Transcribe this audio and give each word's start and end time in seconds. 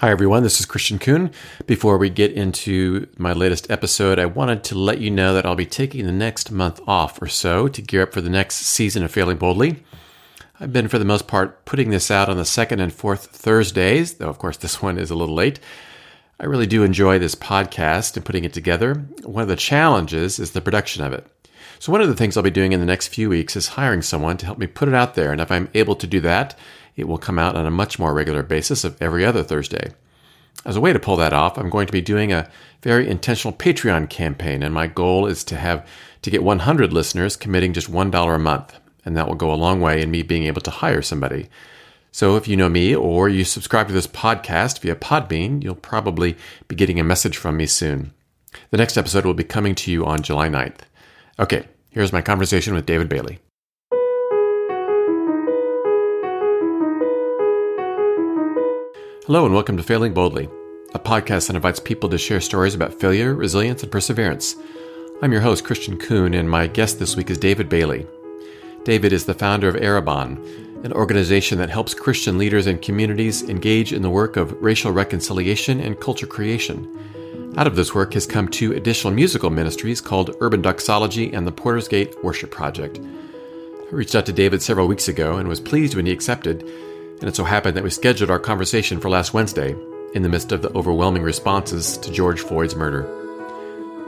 Hi, 0.00 0.12
everyone. 0.12 0.44
This 0.44 0.60
is 0.60 0.64
Christian 0.64 1.00
Kuhn. 1.00 1.32
Before 1.66 1.98
we 1.98 2.08
get 2.08 2.30
into 2.30 3.08
my 3.16 3.32
latest 3.32 3.68
episode, 3.68 4.20
I 4.20 4.26
wanted 4.26 4.62
to 4.62 4.78
let 4.78 5.00
you 5.00 5.10
know 5.10 5.34
that 5.34 5.44
I'll 5.44 5.56
be 5.56 5.66
taking 5.66 6.06
the 6.06 6.12
next 6.12 6.52
month 6.52 6.80
off 6.86 7.20
or 7.20 7.26
so 7.26 7.66
to 7.66 7.82
gear 7.82 8.02
up 8.02 8.12
for 8.12 8.20
the 8.20 8.30
next 8.30 8.58
season 8.58 9.02
of 9.02 9.10
Failing 9.10 9.38
Boldly. 9.38 9.82
I've 10.60 10.72
been, 10.72 10.86
for 10.86 11.00
the 11.00 11.04
most 11.04 11.26
part, 11.26 11.64
putting 11.64 11.90
this 11.90 12.12
out 12.12 12.28
on 12.28 12.36
the 12.36 12.44
second 12.44 12.78
and 12.78 12.92
fourth 12.92 13.26
Thursdays, 13.26 14.14
though, 14.14 14.28
of 14.28 14.38
course, 14.38 14.56
this 14.58 14.80
one 14.80 14.98
is 14.98 15.10
a 15.10 15.16
little 15.16 15.34
late. 15.34 15.58
I 16.38 16.46
really 16.46 16.68
do 16.68 16.84
enjoy 16.84 17.18
this 17.18 17.34
podcast 17.34 18.14
and 18.14 18.24
putting 18.24 18.44
it 18.44 18.52
together. 18.52 18.94
One 19.24 19.42
of 19.42 19.48
the 19.48 19.56
challenges 19.56 20.38
is 20.38 20.52
the 20.52 20.60
production 20.60 21.02
of 21.02 21.12
it. 21.12 21.26
So, 21.80 21.90
one 21.90 22.02
of 22.02 22.08
the 22.08 22.14
things 22.14 22.36
I'll 22.36 22.44
be 22.44 22.50
doing 22.50 22.70
in 22.70 22.78
the 22.78 22.86
next 22.86 23.08
few 23.08 23.28
weeks 23.28 23.56
is 23.56 23.66
hiring 23.66 24.02
someone 24.02 24.36
to 24.36 24.46
help 24.46 24.58
me 24.58 24.68
put 24.68 24.86
it 24.86 24.94
out 24.94 25.16
there. 25.16 25.32
And 25.32 25.40
if 25.40 25.50
I'm 25.50 25.68
able 25.74 25.96
to 25.96 26.06
do 26.06 26.20
that, 26.20 26.56
it 26.98 27.08
will 27.08 27.16
come 27.16 27.38
out 27.38 27.56
on 27.56 27.64
a 27.64 27.70
much 27.70 27.98
more 27.98 28.12
regular 28.12 28.42
basis 28.42 28.84
of 28.84 29.00
every 29.00 29.24
other 29.24 29.42
Thursday. 29.42 29.92
As 30.64 30.76
a 30.76 30.80
way 30.80 30.92
to 30.92 30.98
pull 30.98 31.16
that 31.16 31.32
off, 31.32 31.56
I'm 31.56 31.70
going 31.70 31.86
to 31.86 31.92
be 31.92 32.00
doing 32.00 32.32
a 32.32 32.50
very 32.82 33.08
intentional 33.08 33.56
Patreon 33.56 34.10
campaign, 34.10 34.62
and 34.62 34.74
my 34.74 34.88
goal 34.88 35.26
is 35.26 35.44
to 35.44 35.56
have 35.56 35.86
to 36.22 36.30
get 36.30 36.42
100 36.42 36.92
listeners 36.92 37.36
committing 37.36 37.72
just 37.72 37.90
$1 37.90 38.34
a 38.34 38.38
month, 38.38 38.78
and 39.04 39.16
that 39.16 39.28
will 39.28 39.36
go 39.36 39.52
a 39.52 39.54
long 39.54 39.80
way 39.80 40.02
in 40.02 40.10
me 40.10 40.22
being 40.22 40.44
able 40.44 40.60
to 40.62 40.70
hire 40.70 41.00
somebody. 41.00 41.48
So 42.10 42.36
if 42.36 42.48
you 42.48 42.56
know 42.56 42.68
me 42.68 42.94
or 42.94 43.28
you 43.28 43.44
subscribe 43.44 43.86
to 43.86 43.92
this 43.92 44.08
podcast 44.08 44.80
via 44.80 44.96
Podbean, 44.96 45.62
you'll 45.62 45.76
probably 45.76 46.36
be 46.66 46.74
getting 46.74 46.98
a 46.98 47.04
message 47.04 47.36
from 47.36 47.56
me 47.56 47.66
soon. 47.66 48.12
The 48.70 48.76
next 48.76 48.96
episode 48.96 49.24
will 49.24 49.34
be 49.34 49.44
coming 49.44 49.76
to 49.76 49.92
you 49.92 50.04
on 50.04 50.22
July 50.22 50.48
9th. 50.48 50.80
Okay, 51.38 51.68
here's 51.90 52.12
my 52.12 52.22
conversation 52.22 52.74
with 52.74 52.86
David 52.86 53.08
Bailey. 53.08 53.38
Hello, 59.28 59.44
and 59.44 59.52
welcome 59.52 59.76
to 59.76 59.82
Failing 59.82 60.14
Boldly, 60.14 60.48
a 60.94 60.98
podcast 60.98 61.48
that 61.48 61.56
invites 61.56 61.78
people 61.78 62.08
to 62.08 62.16
share 62.16 62.40
stories 62.40 62.74
about 62.74 62.98
failure, 62.98 63.34
resilience, 63.34 63.82
and 63.82 63.92
perseverance. 63.92 64.56
I'm 65.20 65.32
your 65.32 65.42
host, 65.42 65.66
Christian 65.66 65.98
Kuhn, 65.98 66.32
and 66.32 66.48
my 66.48 66.66
guest 66.66 66.98
this 66.98 67.14
week 67.14 67.28
is 67.28 67.36
David 67.36 67.68
Bailey. 67.68 68.06
David 68.84 69.12
is 69.12 69.26
the 69.26 69.34
founder 69.34 69.68
of 69.68 69.74
Arrabon, 69.74 70.82
an 70.82 70.94
organization 70.94 71.58
that 71.58 71.68
helps 71.68 71.92
Christian 71.92 72.38
leaders 72.38 72.66
and 72.66 72.80
communities 72.80 73.42
engage 73.42 73.92
in 73.92 74.00
the 74.00 74.08
work 74.08 74.38
of 74.38 74.56
racial 74.62 74.92
reconciliation 74.92 75.78
and 75.80 76.00
culture 76.00 76.26
creation. 76.26 77.52
Out 77.58 77.66
of 77.66 77.76
this 77.76 77.94
work 77.94 78.14
has 78.14 78.26
come 78.26 78.48
two 78.48 78.72
additional 78.72 79.12
musical 79.12 79.50
ministries 79.50 80.00
called 80.00 80.36
Urban 80.40 80.62
Doxology 80.62 81.34
and 81.34 81.46
the 81.46 81.52
Porter's 81.52 81.86
Gate 81.86 82.16
Worship 82.24 82.50
Project. 82.50 82.98
I 82.98 83.94
reached 83.94 84.14
out 84.14 84.24
to 84.24 84.32
David 84.32 84.62
several 84.62 84.88
weeks 84.88 85.06
ago 85.06 85.36
and 85.36 85.50
was 85.50 85.60
pleased 85.60 85.96
when 85.96 86.06
he 86.06 86.12
accepted 86.12 86.66
and 87.20 87.28
it 87.28 87.36
so 87.36 87.44
happened 87.44 87.76
that 87.76 87.84
we 87.84 87.90
scheduled 87.90 88.30
our 88.30 88.38
conversation 88.38 89.00
for 89.00 89.10
last 89.10 89.34
Wednesday, 89.34 89.76
in 90.14 90.22
the 90.22 90.28
midst 90.28 90.52
of 90.52 90.62
the 90.62 90.72
overwhelming 90.74 91.22
responses 91.22 91.98
to 91.98 92.12
George 92.12 92.40
Floyd's 92.40 92.76
murder. 92.76 93.06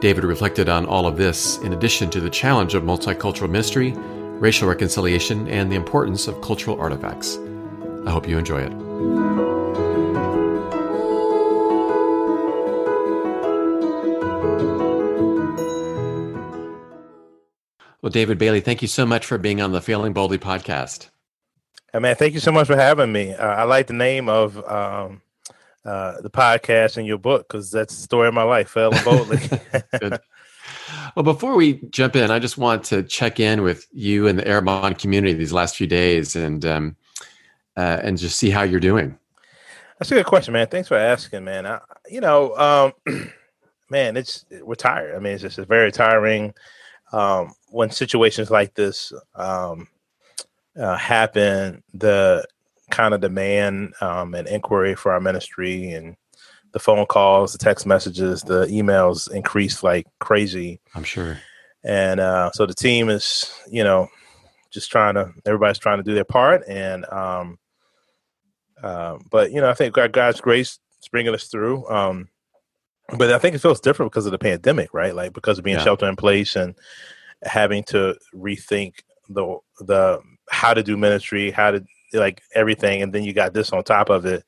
David 0.00 0.24
reflected 0.24 0.68
on 0.68 0.86
all 0.86 1.06
of 1.06 1.16
this, 1.16 1.58
in 1.58 1.72
addition 1.72 2.08
to 2.10 2.20
the 2.20 2.30
challenge 2.30 2.74
of 2.74 2.82
multicultural 2.82 3.50
ministry, 3.50 3.92
racial 4.38 4.68
reconciliation, 4.68 5.46
and 5.48 5.70
the 5.70 5.76
importance 5.76 6.26
of 6.26 6.40
cultural 6.40 6.80
artifacts. 6.80 7.38
I 8.06 8.10
hope 8.10 8.26
you 8.26 8.38
enjoy 8.38 8.62
it. 8.62 8.72
Well, 18.02 18.10
David 18.10 18.38
Bailey, 18.38 18.60
thank 18.60 18.80
you 18.80 18.88
so 18.88 19.04
much 19.04 19.26
for 19.26 19.36
being 19.36 19.60
on 19.60 19.72
the 19.72 19.82
Failing 19.82 20.14
Boldly 20.14 20.38
podcast. 20.38 21.10
Hey, 21.92 21.98
man, 21.98 22.14
thank 22.14 22.34
you 22.34 22.40
so 22.40 22.52
much 22.52 22.68
for 22.68 22.76
having 22.76 23.10
me. 23.10 23.34
Uh, 23.34 23.48
I 23.48 23.64
like 23.64 23.88
the 23.88 23.94
name 23.94 24.28
of 24.28 24.56
um, 24.64 25.22
uh, 25.84 26.20
the 26.20 26.30
podcast 26.30 26.98
and 26.98 27.06
your 27.06 27.18
book 27.18 27.48
because 27.48 27.72
that's 27.72 27.96
the 27.96 28.02
story 28.02 28.28
of 28.28 28.34
my 28.34 28.44
life, 28.44 28.70
failing 28.70 29.02
boldly. 29.04 29.40
well, 31.16 31.24
before 31.24 31.56
we 31.56 31.80
jump 31.90 32.14
in, 32.14 32.30
I 32.30 32.38
just 32.38 32.56
want 32.56 32.84
to 32.84 33.02
check 33.02 33.40
in 33.40 33.62
with 33.62 33.88
you 33.92 34.28
and 34.28 34.38
the 34.38 34.44
Arrabon 34.44 34.96
community 34.96 35.34
these 35.34 35.52
last 35.52 35.74
few 35.74 35.88
days 35.88 36.36
and 36.36 36.64
um, 36.64 36.96
uh, 37.76 37.98
and 38.04 38.16
just 38.16 38.36
see 38.36 38.50
how 38.50 38.62
you're 38.62 38.78
doing. 38.78 39.18
That's 39.98 40.12
a 40.12 40.14
good 40.14 40.26
question, 40.26 40.52
man. 40.52 40.68
Thanks 40.68 40.86
for 40.86 40.96
asking, 40.96 41.42
man. 41.42 41.66
I, 41.66 41.80
you 42.08 42.20
know, 42.20 42.56
um, 43.06 43.32
man, 43.90 44.16
it's 44.16 44.44
we're 44.62 44.76
tired. 44.76 45.16
I 45.16 45.18
mean, 45.18 45.32
it's 45.32 45.42
just 45.42 45.58
very 45.58 45.90
tiring 45.90 46.54
um, 47.12 47.52
when 47.70 47.90
situations 47.90 48.48
like 48.48 48.74
this 48.74 49.12
um, 49.34 49.88
uh, 50.80 50.96
happen, 50.96 51.82
the 51.92 52.44
kind 52.90 53.14
of 53.14 53.20
demand 53.20 53.94
um, 54.00 54.34
and 54.34 54.48
inquiry 54.48 54.94
for 54.96 55.12
our 55.12 55.20
ministry 55.20 55.92
and 55.92 56.16
the 56.72 56.78
phone 56.78 57.06
calls, 57.06 57.52
the 57.52 57.58
text 57.58 57.86
messages, 57.86 58.42
the 58.42 58.66
emails 58.66 59.30
increased 59.30 59.82
like 59.82 60.06
crazy. 60.20 60.80
I'm 60.94 61.04
sure. 61.04 61.38
And 61.84 62.20
uh, 62.20 62.50
so 62.52 62.66
the 62.66 62.74
team 62.74 63.08
is, 63.08 63.52
you 63.70 63.84
know, 63.84 64.08
just 64.70 64.90
trying 64.90 65.14
to, 65.14 65.32
everybody's 65.46 65.78
trying 65.78 65.98
to 65.98 66.04
do 66.04 66.14
their 66.14 66.24
part. 66.24 66.62
And, 66.68 67.04
um, 67.06 67.58
uh, 68.82 69.18
but, 69.30 69.52
you 69.52 69.60
know, 69.60 69.68
I 69.68 69.74
think 69.74 69.94
God's 69.94 70.40
grace 70.40 70.78
is 71.02 71.08
bringing 71.08 71.34
us 71.34 71.48
through. 71.48 71.88
Um, 71.88 72.28
but 73.18 73.32
I 73.32 73.38
think 73.38 73.56
it 73.56 73.60
feels 73.60 73.80
different 73.80 74.12
because 74.12 74.26
of 74.26 74.32
the 74.32 74.38
pandemic, 74.38 74.94
right? 74.94 75.14
Like 75.14 75.32
because 75.32 75.58
of 75.58 75.64
being 75.64 75.78
yeah. 75.78 75.84
shelter 75.84 76.08
in 76.08 76.16
place 76.16 76.54
and 76.54 76.76
having 77.42 77.82
to 77.84 78.16
rethink 78.34 79.00
the 79.28 79.58
the 79.80 80.20
how 80.50 80.74
to 80.74 80.82
do 80.82 80.96
ministry, 80.96 81.50
how 81.50 81.70
to 81.70 81.84
like 82.12 82.42
everything, 82.54 83.02
and 83.02 83.12
then 83.12 83.24
you 83.24 83.32
got 83.32 83.54
this 83.54 83.72
on 83.72 83.82
top 83.84 84.10
of 84.10 84.26
it. 84.26 84.44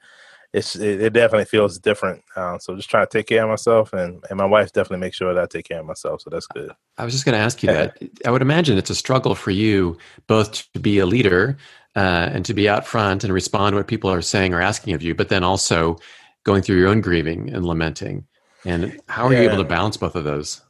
It's 0.52 0.76
it, 0.76 1.00
it 1.00 1.12
definitely 1.12 1.46
feels 1.46 1.78
different. 1.78 2.22
Uh, 2.36 2.58
so 2.58 2.76
just 2.76 2.90
trying 2.90 3.06
to 3.06 3.10
take 3.10 3.26
care 3.26 3.44
of 3.44 3.48
myself, 3.48 3.92
and 3.92 4.22
and 4.28 4.36
my 4.36 4.44
wife 4.44 4.72
definitely 4.72 4.98
makes 4.98 5.16
sure 5.16 5.32
that 5.32 5.42
I 5.42 5.46
take 5.46 5.66
care 5.66 5.80
of 5.80 5.86
myself. 5.86 6.22
So 6.22 6.30
that's 6.30 6.46
good. 6.46 6.72
I 6.98 7.04
was 7.04 7.14
just 7.14 7.24
going 7.24 7.34
to 7.34 7.42
ask 7.42 7.62
you 7.62 7.68
that. 7.68 7.98
I 8.26 8.30
would 8.30 8.42
imagine 8.42 8.76
it's 8.76 8.90
a 8.90 8.94
struggle 8.94 9.34
for 9.34 9.50
you 9.50 9.96
both 10.26 10.70
to 10.72 10.80
be 10.80 10.98
a 10.98 11.06
leader 11.06 11.56
uh, 11.96 12.30
and 12.32 12.44
to 12.44 12.54
be 12.54 12.68
out 12.68 12.86
front 12.86 13.24
and 13.24 13.32
respond 13.32 13.72
to 13.72 13.76
what 13.78 13.86
people 13.86 14.10
are 14.10 14.22
saying 14.22 14.52
or 14.52 14.60
asking 14.60 14.94
of 14.94 15.02
you, 15.02 15.14
but 15.14 15.28
then 15.28 15.44
also 15.44 15.98
going 16.44 16.62
through 16.62 16.78
your 16.78 16.88
own 16.88 17.00
grieving 17.00 17.52
and 17.52 17.64
lamenting. 17.64 18.26
And 18.64 19.00
how 19.08 19.26
are 19.26 19.32
yeah. 19.32 19.40
you 19.40 19.50
able 19.50 19.62
to 19.62 19.68
balance 19.68 19.96
both 19.96 20.14
of 20.14 20.24
those? 20.24 20.60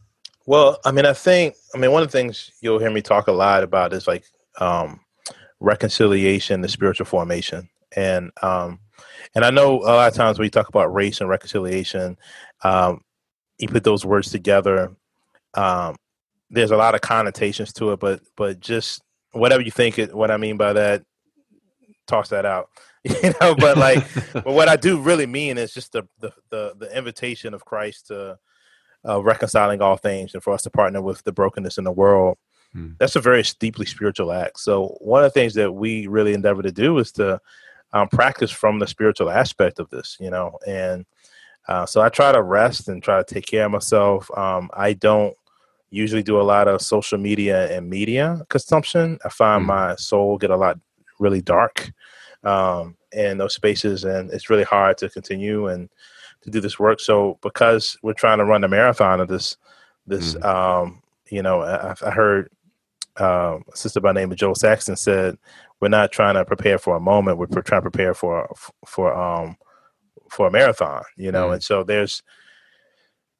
Well, 0.47 0.79
I 0.85 0.91
mean, 0.91 1.07
I 1.07 1.13
think, 1.13 1.55
I 1.75 1.79
mean, 1.79 1.93
one 1.93 2.03
of 2.03 2.09
the 2.11 2.19
things 2.19 2.51
you'll 2.61 2.79
hear 2.79 2.91
me 2.91 3.03
talk 3.03 3.29
a 3.29 3.33
lot 3.33 3.63
about 3.63 3.93
is 3.93 4.07
like 4.07 4.25
um, 4.59 5.01
reconciliation, 5.63 6.61
the 6.61 6.69
spiritual 6.69 7.07
formation, 7.07 7.69
and 7.97 8.31
um, 8.43 8.81
and 9.35 9.45
I 9.45 9.51
know 9.51 9.81
a 9.81 9.95
lot 9.95 10.09
of 10.09 10.15
times 10.15 10.39
when 10.39 10.47
you 10.47 10.51
talk 10.51 10.69
about 10.69 10.93
race 10.93 11.21
and 11.21 11.31
reconciliation, 11.31 12.19
um, 12.63 13.03
you 13.59 13.69
put 13.69 13.85
those 13.85 14.05
words 14.05 14.31
together. 14.31 14.95
Um, 15.55 15.97
there's 16.51 16.71
a 16.71 16.77
lot 16.77 16.95
of 16.95 17.01
connotations 17.01 17.73
to 17.75 17.93
it, 17.93 18.01
but 18.01 18.21
but 18.37 18.61
just 18.61 19.03
whatever 19.33 19.63
you 19.63 19.71
think 19.71 19.99
it, 19.99 20.15
what 20.15 20.31
I 20.31 20.37
mean 20.37 20.57
by 20.57 20.75
that, 20.75 21.03
toss 22.07 22.29
that 22.31 22.45
out. 22.45 22.69
you 23.05 23.33
know, 23.41 23.55
but 23.55 23.79
like, 23.79 24.05
but 24.33 24.47
what 24.47 24.69
I 24.69 24.77
do 24.77 25.01
really 25.01 25.27
mean 25.27 25.59
is 25.59 25.73
just 25.73 25.93
the 25.93 26.03
the 26.21 26.33
the, 26.51 26.75
the 26.79 26.97
invitation 26.97 27.55
of 27.55 27.65
Christ 27.65 28.09
to 28.09 28.39
uh, 29.09 29.23
reconciling 29.23 29.81
all 29.81 29.97
things 29.97 30.35
and 30.35 30.43
for 30.43 30.53
us 30.53 30.63
to 30.63 30.71
partner 30.71 31.03
with 31.03 31.25
the 31.25 31.33
brokenness 31.33 31.79
in 31.79 31.85
the 31.85 31.93
world 31.93 32.39
Hmm. 32.73 32.93
That's 32.99 33.17
a 33.17 33.21
very 33.21 33.43
deeply 33.59 33.87
spiritual 33.87 34.33
act. 34.33 34.61
So 34.61 34.97
one 35.01 35.25
of 35.25 35.33
the 35.33 35.39
things 35.39 35.55
that 35.55 35.73
we 35.73 36.07
really 36.07 36.35
endeavor 36.35 36.63
to 36.63 36.73
do 36.73 36.99
is 36.99 37.13
to 37.13 37.41
um, 37.93 38.09
practice 38.09 38.51
from 38.51 38.79
the 38.79 38.87
spiritual 38.87 39.31
aspect 39.31 39.79
of 39.79 39.91
this, 39.91 40.17
you 40.19 40.31
know, 40.31 40.59
and 40.67 41.05
uh, 41.69 41.87
so 41.87 42.01
I 42.01 42.09
try 42.09 42.33
to 42.33 42.43
rest 42.43 42.89
and 42.89 43.03
try 43.03 43.23
to 43.23 43.35
take 43.35 43.47
care 43.47 43.67
of 43.67 43.73
myself. 43.73 44.31
Um, 44.37 44.71
I 44.75 44.95
don't 44.95 45.37
usually 45.91 46.23
do 46.23 46.41
a 46.41 46.43
lot 46.43 46.69
of 46.69 46.83
social 46.83 47.19
media 47.19 47.71
and 47.77 47.89
media 47.89 48.45
consumption. 48.49 49.19
I 49.25 49.29
find 49.29 49.65
mm. 49.65 49.67
my 49.67 49.97
soul 49.97 50.39
get 50.39 50.51
a 50.51 50.57
lot 50.57 50.79
really 51.21 51.43
dark 51.43 51.93
um, 52.43 52.97
in 53.13 53.39
those 53.39 53.55
spaces, 53.55 54.05
and 54.05 54.31
it's 54.33 54.51
really 54.51 54.65
hard 54.65 54.99
to 54.99 55.09
continue 55.09 55.69
and 55.69 55.89
to 56.41 56.51
do 56.51 56.61
this 56.61 56.79
work. 56.79 56.99
So 56.99 57.39
because 57.43 57.97
we're 58.03 58.15
trying 58.15 58.39
to 58.39 58.45
run 58.45 58.65
a 58.65 58.69
marathon 58.69 59.21
of 59.21 59.29
this, 59.29 59.57
this, 60.07 60.35
mm. 60.35 60.45
um, 60.45 61.03
you 61.31 61.43
know, 61.43 61.63
I, 61.63 61.95
I 62.05 62.11
heard 62.11 62.51
um, 63.19 63.65
a 63.73 63.77
sister 63.77 64.01
by 64.01 64.13
the 64.13 64.21
name 64.21 64.33
of 64.33 64.39
Jo 64.39 64.55
Saxton 64.55 64.97
said, 64.97 65.37
"We're 65.81 65.89
not 65.89 66.13
trying 66.13 66.35
to 66.35 66.45
prepare 66.45 66.79
for 66.79 66.97
a 66.97 67.01
moment. 67.01 67.39
We're 67.39 67.47
trying 67.47 67.83
to 67.83 67.91
prepare 67.91 68.15
for 68.15 68.53
for 68.87 69.15
um 69.15 69.57
for 70.31 70.47
a 70.47 70.51
marathon." 70.51 71.03
You 71.17 71.33
know, 71.33 71.45
mm-hmm. 71.45 71.55
and 71.55 71.63
so 71.63 71.85
there's 71.85 72.23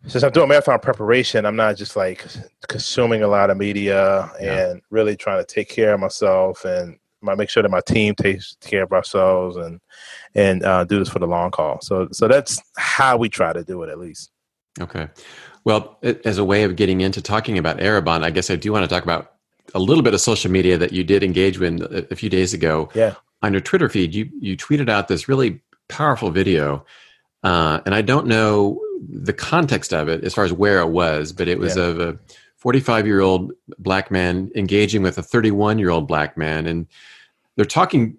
since 0.07 0.25
I'm 0.25 0.33
doing 0.33 0.49
marathon 0.49 0.81
preparation, 0.81 1.47
I'm 1.47 1.57
not 1.57 1.77
just 1.77 1.97
like 1.97 2.27
consuming 2.69 3.23
a 3.23 3.29
lot 3.29 3.51
of 3.51 3.57
media 3.57 4.31
yeah. 4.41 4.71
and 4.71 4.83
really 4.91 5.17
trying 5.17 5.41
to 5.41 5.47
take 5.47 5.69
care 5.69 5.95
of 5.95 6.01
myself 6.01 6.65
and 6.65 6.99
I 7.29 7.35
make 7.35 7.49
sure 7.49 7.63
that 7.63 7.71
my 7.71 7.81
team 7.81 8.15
takes 8.15 8.57
care 8.61 8.83
of 8.83 8.93
ourselves 8.93 9.57
and 9.57 9.81
and 10.35 10.65
uh, 10.65 10.85
do 10.85 10.99
this 10.99 11.09
for 11.09 11.19
the 11.19 11.27
long 11.27 11.53
haul. 11.55 11.79
So 11.83 12.09
so 12.13 12.29
that's 12.29 12.61
how 12.77 13.17
we 13.17 13.29
try 13.29 13.53
to 13.53 13.63
do 13.63 13.83
it 13.83 13.91
at 13.91 13.99
least. 13.99 14.31
Okay. 14.81 15.09
Well, 15.65 15.99
as 16.03 16.39
a 16.39 16.45
way 16.45 16.65
of 16.65 16.75
getting 16.75 17.01
into 17.03 17.23
talking 17.23 17.59
about 17.59 17.79
Arrabon, 17.79 18.25
I 18.25 18.31
guess 18.31 18.51
I 18.51 18.57
do 18.57 18.73
want 18.73 18.83
to 18.85 18.89
talk 18.89 19.05
about 19.05 19.35
a 19.75 19.79
little 19.79 20.03
bit 20.03 20.15
of 20.15 20.21
social 20.21 20.51
media 20.51 20.77
that 20.79 20.93
you 20.93 21.05
did 21.05 21.23
engage 21.23 21.59
with 21.59 21.81
a 22.11 22.17
few 22.17 22.29
days 22.29 22.53
ago. 22.53 22.89
Yeah. 22.95 23.15
On 23.43 23.53
your 23.53 23.61
Twitter 23.61 23.89
feed, 23.89 24.15
you 24.15 24.31
you 24.39 24.57
tweeted 24.57 24.89
out 24.89 25.09
this 25.09 25.29
really 25.29 25.61
powerful 25.89 26.31
video 26.31 26.85
uh, 27.43 27.81
and 27.85 27.95
I 27.95 28.03
don't 28.03 28.27
know 28.27 28.81
the 29.09 29.33
context 29.33 29.93
of 29.93 30.09
it 30.09 30.23
as 30.25 30.35
far 30.35 30.45
as 30.45 30.53
where 30.53 30.81
it 30.81 30.89
was, 30.89 31.33
but 31.33 31.49
it 31.49 31.59
was 31.59 31.77
yeah. 31.77 31.85
of 31.85 32.01
a 32.01 32.19
45 32.59 33.07
year 33.07 33.21
old 33.21 33.53
black 33.79 34.11
man 34.11 34.51
engaging 34.55 35.03
with 35.03 35.19
a 35.19 35.23
31 35.23 35.79
year 35.79 35.91
old 35.91 36.07
black 36.07 36.37
man, 36.37 36.67
and 36.67 36.87
they're 37.57 37.65
talking. 37.65 38.17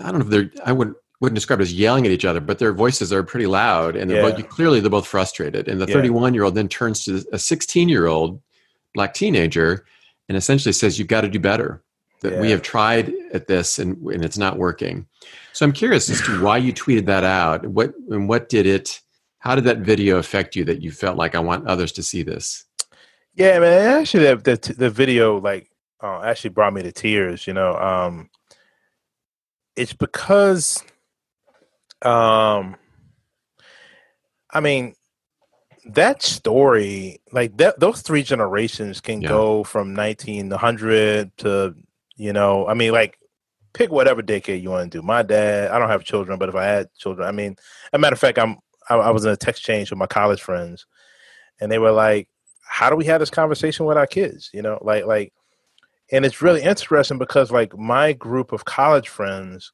I 0.00 0.10
don't 0.10 0.20
know 0.20 0.24
if 0.24 0.30
they're. 0.30 0.50
I 0.64 0.72
wouldn't 0.72 0.96
wouldn't 1.20 1.36
describe 1.36 1.60
it 1.60 1.64
as 1.64 1.74
yelling 1.74 2.06
at 2.06 2.12
each 2.12 2.24
other, 2.24 2.40
but 2.40 2.58
their 2.58 2.72
voices 2.72 3.12
are 3.12 3.22
pretty 3.22 3.46
loud, 3.46 3.94
and 3.94 4.10
they're 4.10 4.22
yeah. 4.26 4.34
both, 4.34 4.48
clearly 4.48 4.80
they're 4.80 4.90
both 4.90 5.06
frustrated. 5.06 5.68
And 5.68 5.80
the 5.80 5.86
31 5.86 6.34
year 6.34 6.44
old 6.44 6.54
then 6.54 6.68
turns 6.68 7.04
to 7.04 7.24
a 7.32 7.38
16 7.38 7.88
year 7.88 8.06
old 8.06 8.40
black 8.94 9.12
teenager 9.14 9.84
and 10.32 10.38
essentially 10.38 10.72
says, 10.72 10.98
"You've 10.98 11.08
got 11.08 11.20
to 11.20 11.28
do 11.28 11.38
better. 11.38 11.82
That 12.22 12.32
yeah. 12.32 12.40
we 12.40 12.50
have 12.50 12.62
tried 12.62 13.12
at 13.34 13.48
this 13.48 13.78
and 13.78 13.98
and 14.06 14.24
it's 14.24 14.38
not 14.38 14.56
working." 14.56 15.06
So 15.52 15.66
I'm 15.66 15.72
curious 15.72 16.08
as 16.08 16.22
to 16.22 16.42
why 16.42 16.56
you 16.56 16.72
tweeted 16.72 17.04
that 17.04 17.22
out. 17.22 17.66
What 17.66 17.92
and 18.08 18.30
what 18.30 18.48
did 18.48 18.64
it? 18.64 18.98
How 19.40 19.54
did 19.54 19.64
that 19.64 19.78
video 19.78 20.16
affect 20.16 20.56
you 20.56 20.64
that 20.64 20.80
you 20.80 20.90
felt 20.90 21.18
like 21.18 21.34
I 21.34 21.40
want 21.40 21.66
others 21.66 21.92
to 21.92 22.02
see 22.02 22.22
this? 22.22 22.64
Yeah, 23.34 23.58
man. 23.58 24.00
Actually, 24.00 24.24
the 24.24 24.36
the, 24.36 24.74
the 24.74 24.90
video 24.90 25.38
like 25.38 25.70
uh, 26.02 26.22
actually 26.22 26.50
brought 26.50 26.72
me 26.72 26.82
to 26.82 26.92
tears. 26.92 27.46
You 27.46 27.52
know, 27.52 27.74
um, 27.74 28.30
it's 29.76 29.92
because, 29.92 30.82
um, 32.00 32.76
I 34.50 34.60
mean, 34.62 34.94
that 35.86 36.22
story, 36.22 37.20
like 37.32 37.56
that, 37.56 37.80
those 37.80 38.02
three 38.02 38.22
generations 38.22 39.00
can 39.00 39.20
yeah. 39.20 39.28
go 39.28 39.64
from 39.64 39.94
1900 39.94 41.36
to, 41.38 41.74
you 42.16 42.32
know, 42.32 42.66
I 42.66 42.74
mean, 42.74 42.92
like 42.92 43.18
pick 43.72 43.90
whatever 43.90 44.22
decade 44.22 44.62
you 44.62 44.70
want 44.70 44.90
to 44.90 44.98
do. 44.98 45.02
My 45.02 45.22
dad, 45.22 45.70
I 45.70 45.78
don't 45.78 45.88
have 45.88 46.04
children, 46.04 46.38
but 46.38 46.48
if 46.48 46.54
I 46.54 46.64
had 46.64 46.94
children, 46.94 47.26
I 47.26 47.32
mean, 47.32 47.56
a 47.92 47.98
matter 47.98 48.14
of 48.14 48.20
fact, 48.20 48.38
I'm 48.38 48.58
I, 48.88 48.96
I 48.96 49.10
was 49.10 49.24
in 49.24 49.30
a 49.30 49.36
text 49.36 49.62
change 49.62 49.90
with 49.90 49.98
my 49.98 50.06
college 50.06 50.42
friends, 50.42 50.86
and 51.60 51.70
they 51.70 51.78
were 51.78 51.92
like, 51.92 52.28
how 52.64 52.90
do 52.90 52.96
we 52.96 53.04
have 53.06 53.20
this 53.20 53.30
conversation 53.30 53.86
with 53.86 53.96
our 53.96 54.06
kids? 54.06 54.50
You 54.52 54.62
know, 54.62 54.78
like 54.82 55.06
like, 55.06 55.32
and 56.10 56.24
it's 56.24 56.42
really 56.42 56.62
interesting 56.62 57.18
because 57.18 57.50
like 57.50 57.76
my 57.76 58.12
group 58.12 58.52
of 58.52 58.64
college 58.64 59.08
friends, 59.08 59.72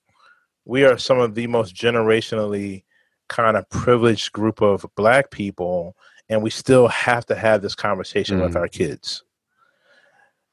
we 0.64 0.84
are 0.84 0.98
some 0.98 1.18
of 1.18 1.34
the 1.34 1.46
most 1.46 1.74
generationally 1.74 2.84
kind 3.28 3.56
of 3.56 3.68
privileged 3.70 4.32
group 4.32 4.60
of 4.60 4.86
black 4.96 5.30
people, 5.30 5.96
and 6.28 6.42
we 6.42 6.50
still 6.50 6.88
have 6.88 7.26
to 7.26 7.34
have 7.34 7.62
this 7.62 7.74
conversation 7.74 8.38
mm. 8.38 8.44
with 8.44 8.56
our 8.56 8.68
kids. 8.68 9.22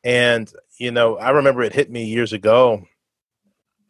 And 0.04 0.52
you 0.78 0.92
know, 0.92 1.18
I 1.18 1.32
remember 1.32 1.64
it 1.64 1.74
hit 1.74 1.90
me 1.90 2.06
years 2.06 2.34
ago 2.34 2.84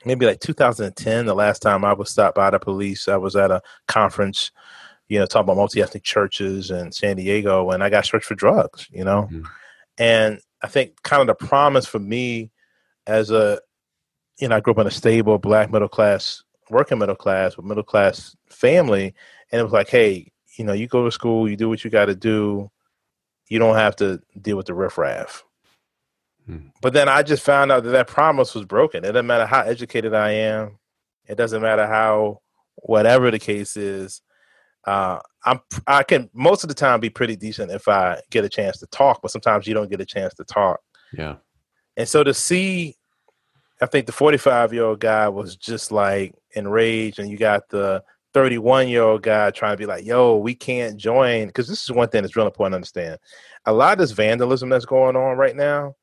maybe 0.07 0.27
like 0.27 0.39
2010 0.39 1.25
the 1.25 1.33
last 1.33 1.63
time 1.63 1.83
i 1.83 1.91
was 1.91 2.11
stopped 2.11 2.35
by 2.35 2.51
the 2.51 2.59
police 2.59 3.07
i 3.07 3.17
was 3.17 3.35
at 3.35 3.49
a 3.49 3.59
conference 3.87 4.51
you 5.07 5.19
know, 5.19 5.25
talking 5.25 5.43
about 5.43 5.57
multi-ethnic 5.57 6.03
churches 6.03 6.71
in 6.71 6.91
San 6.91 7.17
Diego, 7.17 7.69
and 7.71 7.83
I 7.83 7.89
got 7.89 8.05
searched 8.05 8.25
for 8.25 8.35
drugs, 8.35 8.87
you 8.91 9.03
know, 9.03 9.23
mm-hmm. 9.23 9.43
and 9.97 10.39
I 10.63 10.67
think 10.67 11.01
kind 11.03 11.21
of 11.21 11.27
the 11.27 11.45
promise 11.45 11.85
for 11.85 11.99
me 11.99 12.51
as 13.05 13.29
a, 13.29 13.59
you 14.39 14.47
know, 14.47 14.55
I 14.55 14.59
grew 14.61 14.73
up 14.73 14.79
in 14.79 14.87
a 14.87 14.91
stable 14.91 15.37
black 15.37 15.71
middle 15.71 15.87
class, 15.87 16.43
working 16.69 16.97
middle 16.97 17.15
class 17.15 17.57
with 17.57 17.65
middle 17.65 17.83
class 17.83 18.35
family, 18.49 19.13
and 19.51 19.59
it 19.59 19.63
was 19.63 19.73
like, 19.73 19.89
hey, 19.89 20.31
you 20.57 20.65
know, 20.65 20.73
you 20.73 20.87
go 20.87 21.05
to 21.05 21.11
school, 21.11 21.49
you 21.49 21.55
do 21.55 21.69
what 21.69 21.83
you 21.83 21.89
got 21.89 22.05
to 22.05 22.15
do, 22.15 22.69
you 23.47 23.59
don't 23.59 23.75
have 23.75 23.95
to 23.97 24.21
deal 24.41 24.57
with 24.57 24.65
the 24.65 24.73
riffraff. 24.73 25.43
Mm-hmm. 26.49 26.67
But 26.81 26.93
then 26.93 27.09
I 27.09 27.23
just 27.23 27.43
found 27.43 27.71
out 27.71 27.83
that 27.83 27.89
that 27.89 28.07
promise 28.07 28.53
was 28.53 28.65
broken. 28.65 29.03
It 29.03 29.11
doesn't 29.11 29.27
matter 29.27 29.45
how 29.45 29.61
educated 29.61 30.13
I 30.13 30.31
am. 30.31 30.77
It 31.27 31.35
doesn't 31.35 31.61
matter 31.61 31.87
how 31.87 32.41
whatever 32.75 33.31
the 33.31 33.39
case 33.39 33.77
is 33.77 34.21
uh, 34.85 35.19
I'm 35.43 35.59
I 35.87 36.03
can 36.03 36.29
most 36.33 36.63
of 36.63 36.67
the 36.67 36.73
time 36.73 36.99
be 36.99 37.09
pretty 37.09 37.35
decent 37.35 37.71
if 37.71 37.87
I 37.87 38.21
get 38.29 38.45
a 38.45 38.49
chance 38.49 38.79
to 38.79 38.87
talk, 38.87 39.21
but 39.21 39.31
sometimes 39.31 39.67
you 39.67 39.73
don't 39.73 39.89
get 39.89 40.01
a 40.01 40.05
chance 40.05 40.33
to 40.35 40.43
talk. 40.43 40.79
Yeah. 41.13 41.35
And 41.97 42.07
so 42.07 42.23
to 42.23 42.33
see, 42.33 42.95
I 43.81 43.85
think 43.85 44.05
the 44.05 44.11
45 44.11 44.73
year 44.73 44.85
old 44.85 44.99
guy 44.99 45.27
was 45.29 45.55
just 45.55 45.91
like 45.91 46.33
enraged, 46.55 47.19
and 47.19 47.29
you 47.29 47.37
got 47.37 47.69
the 47.69 48.03
31 48.33 48.87
year 48.87 49.03
old 49.03 49.23
guy 49.23 49.51
trying 49.51 49.73
to 49.73 49.77
be 49.77 49.85
like, 49.85 50.05
"Yo, 50.05 50.37
we 50.37 50.55
can't 50.55 50.97
join," 50.97 51.47
because 51.47 51.67
this 51.67 51.83
is 51.83 51.91
one 51.91 52.09
thing 52.09 52.21
that's 52.21 52.35
really 52.35 52.47
important 52.47 52.73
to 52.73 52.77
understand. 52.77 53.19
A 53.65 53.73
lot 53.73 53.93
of 53.93 53.99
this 53.99 54.11
vandalism 54.11 54.69
that's 54.69 54.85
going 54.85 55.15
on 55.15 55.37
right 55.37 55.55
now, 55.55 55.95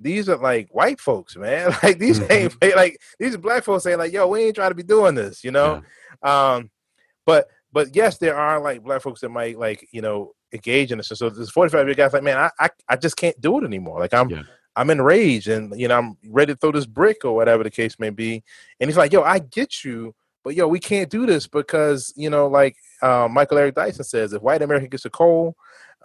these 0.00 0.28
are 0.28 0.36
like 0.36 0.68
white 0.72 1.00
folks, 1.00 1.36
man. 1.36 1.72
Like 1.82 1.98
these 1.98 2.20
ain't 2.30 2.54
like 2.76 2.98
these 3.18 3.36
black 3.36 3.64
folks 3.64 3.84
saying 3.84 3.98
like, 3.98 4.12
"Yo, 4.12 4.26
we 4.26 4.44
ain't 4.44 4.56
trying 4.56 4.70
to 4.70 4.76
be 4.76 4.82
doing 4.82 5.14
this," 5.14 5.44
you 5.44 5.50
know. 5.50 5.82
Yeah. 6.24 6.54
Um, 6.54 6.70
but 7.24 7.48
but 7.72 7.94
yes, 7.94 8.18
there 8.18 8.36
are 8.36 8.60
like 8.60 8.82
black 8.82 9.02
folks 9.02 9.20
that 9.20 9.30
might 9.30 9.58
like 9.58 9.88
you 9.92 10.02
know 10.02 10.32
engage 10.52 10.92
in 10.92 10.98
this. 10.98 11.08
So 11.08 11.30
this 11.30 11.50
45 11.50 11.86
year 11.86 11.94
guy's 11.94 12.12
like, 12.12 12.22
man, 12.22 12.38
I, 12.38 12.50
I, 12.58 12.70
I 12.88 12.96
just 12.96 13.16
can't 13.16 13.40
do 13.40 13.58
it 13.58 13.64
anymore. 13.64 13.98
Like 13.98 14.14
I'm 14.14 14.28
yeah. 14.28 14.42
I'm 14.76 14.90
enraged 14.90 15.48
and 15.48 15.78
you 15.78 15.88
know 15.88 15.98
I'm 15.98 16.16
ready 16.28 16.54
to 16.54 16.58
throw 16.58 16.72
this 16.72 16.86
brick 16.86 17.24
or 17.24 17.34
whatever 17.34 17.62
the 17.62 17.70
case 17.70 17.98
may 17.98 18.10
be. 18.10 18.42
And 18.80 18.88
he's 18.88 18.96
like, 18.96 19.12
yo, 19.12 19.22
I 19.22 19.38
get 19.38 19.84
you, 19.84 20.14
but 20.44 20.54
yo, 20.54 20.66
we 20.66 20.80
can't 20.80 21.10
do 21.10 21.26
this 21.26 21.46
because 21.46 22.12
you 22.16 22.30
know 22.30 22.46
like 22.46 22.76
uh, 23.02 23.28
Michael 23.30 23.58
Eric 23.58 23.74
Dyson 23.74 24.04
says, 24.04 24.32
if 24.32 24.42
white 24.42 24.62
America 24.62 24.88
gets 24.88 25.04
a 25.04 25.10
cold, 25.10 25.54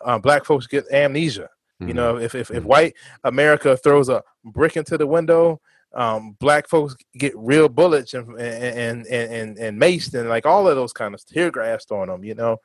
uh, 0.03 0.17
black 0.17 0.45
folks 0.45 0.67
get 0.67 0.85
amnesia. 0.91 1.49
Mm-hmm. 1.81 1.87
You 1.87 1.93
know, 1.93 2.17
if 2.17 2.35
if, 2.35 2.49
if 2.49 2.57
mm-hmm. 2.57 2.67
white 2.67 2.93
America 3.23 3.77
throws 3.77 4.09
a 4.09 4.23
brick 4.43 4.75
into 4.77 4.97
the 4.97 5.07
window, 5.07 5.61
um, 5.93 6.35
black 6.39 6.67
folks 6.67 6.95
get 7.17 7.33
real 7.37 7.69
bullets 7.69 8.13
and 8.13 8.29
and 8.39 9.05
and 9.07 9.31
and, 9.31 9.57
and 9.57 9.81
maced 9.81 10.19
and 10.19 10.27
like 10.27 10.45
all 10.45 10.67
of 10.67 10.75
those 10.75 10.93
kind 10.93 11.13
of 11.13 11.25
tear 11.25 11.51
gassed 11.51 11.91
on 11.91 12.07
them, 12.07 12.23
you 12.23 12.35
know. 12.35 12.57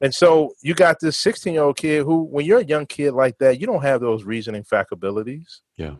And 0.00 0.14
so 0.14 0.52
you 0.62 0.74
got 0.74 1.00
this 1.00 1.18
16 1.18 1.52
year 1.52 1.62
old 1.62 1.76
kid 1.76 2.04
who, 2.04 2.22
when 2.24 2.46
you're 2.46 2.60
a 2.60 2.64
young 2.64 2.86
kid 2.86 3.12
like 3.12 3.38
that, 3.38 3.60
you 3.60 3.66
don't 3.66 3.82
have 3.82 4.00
those 4.00 4.24
reasoning 4.24 4.64
faculties. 4.64 5.62
Yeah. 5.76 5.94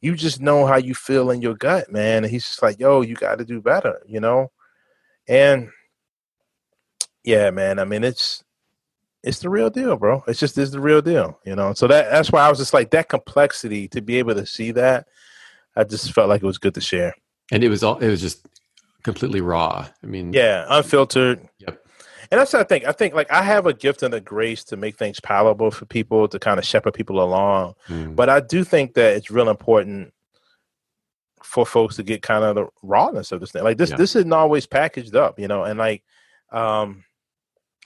You 0.00 0.14
just 0.14 0.40
know 0.40 0.66
how 0.66 0.76
you 0.76 0.94
feel 0.94 1.30
in 1.30 1.42
your 1.42 1.54
gut, 1.54 1.90
man. 1.90 2.24
And 2.24 2.30
he's 2.30 2.46
just 2.46 2.62
like, 2.62 2.78
yo, 2.78 3.02
you 3.02 3.14
got 3.14 3.38
to 3.38 3.44
do 3.44 3.60
better, 3.60 4.00
you 4.06 4.20
know? 4.20 4.50
And 5.28 5.70
yeah, 7.24 7.50
man, 7.50 7.78
I 7.78 7.84
mean, 7.84 8.04
it's, 8.04 8.42
it's 9.22 9.40
the 9.40 9.50
real 9.50 9.68
deal, 9.68 9.96
bro. 9.96 10.24
It's 10.26 10.40
just, 10.40 10.56
it's 10.56 10.70
the 10.70 10.80
real 10.80 11.02
deal, 11.02 11.38
you 11.44 11.54
know? 11.54 11.74
So 11.74 11.86
that, 11.88 12.10
that's 12.10 12.32
why 12.32 12.40
I 12.40 12.48
was 12.48 12.58
just 12.58 12.72
like 12.72 12.90
that 12.92 13.10
complexity 13.10 13.88
to 13.88 14.00
be 14.00 14.18
able 14.18 14.34
to 14.34 14.46
see 14.46 14.70
that 14.72 15.06
I 15.76 15.84
just 15.84 16.12
felt 16.12 16.28
like 16.28 16.42
it 16.42 16.46
was 16.46 16.58
good 16.58 16.74
to 16.74 16.80
share. 16.80 17.14
And 17.52 17.62
it 17.64 17.68
was 17.68 17.82
all 17.82 17.98
it 17.98 18.08
was 18.08 18.20
just 18.20 18.46
completely 19.02 19.40
raw. 19.40 19.88
I 20.02 20.06
mean, 20.06 20.32
yeah, 20.32 20.66
unfiltered. 20.68 21.48
Yep. 21.58 21.84
And 22.30 22.40
that's 22.40 22.52
what 22.52 22.60
I 22.60 22.64
think. 22.64 22.84
I 22.84 22.92
think 22.92 23.14
like 23.14 23.30
I 23.30 23.42
have 23.42 23.66
a 23.66 23.74
gift 23.74 24.02
and 24.02 24.14
a 24.14 24.20
grace 24.20 24.62
to 24.64 24.76
make 24.76 24.96
things 24.96 25.18
palatable 25.18 25.72
for 25.72 25.84
people 25.84 26.28
to 26.28 26.38
kind 26.38 26.58
of 26.58 26.64
shepherd 26.64 26.94
people 26.94 27.20
along. 27.20 27.74
Mm. 27.88 28.14
But 28.14 28.28
I 28.28 28.40
do 28.40 28.62
think 28.62 28.94
that 28.94 29.16
it's 29.16 29.30
real 29.30 29.48
important 29.48 30.12
for 31.42 31.66
folks 31.66 31.96
to 31.96 32.02
get 32.04 32.22
kind 32.22 32.44
of 32.44 32.54
the 32.54 32.66
rawness 32.82 33.32
of 33.32 33.40
this 33.40 33.50
thing. 33.50 33.64
Like 33.64 33.78
this, 33.78 33.90
yeah. 33.90 33.96
this 33.96 34.14
isn't 34.14 34.32
always 34.32 34.66
packaged 34.66 35.16
up, 35.16 35.40
you 35.40 35.48
know. 35.48 35.64
And 35.64 35.78
like, 35.78 36.04
um, 36.52 37.04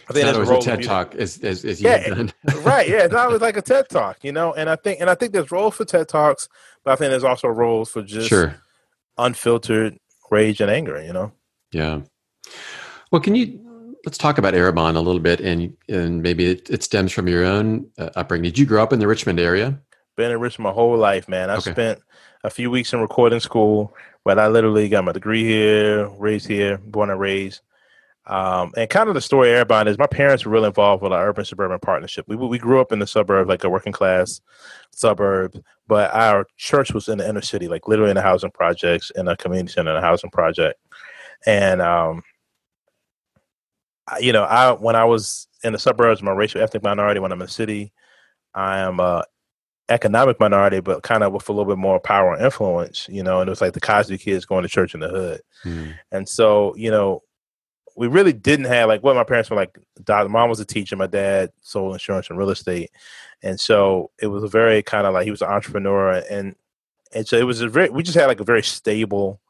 I 0.08 0.12
think 0.12 0.26
it's 0.26 0.50
not 0.50 0.58
a 0.58 0.60
TED 0.60 0.82
talk 0.82 1.14
as 1.14 1.38
as, 1.38 1.64
as 1.64 1.80
yeah, 1.80 2.06
right. 2.56 2.86
Yeah, 2.86 3.04
it's 3.04 3.14
always 3.14 3.40
like 3.40 3.56
a 3.56 3.62
TED 3.62 3.88
talk, 3.88 4.18
you 4.22 4.32
know. 4.32 4.52
And 4.52 4.68
I 4.68 4.76
think 4.76 5.00
and 5.00 5.08
I 5.08 5.14
think 5.14 5.32
there's 5.32 5.50
roles 5.50 5.76
for 5.76 5.86
TED 5.86 6.08
talks, 6.08 6.48
but 6.84 6.92
I 6.92 6.96
think 6.96 7.10
there's 7.10 7.24
also 7.24 7.48
roles 7.48 7.90
for 7.90 8.02
just 8.02 8.28
sure. 8.28 8.56
unfiltered 9.16 9.98
rage 10.30 10.60
and 10.60 10.70
anger, 10.70 11.02
you 11.02 11.14
know. 11.14 11.32
Yeah. 11.72 12.00
Well, 13.10 13.22
can 13.22 13.34
you 13.34 13.63
let's 14.04 14.18
talk 14.18 14.38
about 14.38 14.54
Arrabon 14.54 14.96
a 14.96 15.00
little 15.00 15.20
bit, 15.20 15.40
and 15.40 15.76
and 15.88 16.22
maybe 16.22 16.46
it, 16.46 16.70
it 16.70 16.82
stems 16.82 17.12
from 17.12 17.28
your 17.28 17.44
own 17.44 17.86
uh, 17.98 18.10
upbringing. 18.16 18.44
Did 18.44 18.58
you 18.58 18.66
grow 18.66 18.82
up 18.82 18.92
in 18.92 18.98
the 18.98 19.06
Richmond 19.06 19.40
area? 19.40 19.78
Been 20.16 20.30
in 20.30 20.40
Richmond 20.40 20.64
my 20.64 20.72
whole 20.72 20.96
life, 20.96 21.28
man. 21.28 21.50
I 21.50 21.56
okay. 21.56 21.72
spent 21.72 22.00
a 22.44 22.50
few 22.50 22.70
weeks 22.70 22.92
in 22.92 23.00
recording 23.00 23.40
school, 23.40 23.94
but 24.24 24.38
I 24.38 24.48
literally 24.48 24.88
got 24.88 25.04
my 25.04 25.12
degree 25.12 25.44
here, 25.44 26.08
raised 26.18 26.46
here, 26.46 26.78
born 26.78 27.10
and 27.10 27.18
raised. 27.18 27.62
Um, 28.26 28.72
and 28.76 28.88
kind 28.88 29.08
of 29.08 29.14
the 29.14 29.20
story 29.20 29.52
of 29.54 29.70
is 29.86 29.98
my 29.98 30.06
parents 30.06 30.46
were 30.46 30.52
really 30.52 30.68
involved 30.68 31.02
with 31.02 31.12
our 31.12 31.28
urban 31.28 31.44
suburban 31.44 31.78
partnership. 31.78 32.24
We 32.26 32.36
we 32.36 32.58
grew 32.58 32.80
up 32.80 32.90
in 32.90 32.98
the 32.98 33.06
suburb, 33.06 33.48
like 33.48 33.64
a 33.64 33.68
working 33.68 33.92
class 33.92 34.40
suburb, 34.92 35.62
but 35.86 36.14
our 36.14 36.46
church 36.56 36.94
was 36.94 37.08
in 37.08 37.18
the 37.18 37.28
inner 37.28 37.42
city, 37.42 37.68
like 37.68 37.86
literally 37.86 38.10
in 38.10 38.16
the 38.16 38.22
housing 38.22 38.50
projects, 38.50 39.10
in 39.14 39.28
a 39.28 39.36
community 39.36 39.72
center, 39.72 39.90
in 39.90 39.98
a 39.98 40.00
housing 40.00 40.30
project. 40.30 40.80
And 41.46 41.82
um, 41.82 42.22
you 44.20 44.32
know, 44.32 44.44
I 44.44 44.72
when 44.72 44.96
I 44.96 45.04
was 45.04 45.48
in 45.62 45.72
the 45.72 45.78
suburbs, 45.78 46.20
I'm 46.20 46.28
a 46.28 46.34
racial 46.34 46.60
ethnic 46.60 46.82
minority. 46.82 47.20
When 47.20 47.32
I'm 47.32 47.40
in 47.40 47.46
the 47.46 47.52
city, 47.52 47.92
I 48.54 48.78
am 48.78 49.00
a 49.00 49.24
economic 49.88 50.40
minority, 50.40 50.80
but 50.80 51.02
kind 51.02 51.22
of 51.22 51.32
with 51.32 51.48
a 51.48 51.52
little 51.52 51.70
bit 51.70 51.78
more 51.78 52.00
power 52.00 52.34
and 52.34 52.44
influence. 52.44 53.08
You 53.10 53.22
know, 53.22 53.40
and 53.40 53.48
it 53.48 53.50
was 53.50 53.60
like 53.60 53.72
the 53.72 53.80
Cosby 53.80 54.18
kids 54.18 54.44
going 54.44 54.62
to 54.62 54.68
church 54.68 54.94
in 54.94 55.00
the 55.00 55.08
hood. 55.08 55.40
Mm. 55.64 55.94
And 56.12 56.28
so, 56.28 56.74
you 56.76 56.90
know, 56.90 57.22
we 57.96 58.08
really 58.08 58.32
didn't 58.32 58.66
have 58.66 58.88
like 58.88 59.02
what 59.02 59.16
my 59.16 59.24
parents 59.24 59.50
were 59.50 59.56
like. 59.56 59.78
Dad, 60.02 60.28
mom 60.28 60.48
was 60.48 60.60
a 60.60 60.64
teacher, 60.64 60.96
my 60.96 61.06
dad 61.06 61.50
sold 61.62 61.92
insurance 61.92 62.28
and 62.28 62.38
real 62.38 62.50
estate, 62.50 62.90
and 63.42 63.58
so 63.58 64.10
it 64.20 64.26
was 64.26 64.42
a 64.42 64.48
very 64.48 64.82
kind 64.82 65.06
of 65.06 65.14
like 65.14 65.24
he 65.24 65.30
was 65.30 65.42
an 65.42 65.48
entrepreneur, 65.48 66.22
and 66.30 66.54
and 67.14 67.26
so 67.26 67.38
it 67.38 67.44
was 67.44 67.60
a 67.60 67.68
very 67.68 67.88
we 67.90 68.02
just 68.02 68.16
had 68.16 68.26
like 68.26 68.40
a 68.40 68.44
very 68.44 68.62
stable 68.62 69.40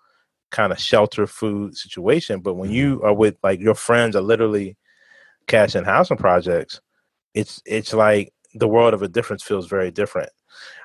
kind 0.51 0.73
of 0.73 0.79
shelter 0.79 1.27
food 1.27 1.77
situation. 1.77 2.41
But 2.41 2.55
when 2.55 2.71
you 2.71 2.97
mm-hmm. 2.97 3.07
are 3.07 3.15
with 3.15 3.37
like 3.43 3.61
your 3.61 3.75
friends 3.75 4.17
are 4.17 4.23
literally 4.23 4.77
cash 5.47 5.75
and 5.75 5.87
housing 5.87 6.17
projects, 6.17 6.81
it's 7.35 7.63
it's 7.67 7.93
like 7.93 8.33
the 8.55 8.69
world 8.69 8.95
of 8.95 9.03
a 9.03 9.09
difference 9.09 9.43
feels 9.43 9.67
very 9.67 9.91
different. 9.91 10.31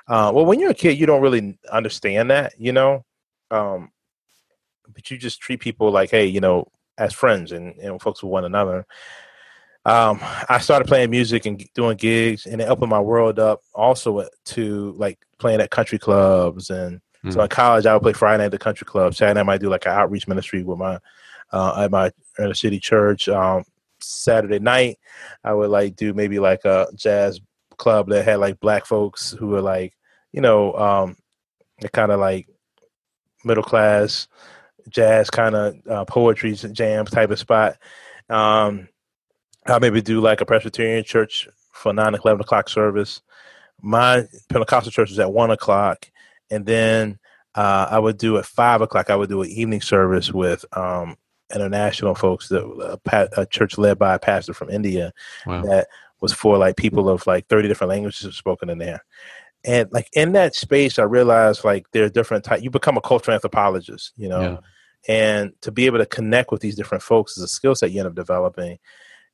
Uh, 0.08 0.32
well, 0.34 0.44
when 0.44 0.58
you're 0.58 0.70
a 0.70 0.74
kid, 0.74 0.98
you 0.98 1.06
don't 1.06 1.22
really 1.22 1.56
understand 1.70 2.30
that, 2.30 2.52
you 2.58 2.72
know, 2.72 3.04
um, 3.50 3.90
but 4.92 5.10
you 5.10 5.16
just 5.16 5.40
treat 5.40 5.60
people 5.60 5.90
like, 5.92 6.10
hey, 6.10 6.26
you 6.26 6.40
know, 6.40 6.66
as 6.98 7.12
friends 7.14 7.52
and, 7.52 7.76
and 7.76 8.00
folks 8.02 8.22
with 8.22 8.30
one 8.30 8.44
another. 8.44 8.86
Um, 9.86 10.20
I 10.48 10.58
started 10.58 10.86
playing 10.88 11.10
music 11.10 11.46
and 11.46 11.64
doing 11.74 11.96
gigs, 11.96 12.44
and 12.44 12.60
it 12.60 12.68
opened 12.68 12.90
my 12.90 13.00
world 13.00 13.38
up 13.38 13.60
also 13.74 14.28
to 14.46 14.94
like 14.98 15.18
playing 15.38 15.60
at 15.60 15.70
country 15.70 15.98
clubs. 15.98 16.68
And 16.68 17.00
mm-hmm. 17.24 17.30
so 17.30 17.42
in 17.42 17.48
college, 17.48 17.86
I 17.86 17.94
would 17.94 18.02
play 18.02 18.12
Friday 18.12 18.44
at 18.44 18.50
the 18.50 18.58
country 18.58 18.84
club. 18.84 19.14
Saturday 19.14 19.40
I 19.40 19.44
might 19.44 19.60
do 19.60 19.68
like 19.68 19.86
an 19.86 19.92
outreach 19.92 20.28
ministry 20.28 20.62
with 20.62 20.78
my 20.78 20.98
uh, 21.52 21.82
at 21.84 21.90
my 21.90 22.12
inner 22.38 22.54
city 22.54 22.78
church. 22.78 23.28
Um, 23.28 23.64
Saturday 24.00 24.58
night, 24.58 24.98
I 25.44 25.52
would 25.52 25.70
like 25.70 25.96
do 25.96 26.14
maybe 26.14 26.38
like 26.38 26.64
a 26.64 26.88
jazz 26.94 27.40
club 27.76 28.08
that 28.08 28.24
had 28.24 28.40
like 28.40 28.60
black 28.60 28.86
folks 28.86 29.32
who 29.32 29.48
were 29.48 29.62
like, 29.62 29.94
you 30.32 30.40
know, 30.40 30.74
um, 30.74 31.16
kind 31.92 32.12
of 32.12 32.20
like 32.20 32.48
middle 33.44 33.62
class 33.64 34.28
jazz 34.88 35.30
kind 35.30 35.54
of 35.54 35.74
uh, 35.88 36.04
poetry 36.04 36.54
jams 36.54 37.10
type 37.10 37.30
of 37.30 37.38
spot. 37.38 37.76
Um, 38.28 38.88
I 39.66 39.78
maybe 39.78 40.02
do 40.02 40.20
like 40.20 40.40
a 40.40 40.46
Presbyterian 40.46 41.04
church 41.04 41.48
for 41.72 41.92
nine 41.92 42.14
eleven 42.14 42.40
o'clock 42.40 42.68
service. 42.68 43.22
My 43.82 44.26
Pentecostal 44.48 44.92
church 44.92 45.10
is 45.10 45.18
at 45.18 45.32
one 45.32 45.50
o'clock, 45.50 46.10
and 46.50 46.66
then 46.66 47.18
uh, 47.54 47.86
I 47.90 47.98
would 47.98 48.18
do 48.18 48.38
at 48.38 48.46
five 48.46 48.80
o'clock. 48.80 49.10
I 49.10 49.16
would 49.16 49.28
do 49.28 49.42
an 49.42 49.50
evening 49.50 49.80
service 49.80 50.32
with 50.32 50.64
um, 50.76 51.16
international 51.54 52.14
folks, 52.14 52.48
that 52.48 52.62
a, 53.12 53.40
a, 53.40 53.46
church 53.46 53.78
led 53.78 53.98
by 53.98 54.14
a 54.14 54.18
pastor 54.18 54.54
from 54.54 54.70
India 54.70 55.12
wow. 55.46 55.62
that 55.62 55.88
was 56.20 56.32
for 56.32 56.58
like 56.58 56.76
people 56.76 57.08
of 57.08 57.26
like 57.26 57.48
30 57.48 57.68
different 57.68 57.88
languages 57.88 58.36
spoken 58.36 58.70
in 58.70 58.78
there. 58.78 59.04
And 59.64 59.90
like 59.92 60.08
in 60.12 60.32
that 60.32 60.54
space, 60.54 60.98
I 60.98 61.02
realized 61.02 61.64
like 61.64 61.86
there 61.92 62.04
are 62.04 62.10
different 62.10 62.44
types, 62.44 62.62
you 62.62 62.70
become 62.70 62.96
a 62.96 63.02
cultural 63.02 63.34
anthropologist, 63.34 64.12
you 64.16 64.28
know, 64.28 64.40
yeah. 65.08 65.14
and 65.14 65.52
to 65.62 65.70
be 65.72 65.86
able 65.86 65.98
to 65.98 66.06
connect 66.06 66.50
with 66.50 66.62
these 66.62 66.76
different 66.76 67.02
folks 67.02 67.36
is 67.36 67.42
a 67.42 67.48
skill 67.48 67.74
set 67.74 67.90
you 67.90 68.00
end 68.00 68.08
up 68.08 68.14
developing. 68.14 68.78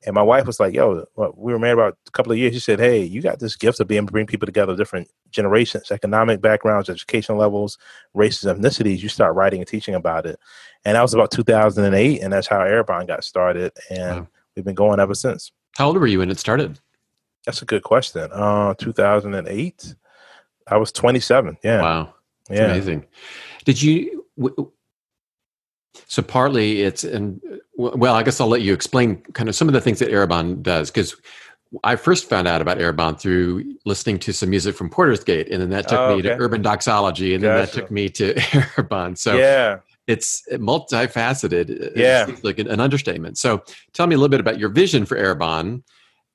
And 0.07 0.15
my 0.15 0.23
wife 0.23 0.47
was 0.47 0.61
like, 0.61 0.73
"Yo, 0.73 1.05
we 1.37 1.53
were 1.53 1.59
married 1.59 1.75
about 1.75 1.99
a 2.07 2.11
couple 2.13 2.33
of 2.33 2.39
years." 2.39 2.55
She 2.55 2.61
said, 2.61 2.79
"Hey, 2.79 3.03
you 3.03 3.21
got 3.21 3.41
this 3.41 3.57
gift 3.57 3.81
of 3.81 3.89
being 3.89 3.99
able 3.99 4.07
to 4.07 4.13
bring 4.13 4.27
people 4.27 4.47
together, 4.47 4.77
different 4.77 5.09
generations, 5.31 5.91
economic 5.91 6.41
backgrounds, 6.41 6.89
education 6.89 7.37
levels, 7.37 7.77
races, 8.15 8.45
ethnicities. 8.45 9.03
You 9.03 9.09
start 9.09 9.35
writing 9.35 9.61
and 9.61 9.69
teaching 9.69 9.95
about 9.95 10.25
it." 10.25 10.39
And 10.85 10.95
that 10.95 11.03
was 11.03 11.13
about 11.13 11.33
2008, 11.33 12.23
and 12.23 12.33
that's 12.33 12.47
how 12.47 12.61
Arrabon 12.61 13.09
got 13.09 13.25
started, 13.25 13.73
and 13.91 14.21
wow. 14.21 14.29
we've 14.55 14.65
been 14.65 14.75
going 14.75 15.01
ever 15.01 15.15
since. 15.15 15.51
How 15.77 15.89
old 15.89 15.99
were 15.99 16.07
you 16.07 16.21
when 16.21 16.31
it 16.31 16.39
started? 16.39 16.79
That's 17.45 17.63
a 17.63 17.67
good 17.67 17.83
question. 17.83 18.31
Uh, 18.33 18.75
2008. 18.75 19.95
I 20.69 20.77
was 20.77 20.91
27. 20.93 21.59
Yeah. 21.63 21.81
Wow. 21.81 22.15
That's 22.49 22.61
yeah. 22.61 22.67
Amazing. 22.67 23.07
Did 23.65 23.83
you? 23.83 24.25
W- 24.39 24.73
so 26.09 26.23
partly 26.23 26.83
it's 26.83 27.05
and 27.05 27.41
well, 27.77 28.15
I 28.15 28.23
guess 28.23 28.41
I'll 28.41 28.49
let 28.49 28.63
you 28.63 28.73
explain 28.73 29.17
kind 29.35 29.49
of 29.49 29.55
some 29.55 29.69
of 29.69 29.75
the 29.75 29.81
things 29.81 29.99
that 29.99 30.09
Arrabon 30.09 30.63
does 30.63 30.91
because 30.91 31.15
I 31.85 31.97
first 31.97 32.29
found 32.29 32.49
out 32.49 32.63
about 32.63 32.79
Arrabon 32.79 33.19
through 33.19 33.77
listening 33.85 34.19
to 34.21 34.33
some 34.33 34.51
music 34.51 34.77
from 34.77 34.89
Porter's 34.89 35.25
Gate, 35.25 35.51
and 35.51 35.61
then 35.61 35.71
that 35.71 35.89
took 35.89 35.99
oh, 35.99 36.17
me 36.17 36.23
to 36.23 36.37
Urban 36.39 36.63
Doxology, 36.63 37.35
and 37.35 37.43
then 37.43 37.55
that 37.55 37.73
took 37.73 37.91
me 37.91 38.09
to 38.11 38.35
Arrabon. 38.35 39.19
So 39.19 39.37
yeah, 39.37 39.79
it's 40.07 40.47
multifaceted. 40.53 41.97
Yeah, 41.97 42.31
like 42.43 42.59
an 42.59 42.81
understatement. 42.81 43.37
So 43.39 43.63
tell 43.93 44.07
me 44.07 44.15
a 44.15 44.19
little 44.19 44.31
bit 44.31 44.41
about 44.41 44.59
your 44.59 44.69
vision 44.69 45.05
for 45.05 45.17
Arrabon, 45.17 45.83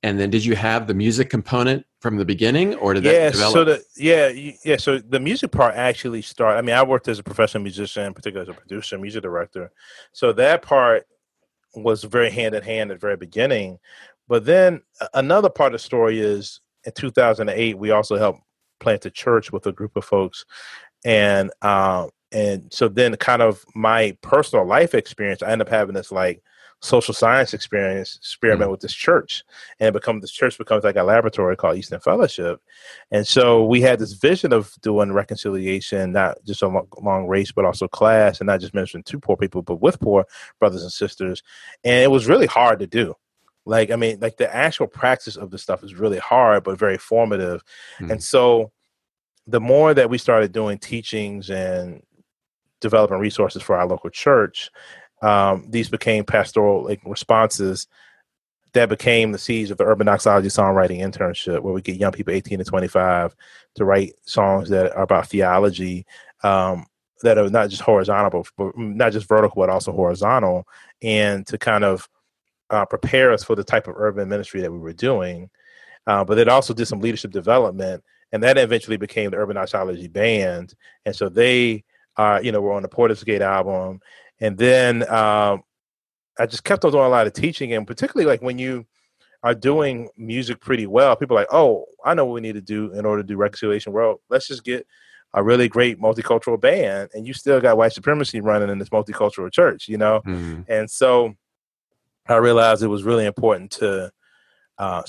and 0.02 0.20
then 0.20 0.30
did 0.30 0.44
you 0.44 0.54
have 0.54 0.86
the 0.86 0.94
music 0.94 1.30
component 1.30 1.86
from 2.00 2.18
the 2.18 2.24
beginning, 2.24 2.74
or 2.74 2.92
did 2.94 3.04
yeah, 3.04 3.12
that 3.12 3.32
develop? 3.32 3.52
So 3.54 3.64
the 3.64 3.84
yeah 3.96 4.52
yeah 4.64 4.76
so 4.76 4.98
the 4.98 5.20
music 5.20 5.50
part 5.50 5.74
actually 5.74 6.22
started. 6.22 6.58
I 6.58 6.62
mean, 6.62 6.74
I 6.74 6.82
worked 6.82 7.08
as 7.08 7.18
a 7.18 7.22
professional 7.22 7.62
musician, 7.62 8.12
particularly 8.12 8.50
as 8.50 8.56
a 8.56 8.60
producer, 8.60 8.98
music 8.98 9.22
director. 9.22 9.72
So 10.12 10.32
that 10.34 10.62
part 10.62 11.06
was 11.74 12.04
very 12.04 12.30
hand 12.30 12.54
in 12.54 12.62
hand 12.62 12.90
at 12.90 12.94
the 12.94 13.00
very 13.00 13.16
beginning. 13.16 13.78
But 14.28 14.44
then 14.44 14.82
another 15.14 15.50
part 15.50 15.74
of 15.74 15.80
the 15.80 15.84
story 15.84 16.20
is 16.20 16.60
in 16.84 16.92
2008, 16.92 17.78
we 17.78 17.90
also 17.90 18.16
helped 18.16 18.40
plant 18.80 19.06
a 19.06 19.10
church 19.10 19.52
with 19.52 19.66
a 19.66 19.72
group 19.72 19.96
of 19.96 20.04
folks. 20.04 20.44
And, 21.04 21.50
um, 21.62 22.10
and 22.30 22.72
so 22.72 22.88
then 22.88 23.14
kind 23.16 23.42
of 23.42 23.64
my 23.74 24.16
personal 24.22 24.66
life 24.66 24.94
experience, 24.94 25.42
I 25.42 25.50
end 25.50 25.62
up 25.62 25.68
having 25.68 25.94
this 25.94 26.12
like 26.12 26.42
social 26.82 27.14
science 27.14 27.54
experience 27.54 28.16
experiment 28.16 28.62
mm-hmm. 28.62 28.70
with 28.72 28.80
this 28.80 28.92
church. 28.92 29.44
And 29.78 29.88
it 29.88 29.92
becomes 29.92 30.20
this 30.20 30.32
church 30.32 30.58
becomes 30.58 30.82
like 30.82 30.96
a 30.96 31.02
laboratory 31.04 31.56
called 31.56 31.76
East 31.76 31.92
End 31.92 32.02
Fellowship. 32.02 32.60
And 33.12 33.26
so 33.26 33.64
we 33.64 33.80
had 33.80 34.00
this 34.00 34.12
vision 34.12 34.52
of 34.52 34.74
doing 34.82 35.12
reconciliation 35.12 36.12
not 36.12 36.38
just 36.44 36.62
along 36.62 37.28
race 37.28 37.52
but 37.52 37.64
also 37.64 37.86
class 37.86 38.40
and 38.40 38.48
not 38.48 38.60
just 38.60 38.74
mentioning 38.74 39.04
to 39.04 39.20
poor 39.20 39.36
people 39.36 39.62
but 39.62 39.80
with 39.80 40.00
poor 40.00 40.26
brothers 40.58 40.82
and 40.82 40.92
sisters. 40.92 41.42
And 41.84 42.02
it 42.02 42.10
was 42.10 42.26
really 42.26 42.46
hard 42.46 42.80
to 42.80 42.86
do. 42.86 43.14
Like 43.64 43.92
i 43.92 43.96
mean 43.96 44.18
like 44.18 44.36
the 44.38 44.52
actual 44.52 44.88
practice 44.88 45.36
of 45.36 45.50
the 45.50 45.58
stuff 45.58 45.84
is 45.84 45.94
really 45.94 46.18
hard 46.18 46.64
but 46.64 46.78
very 46.78 46.98
formative. 46.98 47.62
Mm-hmm. 48.00 48.10
and 48.10 48.22
so 48.22 48.72
the 49.46 49.60
more 49.60 49.94
that 49.94 50.10
we 50.10 50.18
started 50.18 50.52
doing 50.52 50.78
teachings 50.78 51.50
and 51.50 52.02
developing 52.80 53.18
resources 53.18 53.62
for 53.62 53.76
our 53.76 53.86
local 53.86 54.10
church 54.10 54.70
um, 55.22 55.64
these 55.68 55.88
became 55.88 56.24
pastoral 56.24 56.84
like 56.84 57.00
responses 57.04 57.86
that 58.72 58.88
became 58.88 59.32
the 59.32 59.38
seeds 59.38 59.70
of 59.70 59.78
the 59.78 59.84
urban 59.84 60.06
doxology 60.06 60.48
songwriting 60.48 61.00
internship 61.00 61.60
where 61.60 61.74
we 61.74 61.82
get 61.82 61.96
young 61.96 62.12
people 62.12 62.32
18 62.32 62.58
to 62.58 62.64
25 62.64 63.34
to 63.74 63.84
write 63.84 64.14
songs 64.22 64.68
that 64.68 64.92
are 64.94 65.02
about 65.02 65.28
theology 65.28 66.06
um, 66.42 66.86
that 67.22 67.38
are 67.38 67.48
not 67.50 67.70
just 67.70 67.82
horizontal 67.82 68.46
but 68.56 68.76
not 68.76 69.12
just 69.12 69.28
vertical 69.28 69.62
but 69.62 69.70
also 69.70 69.92
horizontal 69.92 70.66
and 71.02 71.46
to 71.46 71.56
kind 71.56 71.84
of 71.84 72.08
uh, 72.70 72.86
prepare 72.86 73.32
us 73.32 73.44
for 73.44 73.54
the 73.54 73.64
type 73.64 73.86
of 73.86 73.94
urban 73.96 74.28
ministry 74.28 74.60
that 74.62 74.72
we 74.72 74.78
were 74.78 74.94
doing. 74.94 75.50
Uh, 76.06 76.24
but 76.24 76.38
it 76.38 76.48
also 76.48 76.74
did 76.74 76.86
some 76.86 77.00
leadership 77.00 77.30
development 77.30 78.02
and 78.32 78.42
that 78.42 78.58
eventually 78.58 78.96
became 78.96 79.30
the 79.30 79.36
urban 79.36 79.56
doxology 79.56 80.08
band. 80.08 80.74
And 81.04 81.14
so 81.14 81.28
they 81.28 81.84
uh, 82.16 82.40
you 82.42 82.52
know 82.52 82.60
were 82.60 82.72
on 82.72 82.82
the 82.82 82.88
porter's 82.88 83.22
gate 83.24 83.42
album 83.42 84.00
and 84.42 84.58
then 84.58 85.08
um, 85.08 85.62
I 86.36 86.46
just 86.46 86.64
kept 86.64 86.84
on 86.84 86.90
doing 86.90 87.04
a 87.04 87.08
lot 87.08 87.28
of 87.28 87.32
teaching, 87.32 87.72
and 87.72 87.86
particularly 87.86 88.28
like 88.28 88.42
when 88.42 88.58
you 88.58 88.84
are 89.44 89.54
doing 89.54 90.08
music 90.16 90.60
pretty 90.60 90.86
well, 90.86 91.14
people 91.14 91.36
are 91.36 91.40
like, 91.40 91.52
oh, 91.52 91.86
I 92.04 92.14
know 92.14 92.26
what 92.26 92.34
we 92.34 92.40
need 92.40 92.54
to 92.54 92.60
do 92.60 92.92
in 92.92 93.06
order 93.06 93.22
to 93.22 93.26
do 93.26 93.36
reconciliation. 93.36 93.92
World. 93.92 94.18
let's 94.28 94.48
just 94.48 94.64
get 94.64 94.84
a 95.32 95.42
really 95.44 95.68
great 95.68 96.00
multicultural 96.00 96.60
band, 96.60 97.10
and 97.14 97.24
you 97.24 97.32
still 97.34 97.60
got 97.60 97.76
white 97.76 97.92
supremacy 97.92 98.40
running 98.40 98.68
in 98.68 98.80
this 98.80 98.88
multicultural 98.88 99.50
church, 99.50 99.88
you 99.88 99.96
know. 99.96 100.20
Mm-hmm. 100.26 100.62
And 100.66 100.90
so 100.90 101.34
I 102.26 102.36
realized 102.36 102.82
it 102.82 102.88
was 102.88 103.04
really 103.04 103.26
important 103.26 103.70
to 103.72 104.10
uh, 104.78 105.04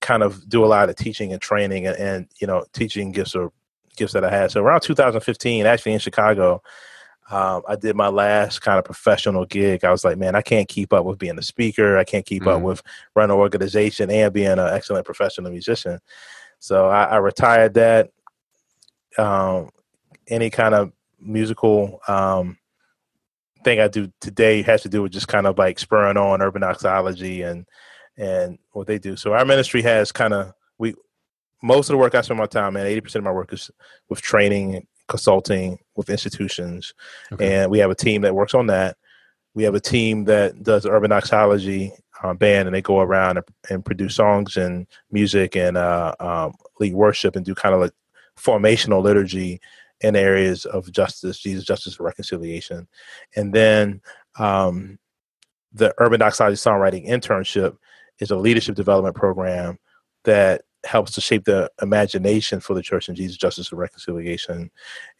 kind 0.00 0.22
of 0.22 0.48
do 0.48 0.64
a 0.64 0.66
lot 0.66 0.88
of 0.88 0.94
teaching 0.94 1.32
and 1.32 1.42
training, 1.42 1.88
and, 1.88 1.96
and 1.96 2.28
you 2.40 2.46
know, 2.46 2.64
teaching 2.72 3.10
gifts 3.10 3.34
or 3.34 3.50
gifts 3.96 4.12
that 4.12 4.24
I 4.24 4.30
had. 4.30 4.52
So 4.52 4.62
around 4.62 4.82
2015, 4.82 5.66
actually 5.66 5.94
in 5.94 5.98
Chicago, 5.98 6.62
um, 7.30 7.62
I 7.68 7.76
did 7.76 7.94
my 7.96 8.08
last 8.08 8.60
kind 8.60 8.78
of 8.78 8.84
professional 8.84 9.44
gig. 9.44 9.84
I 9.84 9.90
was 9.90 10.04
like, 10.04 10.16
man, 10.16 10.34
I 10.34 10.42
can't 10.42 10.68
keep 10.68 10.92
up 10.92 11.04
with 11.04 11.18
being 11.18 11.38
a 11.38 11.42
speaker. 11.42 11.98
I 11.98 12.04
can't 12.04 12.24
keep 12.24 12.44
mm. 12.44 12.56
up 12.56 12.62
with 12.62 12.82
running 13.14 13.34
an 13.34 13.40
organization 13.40 14.10
and 14.10 14.32
being 14.32 14.46
an 14.46 14.58
excellent 14.58 15.04
professional 15.04 15.50
musician. 15.50 15.98
So 16.58 16.86
I, 16.86 17.04
I 17.04 17.16
retired 17.16 17.74
that. 17.74 18.10
Um, 19.16 19.70
any 20.28 20.50
kind 20.50 20.74
of 20.74 20.92
musical 21.20 22.00
um, 22.08 22.58
thing 23.64 23.80
I 23.80 23.88
do 23.88 24.12
today 24.20 24.62
has 24.62 24.82
to 24.82 24.88
do 24.88 25.02
with 25.02 25.12
just 25.12 25.28
kind 25.28 25.46
of 25.46 25.58
like 25.58 25.78
spurring 25.78 26.16
on 26.16 26.42
urban 26.42 26.62
doxology 26.62 27.42
and 27.42 27.66
and 28.16 28.58
what 28.72 28.86
they 28.86 28.98
do. 28.98 29.16
So 29.16 29.32
our 29.32 29.44
ministry 29.44 29.82
has 29.82 30.12
kind 30.12 30.34
of 30.34 30.52
we 30.78 30.94
most 31.62 31.88
of 31.88 31.94
the 31.94 31.98
work 31.98 32.14
I 32.14 32.20
spend 32.20 32.38
my 32.38 32.46
time 32.46 32.76
and 32.76 32.86
eighty 32.86 33.00
percent 33.00 33.20
of 33.20 33.24
my 33.24 33.32
work 33.32 33.52
is 33.52 33.70
with 34.08 34.20
training 34.20 34.86
consulting 35.08 35.78
with 35.96 36.10
institutions, 36.10 36.94
okay. 37.32 37.54
and 37.54 37.70
we 37.70 37.78
have 37.78 37.90
a 37.90 37.94
team 37.94 38.22
that 38.22 38.34
works 38.34 38.54
on 38.54 38.66
that. 38.68 38.96
We 39.54 39.64
have 39.64 39.74
a 39.74 39.80
team 39.80 40.24
that 40.24 40.62
does 40.62 40.86
urban 40.86 41.10
doxology 41.10 41.92
uh, 42.22 42.34
band, 42.34 42.68
and 42.68 42.74
they 42.74 42.82
go 42.82 43.00
around 43.00 43.38
and, 43.38 43.46
and 43.70 43.84
produce 43.84 44.14
songs 44.14 44.56
and 44.56 44.86
music 45.10 45.56
and 45.56 45.76
uh, 45.76 46.14
um, 46.20 46.54
lead 46.78 46.94
worship 46.94 47.36
and 47.36 47.44
do 47.44 47.54
kind 47.54 47.74
of 47.74 47.80
like 47.80 47.92
formational 48.38 49.02
liturgy 49.02 49.60
in 50.00 50.14
areas 50.14 50.64
of 50.64 50.90
justice, 50.92 51.38
Jesus, 51.38 51.64
justice, 51.64 51.96
and 51.96 52.04
reconciliation. 52.04 52.86
And 53.34 53.52
then 53.52 54.00
um, 54.38 54.98
the 55.72 55.92
Urban 55.98 56.20
Doxology 56.20 56.56
Songwriting 56.56 57.08
Internship 57.08 57.76
is 58.20 58.30
a 58.30 58.36
leadership 58.36 58.74
development 58.74 59.16
program 59.16 59.78
that 60.24 60.62
helps 60.88 61.12
to 61.12 61.20
shape 61.20 61.44
the 61.44 61.70
imagination 61.80 62.60
for 62.60 62.74
the 62.74 62.82
church 62.82 63.08
and 63.08 63.16
Jesus, 63.16 63.36
justice, 63.36 63.70
and 63.70 63.78
reconciliation. 63.78 64.70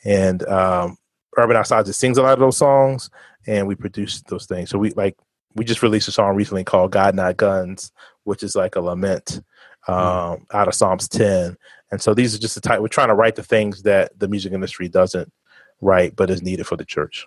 And 0.04 0.46
um, 0.48 0.96
Urban 1.36 1.54
Doxology 1.54 1.92
sings 1.92 2.18
a 2.18 2.22
lot 2.22 2.32
of 2.32 2.40
those 2.40 2.56
songs, 2.56 3.10
and 3.46 3.68
we 3.68 3.74
produce 3.74 4.22
those 4.22 4.46
things. 4.46 4.70
So 4.70 4.78
we 4.78 4.90
like 4.90 5.16
we 5.54 5.64
just 5.64 5.82
released 5.82 6.08
a 6.08 6.12
song 6.12 6.34
recently 6.34 6.64
called 6.64 6.92
God 6.92 7.14
Not 7.14 7.36
Guns, 7.36 7.92
which 8.24 8.42
is 8.42 8.54
like 8.54 8.76
a 8.76 8.80
lament 8.80 9.40
hmm. 9.84 9.92
um, 9.92 10.46
out 10.52 10.68
of 10.68 10.74
Psalms 10.74 11.08
10. 11.08 11.56
And 11.90 12.00
so 12.00 12.14
these 12.14 12.34
are 12.34 12.38
just 12.38 12.54
the 12.54 12.60
type, 12.60 12.80
we're 12.80 12.88
trying 12.88 13.08
to 13.08 13.14
write 13.14 13.36
the 13.36 13.42
things 13.42 13.82
that 13.82 14.18
the 14.18 14.28
music 14.28 14.52
industry 14.52 14.88
doesn't 14.88 15.32
write, 15.80 16.16
but 16.16 16.30
is 16.30 16.42
needed 16.42 16.66
for 16.66 16.76
the 16.76 16.84
church. 16.84 17.26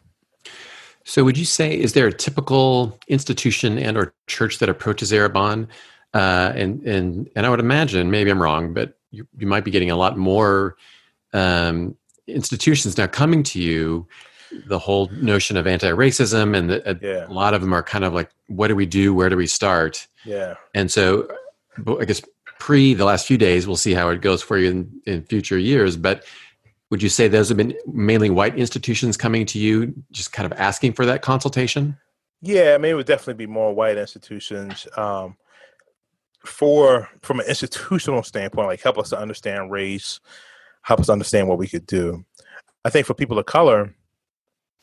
So 1.04 1.24
would 1.24 1.38
you 1.38 1.46
say, 1.46 1.74
is 1.74 1.94
there 1.94 2.08
a 2.08 2.14
typical 2.14 3.00
institution 3.08 3.80
and 3.80 3.98
or 3.98 4.14
church 4.28 4.60
that 4.60 4.70
approaches 4.70 5.12
Arrabon? 5.12 5.68
Uh, 6.14 6.52
and, 6.56 6.82
and, 6.84 7.30
and 7.36 7.46
I 7.46 7.50
would 7.50 7.60
imagine, 7.60 8.12
maybe 8.12 8.30
I'm 8.30 8.42
wrong, 8.42 8.74
but 8.74 8.98
you, 9.12 9.28
you 9.38 9.48
might 9.48 9.64
be 9.64 9.72
getting 9.72 9.92
a 9.92 9.96
lot 9.96 10.18
more 10.18 10.76
um, 11.34 11.96
institutions 12.28 12.98
now 12.98 13.08
coming 13.08 13.44
to 13.44 13.62
you 13.62 14.08
the 14.68 14.80
whole 14.80 15.08
notion 15.14 15.56
of 15.56 15.66
anti-racism 15.66 16.56
and 16.58 16.70
the, 16.70 16.90
a, 16.90 16.98
yeah. 17.02 17.28
a, 17.28 17.32
lot 17.32 17.54
of 17.54 17.62
them 17.62 17.72
are 17.72 17.82
kind 17.82 18.04
of 18.04 18.14
like 18.14 18.30
what 18.48 18.68
do 18.68 18.76
we 18.76 18.86
do? 18.86 19.14
Where 19.14 19.30
do 19.30 19.38
we 19.38 19.48
start? 19.48 20.08
Yeah. 20.26 20.56
And 20.76 20.92
so 20.92 21.30
i 22.00 22.06
guess 22.06 22.22
pre 22.60 22.94
the 22.94 23.06
last 23.06 23.26
few 23.26 23.38
days 23.38 23.66
we'll 23.66 23.76
see 23.76 23.94
how 23.94 24.10
it 24.10 24.22
goes 24.22 24.42
for 24.42 24.58
you 24.58 24.70
in, 24.70 25.02
in 25.06 25.24
future 25.24 25.58
years 25.58 25.96
but 25.96 26.24
would 26.90 27.02
you 27.02 27.10
say 27.10 27.28
those 27.30 27.48
have 27.48 27.58
been 27.58 27.74
mainly 27.88 28.30
white 28.30 28.58
institutions 28.58 29.16
coming 29.16 29.46
to 29.46 29.58
you 29.58 29.94
just 30.12 30.34
kind 30.34 30.52
of 30.52 30.60
asking 30.60 30.92
for 30.92 31.06
that 31.06 31.22
consultation? 31.22 31.98
Yeah 32.42 32.74
i 32.76 32.78
mean 32.78 32.92
it 32.92 32.96
would 32.96 33.06
definitely 33.06 33.46
be 33.46 33.52
more 33.52 33.74
white 33.74 33.98
institutions. 33.98 34.88
Um, 34.98 35.38
for 36.46 37.10
from 37.22 37.40
an 37.40 37.46
institutional 37.48 38.24
standpoint 38.24 38.68
like 38.68 38.82
help 38.82 38.98
us 38.98 39.10
to 39.10 39.20
understand 39.20 39.72
race 39.72 40.20
help 40.82 41.00
us 41.00 41.10
understand 41.10 41.48
what 41.48 41.58
we 41.58 41.68
could 41.68 41.86
do 41.86 42.24
i 42.86 42.90
think 42.90 43.06
for 43.06 43.14
people 43.14 43.38
of 43.38 43.46
color 43.46 43.94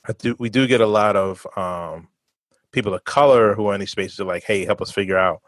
I 0.09 0.13
do, 0.13 0.35
we 0.39 0.49
do 0.49 0.67
get 0.67 0.81
a 0.81 0.87
lot 0.87 1.17
of 1.17 1.47
um, 1.57 2.09
people 2.73 2.95
of 2.95 3.05
color 3.05 3.55
who 3.55 3.67
are 3.67 3.75
in 3.75 3.81
these 3.81 3.91
spaces 3.91 4.19
are 4.19 4.25
like, 4.25 4.45
hey, 4.45 4.65
help 4.65 4.81
us 4.81 4.91
figure 4.91 5.19
out 5.19 5.43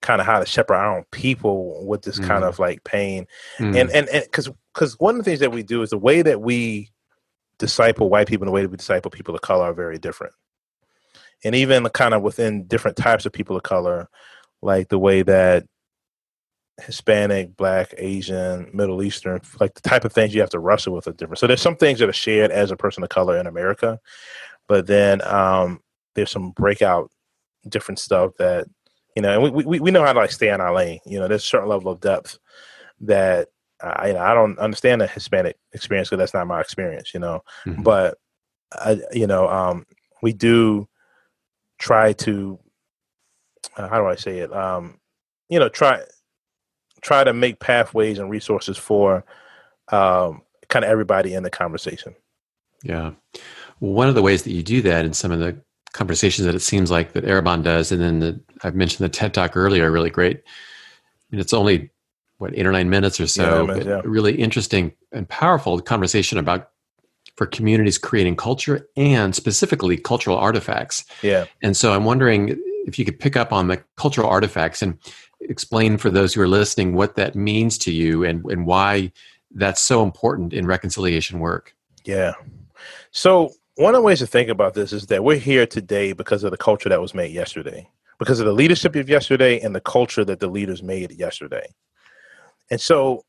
kind 0.00 0.20
of 0.20 0.26
how 0.26 0.38
to 0.38 0.46
shepherd 0.46 0.74
our 0.74 0.96
own 0.96 1.04
people 1.10 1.86
with 1.86 2.02
this 2.02 2.18
mm. 2.18 2.26
kind 2.26 2.44
of 2.44 2.58
like 2.58 2.82
pain. 2.84 3.26
Mm. 3.58 3.80
And 3.80 3.90
and 3.90 4.08
and 4.08 4.24
because 4.24 4.50
because 4.72 4.98
one 4.98 5.14
of 5.14 5.18
the 5.18 5.24
things 5.24 5.40
that 5.40 5.52
we 5.52 5.62
do 5.62 5.82
is 5.82 5.90
the 5.90 5.98
way 5.98 6.22
that 6.22 6.40
we 6.40 6.90
disciple 7.58 8.08
white 8.08 8.26
people 8.26 8.44
and 8.44 8.48
the 8.48 8.52
way 8.52 8.62
that 8.62 8.70
we 8.70 8.76
disciple 8.76 9.10
people 9.10 9.34
of 9.34 9.42
color 9.42 9.66
are 9.66 9.74
very 9.74 9.98
different. 9.98 10.32
And 11.44 11.54
even 11.54 11.86
kind 11.90 12.14
of 12.14 12.22
within 12.22 12.64
different 12.64 12.96
types 12.96 13.26
of 13.26 13.32
people 13.32 13.54
of 13.54 13.64
color, 13.64 14.08
like 14.64 14.88
the 14.88 14.98
way 14.98 15.22
that 15.22 15.66
Hispanic, 16.80 17.56
Black, 17.56 17.94
Asian, 17.98 18.70
Middle 18.72 19.02
Eastern, 19.02 19.40
like 19.60 19.74
the 19.74 19.88
type 19.88 20.04
of 20.04 20.12
things 20.12 20.34
you 20.34 20.40
have 20.40 20.50
to 20.50 20.58
wrestle 20.58 20.94
with 20.94 21.06
are 21.06 21.12
different. 21.12 21.38
So 21.38 21.46
there's 21.46 21.60
some 21.60 21.76
things 21.76 22.00
that 22.00 22.08
are 22.08 22.14
shared 22.14 22.50
as 22.50 22.70
a 22.70 22.76
person 22.76 23.02
of 23.04 23.10
color 23.10 23.38
in 23.38 23.46
America, 23.46 24.00
but 24.66 24.86
then 24.86 25.22
um, 25.22 25.80
there's 26.14 26.30
some 26.30 26.50
breakout 26.50 27.10
different 27.68 27.98
stuff 27.98 28.32
that 28.38 28.66
you 29.14 29.22
know, 29.22 29.32
and 29.32 29.54
we, 29.54 29.64
we 29.64 29.80
we 29.80 29.90
know 29.92 30.04
how 30.04 30.12
to 30.12 30.18
like 30.18 30.32
stay 30.32 30.48
in 30.48 30.60
our 30.60 30.74
lane. 30.74 30.98
You 31.06 31.20
know, 31.20 31.28
there's 31.28 31.44
a 31.44 31.46
certain 31.46 31.68
level 31.68 31.92
of 31.92 32.00
depth 32.00 32.38
that 33.02 33.48
I 33.80 34.08
you 34.08 34.14
know, 34.14 34.20
I 34.20 34.34
don't 34.34 34.58
understand 34.58 35.00
the 35.00 35.06
Hispanic 35.06 35.56
experience 35.72 36.08
because 36.08 36.18
that's 36.18 36.34
not 36.34 36.48
my 36.48 36.60
experience. 36.60 37.14
You 37.14 37.20
know, 37.20 37.44
mm-hmm. 37.64 37.82
but 37.82 38.18
I, 38.72 39.00
you 39.12 39.28
know, 39.28 39.48
um, 39.48 39.86
we 40.22 40.32
do 40.32 40.88
try 41.78 42.12
to 42.14 42.58
uh, 43.76 43.88
how 43.88 43.98
do 43.98 44.06
I 44.06 44.14
say 44.14 44.38
it? 44.38 44.52
Um, 44.52 44.98
you 45.48 45.58
know, 45.58 45.68
try 45.68 46.00
try 47.00 47.22
to 47.22 47.32
make 47.32 47.60
pathways 47.60 48.18
and 48.18 48.30
resources 48.30 48.78
for 48.78 49.24
um, 49.88 50.42
kind 50.68 50.84
of 50.84 50.90
everybody 50.90 51.34
in 51.34 51.42
the 51.42 51.50
conversation. 51.50 52.14
Yeah. 52.82 53.12
one 53.78 54.08
of 54.08 54.14
the 54.14 54.22
ways 54.22 54.42
that 54.42 54.52
you 54.52 54.62
do 54.62 54.82
that 54.82 55.04
in 55.04 55.12
some 55.14 55.30
of 55.30 55.40
the 55.40 55.56
conversations 55.92 56.46
that 56.46 56.54
it 56.54 56.60
seems 56.60 56.90
like 56.90 57.12
that 57.12 57.24
Arrabon 57.24 57.62
does, 57.62 57.92
and 57.92 58.00
then 58.00 58.18
the, 58.20 58.40
I've 58.62 58.74
mentioned 58.74 59.04
the 59.04 59.08
TED 59.08 59.32
Talk 59.32 59.56
earlier, 59.56 59.90
really 59.90 60.10
great. 60.10 60.42
And 61.30 61.40
it's 61.40 61.52
only 61.52 61.90
what 62.38 62.52
eight 62.54 62.66
or 62.66 62.72
nine 62.72 62.90
minutes 62.90 63.20
or 63.20 63.26
so, 63.26 63.68
yeah, 63.68 63.82
yeah. 63.82 64.00
really 64.04 64.34
interesting 64.34 64.92
and 65.12 65.28
powerful 65.28 65.80
conversation 65.80 66.38
about 66.38 66.70
for 67.36 67.46
communities 67.46 67.98
creating 67.98 68.36
culture 68.36 68.88
and 68.96 69.34
specifically 69.34 69.96
cultural 69.96 70.36
artifacts. 70.36 71.04
Yeah. 71.22 71.46
And 71.62 71.76
so 71.76 71.92
I'm 71.92 72.04
wondering 72.04 72.60
if 72.86 72.98
you 72.98 73.04
could 73.04 73.18
pick 73.18 73.36
up 73.36 73.52
on 73.52 73.68
the 73.68 73.82
cultural 73.96 74.28
artifacts 74.28 74.82
and 74.82 74.98
explain 75.40 75.96
for 75.98 76.10
those 76.10 76.34
who 76.34 76.40
are 76.40 76.48
listening 76.48 76.94
what 76.94 77.16
that 77.16 77.34
means 77.34 77.78
to 77.78 77.92
you 77.92 78.24
and, 78.24 78.44
and 78.46 78.66
why 78.66 79.12
that's 79.54 79.80
so 79.80 80.02
important 80.02 80.52
in 80.52 80.66
reconciliation 80.66 81.38
work. 81.38 81.74
Yeah. 82.04 82.32
So, 83.10 83.50
one 83.76 83.94
of 83.94 84.00
the 84.00 84.06
ways 84.06 84.20
to 84.20 84.26
think 84.26 84.48
about 84.48 84.74
this 84.74 84.92
is 84.92 85.06
that 85.06 85.24
we're 85.24 85.36
here 85.36 85.66
today 85.66 86.12
because 86.12 86.44
of 86.44 86.50
the 86.50 86.56
culture 86.56 86.88
that 86.88 87.00
was 87.00 87.14
made 87.14 87.32
yesterday, 87.32 87.88
because 88.18 88.38
of 88.38 88.46
the 88.46 88.52
leadership 88.52 88.94
of 88.94 89.08
yesterday 89.08 89.60
and 89.60 89.74
the 89.74 89.80
culture 89.80 90.24
that 90.24 90.38
the 90.38 90.46
leaders 90.46 90.82
made 90.82 91.10
yesterday. 91.12 91.66
And 92.70 92.80
so, 92.80 93.24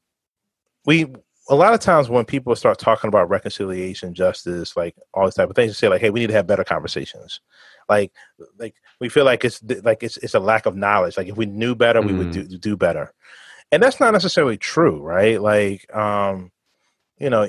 we 0.86 1.08
a 1.50 1.56
lot 1.56 1.74
of 1.74 1.80
times 1.80 2.10
when 2.10 2.26
people 2.26 2.56
start 2.56 2.80
talking 2.80 3.08
about 3.08 3.30
reconciliation, 3.30 4.14
justice, 4.14 4.76
like 4.76 4.96
all 5.14 5.26
these 5.26 5.36
type 5.36 5.50
of 5.50 5.56
things, 5.56 5.72
they 5.72 5.74
say 5.76 5.88
like, 5.88 6.02
"Hey, 6.02 6.10
we 6.10 6.20
need 6.20 6.28
to 6.28 6.34
have 6.34 6.48
better 6.48 6.64
conversations." 6.64 7.40
Like, 7.88 8.12
like 8.58 8.76
we 9.00 9.10
feel 9.10 9.26
like 9.26 9.46
it's 9.46 9.62
like 9.84 10.04
it's 10.04 10.18
it's 10.18 10.34
a 10.34 10.40
lack 10.40 10.66
of 10.66 10.76
knowledge. 10.76 11.18
Like 11.18 11.28
if 11.28 11.38
we 11.38 11.46
knew 11.46 11.76
better, 11.76 12.02
mm. 12.02 12.08
we 12.08 12.14
would 12.14 12.32
do 12.32 12.46
mm. 12.46 12.60
do 12.60 12.76
better, 12.78 13.14
and 13.72 13.82
that's 13.82 14.00
not 14.00 14.12
necessarily 14.12 14.58
true, 14.58 15.02
right? 15.02 15.42
Like, 15.42 15.94
um, 15.96 16.52
you 17.18 17.30
know, 17.30 17.48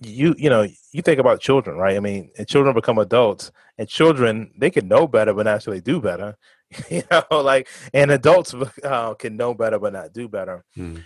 you 0.00 0.34
you 0.36 0.50
know, 0.50 0.66
you 0.92 1.02
think 1.02 1.18
about 1.18 1.40
children, 1.40 1.76
right? 1.76 1.96
I 1.96 2.00
mean, 2.00 2.30
children 2.46 2.74
become 2.74 2.98
adults, 2.98 3.52
and 3.78 3.88
children 3.88 4.52
they 4.58 4.70
can 4.70 4.88
know 4.88 5.06
better 5.06 5.32
but 5.32 5.44
not 5.44 5.56
actually 5.56 5.80
do 5.80 6.00
better. 6.00 6.36
you 6.90 7.02
know, 7.10 7.40
like 7.42 7.68
and 7.94 8.10
adults 8.10 8.54
uh, 8.84 9.14
can 9.14 9.36
know 9.36 9.54
better 9.54 9.78
but 9.78 9.92
not 9.92 10.12
do 10.12 10.28
better. 10.28 10.64
Mm. 10.76 11.04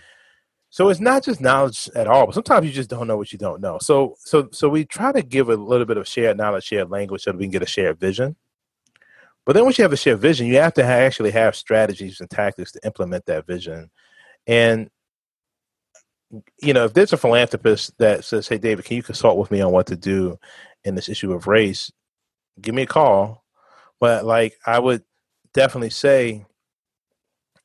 So 0.71 0.89
it's 0.89 1.01
not 1.01 1.23
just 1.23 1.41
knowledge 1.41 1.89
at 1.95 2.07
all, 2.07 2.25
but 2.25 2.33
sometimes 2.33 2.65
you 2.65 2.71
just 2.71 2.89
don't 2.89 3.05
know 3.07 3.17
what 3.17 3.33
you 3.33 3.37
don't 3.37 3.61
know. 3.61 3.77
So 3.79 4.15
so 4.19 4.47
so 4.51 4.69
we 4.69 4.85
try 4.85 5.11
to 5.11 5.21
give 5.21 5.49
a 5.49 5.55
little 5.55 5.85
bit 5.85 5.97
of 5.97 6.07
shared 6.07 6.37
knowledge, 6.37 6.63
shared 6.63 6.89
language, 6.89 7.23
so 7.23 7.31
that 7.31 7.37
we 7.37 7.43
can 7.43 7.51
get 7.51 7.61
a 7.61 7.67
shared 7.67 7.99
vision. 7.99 8.37
But 9.45 9.53
then 9.53 9.65
once 9.65 9.77
you 9.77 9.83
have 9.83 9.93
a 9.93 9.97
shared 9.97 10.19
vision, 10.21 10.47
you 10.47 10.57
have 10.57 10.73
to 10.75 10.83
actually 10.83 11.31
have 11.31 11.57
strategies 11.57 12.21
and 12.21 12.29
tactics 12.29 12.71
to 12.71 12.85
implement 12.85 13.25
that 13.25 13.45
vision. 13.45 13.91
And 14.47 14.89
you 16.61 16.73
know, 16.73 16.85
if 16.85 16.93
there's 16.93 17.13
a 17.13 17.17
philanthropist 17.17 17.97
that 17.99 18.23
says, 18.23 18.47
"Hey, 18.47 18.57
David, 18.57 18.85
can 18.85 18.95
you 18.95 19.03
consult 19.03 19.37
with 19.37 19.51
me 19.51 19.59
on 19.61 19.73
what 19.73 19.87
to 19.87 19.97
do 19.97 20.39
in 20.85 20.95
this 20.95 21.09
issue 21.09 21.33
of 21.33 21.47
race?" 21.47 21.91
Give 22.61 22.75
me 22.75 22.83
a 22.83 22.87
call. 22.87 23.43
But 23.99 24.25
like, 24.25 24.57
I 24.65 24.79
would 24.79 25.03
definitely 25.53 25.89
say, 25.91 26.45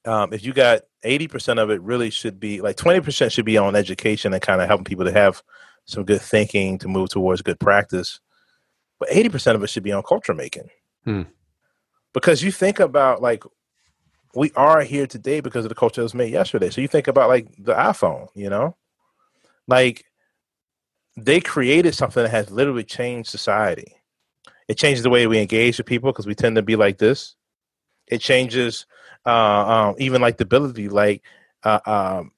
um, 0.06 0.32
if 0.32 0.44
you 0.44 0.52
got 0.52 0.82
80% 1.04 1.60
of 1.60 1.70
it 1.70 1.80
really 1.82 2.10
should 2.10 2.38
be 2.38 2.60
like 2.60 2.76
20% 2.76 3.32
should 3.32 3.44
be 3.44 3.58
on 3.58 3.76
education 3.76 4.32
and 4.32 4.42
kind 4.42 4.60
of 4.60 4.68
helping 4.68 4.84
people 4.84 5.04
to 5.04 5.12
have 5.12 5.42
some 5.84 6.04
good 6.04 6.20
thinking 6.20 6.78
to 6.78 6.88
move 6.88 7.08
towards 7.08 7.42
good 7.42 7.60
practice. 7.60 8.20
But 8.98 9.10
80% 9.10 9.54
of 9.54 9.62
it 9.62 9.68
should 9.68 9.82
be 9.82 9.92
on 9.92 10.02
culture 10.02 10.34
making. 10.34 10.68
Hmm. 11.04 11.22
Because 12.12 12.42
you 12.42 12.50
think 12.50 12.80
about 12.80 13.20
like 13.20 13.44
we 14.34 14.52
are 14.56 14.82
here 14.82 15.06
today 15.06 15.40
because 15.40 15.64
of 15.64 15.68
the 15.70 15.74
culture 15.74 16.00
that 16.00 16.04
was 16.04 16.14
made 16.14 16.32
yesterday. 16.32 16.70
So 16.70 16.80
you 16.80 16.88
think 16.88 17.08
about 17.08 17.28
like 17.28 17.48
the 17.58 17.74
iPhone, 17.74 18.28
you 18.34 18.50
know? 18.50 18.76
Like 19.66 20.04
they 21.16 21.40
created 21.40 21.94
something 21.94 22.22
that 22.22 22.30
has 22.30 22.50
literally 22.50 22.84
changed 22.84 23.30
society. 23.30 23.96
It 24.68 24.76
changes 24.76 25.02
the 25.02 25.10
way 25.10 25.26
we 25.26 25.38
engage 25.38 25.78
with 25.78 25.86
people 25.86 26.12
because 26.12 26.26
we 26.26 26.34
tend 26.34 26.56
to 26.56 26.62
be 26.62 26.76
like 26.76 26.98
this. 26.98 27.36
It 28.08 28.20
changes 28.20 28.86
uh, 29.26 29.90
um, 29.90 29.96
even 29.98 30.20
like 30.20 30.36
the 30.36 30.44
ability, 30.44 30.88
like 30.88 31.22
uh, 31.64 31.80
um, 31.86 32.32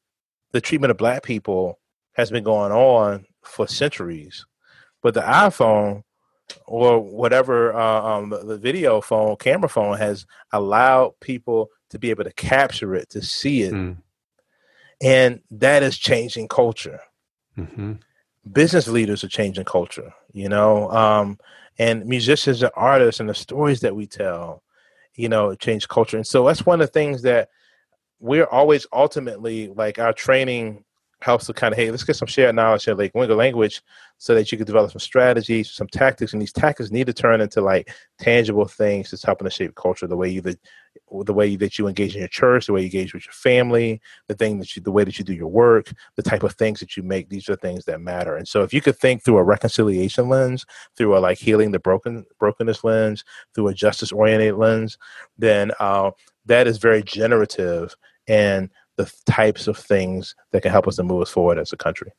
the 0.52 0.60
treatment 0.60 0.90
of 0.90 0.96
black 0.96 1.22
people 1.22 1.78
has 2.12 2.30
been 2.30 2.44
going 2.44 2.72
on 2.72 3.26
for 3.42 3.68
centuries, 3.68 4.46
but 5.02 5.14
the 5.14 5.20
iPhone 5.20 6.02
or 6.66 6.98
whatever 6.98 7.74
uh, 7.74 8.02
um, 8.02 8.30
the 8.30 8.56
video 8.56 9.00
phone, 9.00 9.36
camera 9.36 9.68
phone 9.68 9.98
has 9.98 10.26
allowed 10.52 11.12
people 11.20 11.70
to 11.90 11.98
be 11.98 12.10
able 12.10 12.24
to 12.24 12.32
capture 12.32 12.94
it, 12.94 13.10
to 13.10 13.22
see 13.22 13.62
it, 13.62 13.72
mm. 13.72 13.96
and 15.00 15.40
that 15.50 15.82
is 15.82 15.98
changing 15.98 16.48
culture. 16.48 17.00
Mm-hmm. 17.56 17.94
Business 18.50 18.88
leaders 18.88 19.22
are 19.24 19.28
changing 19.28 19.64
culture, 19.64 20.12
you 20.32 20.48
know, 20.48 20.90
um, 20.90 21.38
and 21.78 22.06
musicians 22.06 22.62
and 22.62 22.72
artists 22.74 23.20
and 23.20 23.28
the 23.28 23.34
stories 23.34 23.80
that 23.80 23.94
we 23.94 24.06
tell 24.06 24.62
you 25.18 25.28
know, 25.28 25.54
change 25.56 25.88
culture. 25.88 26.16
And 26.16 26.26
so 26.26 26.46
that's 26.46 26.64
one 26.64 26.80
of 26.80 26.86
the 26.86 26.92
things 26.92 27.22
that 27.22 27.48
we're 28.20 28.46
always 28.46 28.86
ultimately 28.92 29.68
like 29.68 29.98
our 29.98 30.12
training 30.12 30.84
helps 31.20 31.46
to 31.46 31.52
kind 31.52 31.72
of 31.72 31.78
hey 31.78 31.90
let's 31.90 32.04
get 32.04 32.14
some 32.14 32.28
shared 32.28 32.54
knowledge 32.54 32.82
shared 32.82 32.96
like 32.96 33.12
language 33.12 33.82
so 34.18 34.36
that 34.36 34.52
you 34.52 34.56
can 34.56 34.66
develop 34.66 34.92
some 34.92 35.00
strategies 35.00 35.68
some 35.68 35.88
tactics 35.88 36.32
and 36.32 36.40
these 36.40 36.52
tactics 36.52 36.92
need 36.92 37.08
to 37.08 37.12
turn 37.12 37.40
into 37.40 37.60
like 37.60 37.92
tangible 38.20 38.66
things 38.66 39.10
that's 39.10 39.24
helping 39.24 39.44
to 39.44 39.50
shape 39.50 39.74
culture 39.74 40.06
the 40.06 40.16
way 40.16 40.30
either 40.30 40.54
the 41.24 41.32
way 41.34 41.56
that 41.56 41.78
you 41.78 41.86
engage 41.86 42.14
in 42.14 42.20
your 42.20 42.28
church, 42.28 42.66
the 42.66 42.72
way 42.72 42.80
you 42.80 42.86
engage 42.86 43.14
with 43.14 43.26
your 43.26 43.32
family, 43.32 44.00
the 44.26 44.34
thing 44.34 44.58
that 44.58 44.74
you, 44.74 44.82
the 44.82 44.92
way 44.92 45.04
that 45.04 45.18
you 45.18 45.24
do 45.24 45.32
your 45.32 45.48
work, 45.48 45.92
the 46.16 46.22
type 46.22 46.42
of 46.42 46.54
things 46.54 46.80
that 46.80 46.96
you 46.96 47.02
make. 47.02 47.28
These 47.28 47.48
are 47.48 47.56
things 47.56 47.84
that 47.86 48.00
matter. 48.00 48.36
And 48.36 48.46
so, 48.46 48.62
if 48.62 48.72
you 48.72 48.80
could 48.80 48.98
think 48.98 49.22
through 49.22 49.38
a 49.38 49.44
reconciliation 49.44 50.28
lens, 50.28 50.66
through 50.96 51.16
a 51.16 51.20
like 51.20 51.38
healing 51.38 51.70
the 51.70 51.78
broken 51.78 52.24
brokenness 52.38 52.84
lens, 52.84 53.24
through 53.54 53.68
a 53.68 53.74
justice 53.74 54.12
oriented 54.12 54.54
lens, 54.56 54.98
then 55.36 55.72
uh, 55.80 56.10
that 56.46 56.66
is 56.66 56.78
very 56.78 57.02
generative 57.02 57.94
and 58.26 58.70
the 58.96 59.10
types 59.26 59.68
of 59.68 59.78
things 59.78 60.34
that 60.50 60.62
can 60.62 60.72
help 60.72 60.86
us 60.88 60.96
to 60.96 61.02
move 61.02 61.22
us 61.22 61.30
forward 61.30 61.58
as 61.58 61.72
a 61.72 61.76
country. 61.76 62.12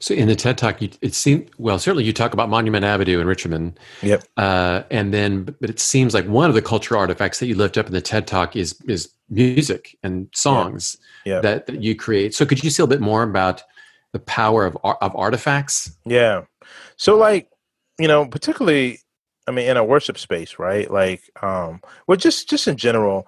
So 0.00 0.14
in 0.14 0.28
the 0.28 0.36
TED 0.36 0.58
Talk, 0.58 0.82
you, 0.82 0.90
it 1.00 1.14
seemed 1.14 1.50
well. 1.58 1.78
Certainly, 1.78 2.04
you 2.04 2.12
talk 2.12 2.32
about 2.32 2.48
Monument 2.48 2.84
Avenue 2.84 3.20
in 3.20 3.26
Richmond. 3.26 3.78
Yep. 4.02 4.24
Uh, 4.36 4.82
and 4.90 5.12
then, 5.12 5.44
but 5.60 5.70
it 5.70 5.80
seems 5.80 6.14
like 6.14 6.26
one 6.26 6.48
of 6.48 6.54
the 6.54 6.62
cultural 6.62 7.00
artifacts 7.00 7.38
that 7.40 7.46
you 7.46 7.54
lift 7.54 7.78
up 7.78 7.86
in 7.86 7.92
the 7.92 8.00
TED 8.00 8.26
Talk 8.26 8.56
is 8.56 8.80
is 8.88 9.10
music 9.28 9.96
and 10.02 10.28
songs. 10.34 10.96
That, 11.24 11.66
that 11.66 11.82
you 11.82 11.96
create. 11.96 12.34
So 12.34 12.44
could 12.44 12.62
you 12.62 12.70
say 12.70 12.82
a 12.82 12.86
bit 12.86 13.00
more 13.00 13.22
about 13.22 13.62
the 14.12 14.18
power 14.20 14.66
of 14.66 14.76
of 14.84 15.16
artifacts? 15.16 15.96
Yeah. 16.04 16.42
So 16.96 17.16
like, 17.16 17.48
you 17.98 18.08
know, 18.08 18.26
particularly, 18.26 19.00
I 19.46 19.50
mean, 19.50 19.68
in 19.68 19.76
a 19.76 19.84
worship 19.84 20.18
space, 20.18 20.58
right? 20.58 20.90
Like, 20.90 21.22
um, 21.42 21.80
well, 22.06 22.16
just 22.16 22.48
just 22.48 22.68
in 22.68 22.76
general, 22.76 23.26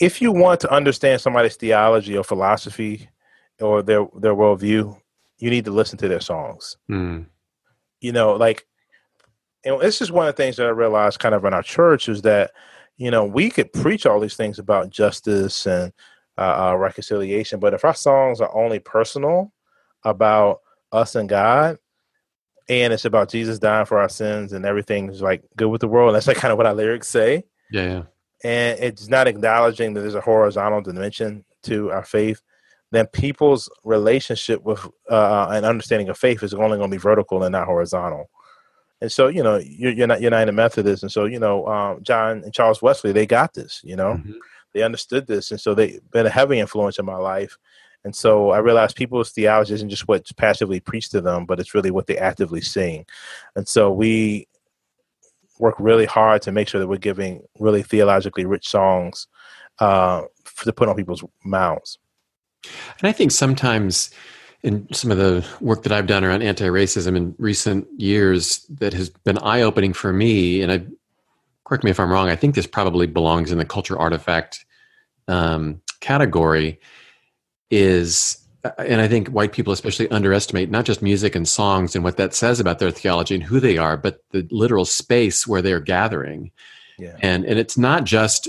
if 0.00 0.20
you 0.20 0.32
want 0.32 0.60
to 0.60 0.72
understand 0.72 1.20
somebody's 1.20 1.56
theology 1.56 2.16
or 2.16 2.24
philosophy 2.24 3.08
or 3.60 3.82
their 3.82 4.06
their 4.18 4.34
worldview, 4.34 4.98
you 5.38 5.50
need 5.50 5.64
to 5.64 5.70
listen 5.70 5.98
to 5.98 6.08
their 6.08 6.20
songs. 6.20 6.76
Mm. 6.90 7.26
You 8.00 8.12
know, 8.12 8.34
like, 8.34 8.66
and 9.64 9.80
this 9.80 10.02
is 10.02 10.12
one 10.12 10.28
of 10.28 10.34
the 10.34 10.42
things 10.42 10.56
that 10.56 10.66
I 10.66 10.70
realized 10.70 11.20
kind 11.20 11.34
of 11.34 11.44
in 11.44 11.54
our 11.54 11.62
church 11.62 12.08
is 12.08 12.22
that, 12.22 12.50
you 12.96 13.10
know, 13.10 13.24
we 13.24 13.50
could 13.50 13.72
preach 13.72 14.06
all 14.06 14.20
these 14.20 14.36
things 14.36 14.58
about 14.58 14.90
justice 14.90 15.66
and 15.66 15.92
uh, 16.36 16.70
uh, 16.70 16.76
reconciliation, 16.76 17.60
but 17.60 17.74
if 17.74 17.84
our 17.84 17.94
songs 17.94 18.40
are 18.40 18.54
only 18.54 18.78
personal 18.78 19.52
about 20.02 20.60
us 20.92 21.14
and 21.14 21.28
God, 21.28 21.78
and 22.68 22.92
it's 22.92 23.04
about 23.04 23.30
Jesus 23.30 23.58
dying 23.58 23.86
for 23.86 23.98
our 23.98 24.08
sins 24.08 24.52
and 24.52 24.64
everything's 24.64 25.20
like 25.20 25.42
good 25.56 25.68
with 25.68 25.80
the 25.80 25.88
world, 25.88 26.14
that's 26.14 26.26
like 26.26 26.36
kind 26.36 26.52
of 26.52 26.58
what 26.58 26.66
our 26.66 26.74
lyrics 26.74 27.08
say. 27.08 27.44
Yeah, 27.70 27.82
yeah. 27.82 28.02
And 28.42 28.78
it's 28.80 29.08
not 29.08 29.26
acknowledging 29.26 29.94
that 29.94 30.00
there's 30.00 30.14
a 30.14 30.20
horizontal 30.20 30.82
dimension 30.82 31.44
to 31.64 31.90
our 31.90 32.04
faith 32.04 32.42
then 32.94 33.06
people's 33.08 33.68
relationship 33.84 34.62
with 34.62 34.84
uh, 35.10 35.46
an 35.50 35.64
understanding 35.64 36.08
of 36.08 36.18
faith 36.18 36.42
is 36.42 36.54
only 36.54 36.78
going 36.78 36.90
to 36.90 36.96
be 36.96 37.00
vertical 37.00 37.42
and 37.42 37.52
not 37.52 37.66
horizontal. 37.66 38.30
And 39.00 39.10
so, 39.10 39.28
you 39.28 39.42
know, 39.42 39.58
you're, 39.58 39.90
not 39.90 39.96
you're 39.96 40.06
not 40.06 40.22
United 40.22 40.52
Methodist, 40.52 41.02
and 41.02 41.12
so 41.12 41.24
you 41.24 41.38
know, 41.38 41.66
um, 41.66 42.02
John 42.02 42.42
and 42.42 42.54
Charles 42.54 42.80
Wesley, 42.80 43.12
they 43.12 43.26
got 43.26 43.54
this. 43.54 43.80
You 43.84 43.96
know, 43.96 44.14
mm-hmm. 44.14 44.32
they 44.72 44.82
understood 44.82 45.26
this, 45.26 45.50
and 45.50 45.60
so 45.60 45.74
they've 45.74 46.00
been 46.10 46.26
a 46.26 46.30
heavy 46.30 46.58
influence 46.58 46.98
in 46.98 47.04
my 47.04 47.16
life. 47.16 47.58
And 48.04 48.14
so 48.14 48.50
I 48.50 48.58
realized 48.58 48.96
people's 48.96 49.30
theology 49.30 49.74
isn't 49.74 49.88
just 49.88 50.06
what's 50.06 50.32
passively 50.32 50.78
preached 50.78 51.10
to 51.12 51.22
them, 51.22 51.46
but 51.46 51.58
it's 51.58 51.74
really 51.74 51.90
what 51.90 52.06
they 52.06 52.18
actively 52.18 52.60
sing. 52.60 53.06
And 53.56 53.66
so 53.66 53.90
we 53.90 54.46
work 55.58 55.74
really 55.78 56.04
hard 56.04 56.42
to 56.42 56.52
make 56.52 56.68
sure 56.68 56.80
that 56.80 56.88
we're 56.88 56.98
giving 56.98 57.42
really 57.58 57.82
theologically 57.82 58.44
rich 58.44 58.68
songs 58.68 59.26
uh, 59.78 60.22
to 60.62 60.72
put 60.72 60.88
on 60.88 60.96
people's 60.96 61.24
mouths. 61.44 61.98
And 62.98 63.08
I 63.08 63.12
think 63.12 63.30
sometimes 63.30 64.10
in 64.62 64.86
some 64.92 65.10
of 65.10 65.18
the 65.18 65.44
work 65.60 65.82
that 65.82 65.92
I've 65.92 66.06
done 66.06 66.24
around 66.24 66.42
anti-racism 66.42 67.16
in 67.16 67.34
recent 67.38 67.86
years 67.98 68.64
that 68.70 68.94
has 68.94 69.10
been 69.10 69.38
eye-opening 69.38 69.92
for 69.92 70.12
me, 70.12 70.62
and 70.62 70.72
I 70.72 70.84
correct 71.64 71.84
me 71.84 71.90
if 71.90 72.00
I'm 72.00 72.10
wrong, 72.10 72.28
I 72.28 72.36
think 72.36 72.54
this 72.54 72.66
probably 72.66 73.06
belongs 73.06 73.50
in 73.52 73.58
the 73.58 73.64
culture 73.64 73.98
artifact 73.98 74.64
um, 75.28 75.82
category, 76.00 76.80
is 77.70 78.38
and 78.78 79.02
I 79.02 79.08
think 79.08 79.28
white 79.28 79.52
people 79.52 79.72
especially 79.72 80.10
underestimate 80.10 80.70
not 80.70 80.86
just 80.86 81.02
music 81.02 81.34
and 81.34 81.46
songs 81.46 81.94
and 81.94 82.02
what 82.02 82.16
that 82.16 82.32
says 82.32 82.60
about 82.60 82.78
their 82.78 82.90
theology 82.90 83.34
and 83.34 83.44
who 83.44 83.60
they 83.60 83.76
are, 83.76 83.96
but 83.98 84.24
the 84.30 84.46
literal 84.50 84.86
space 84.86 85.46
where 85.46 85.60
they're 85.60 85.80
gathering. 85.80 86.50
Yeah. 86.98 87.16
And 87.20 87.44
and 87.44 87.58
it's 87.58 87.76
not 87.76 88.04
just 88.04 88.48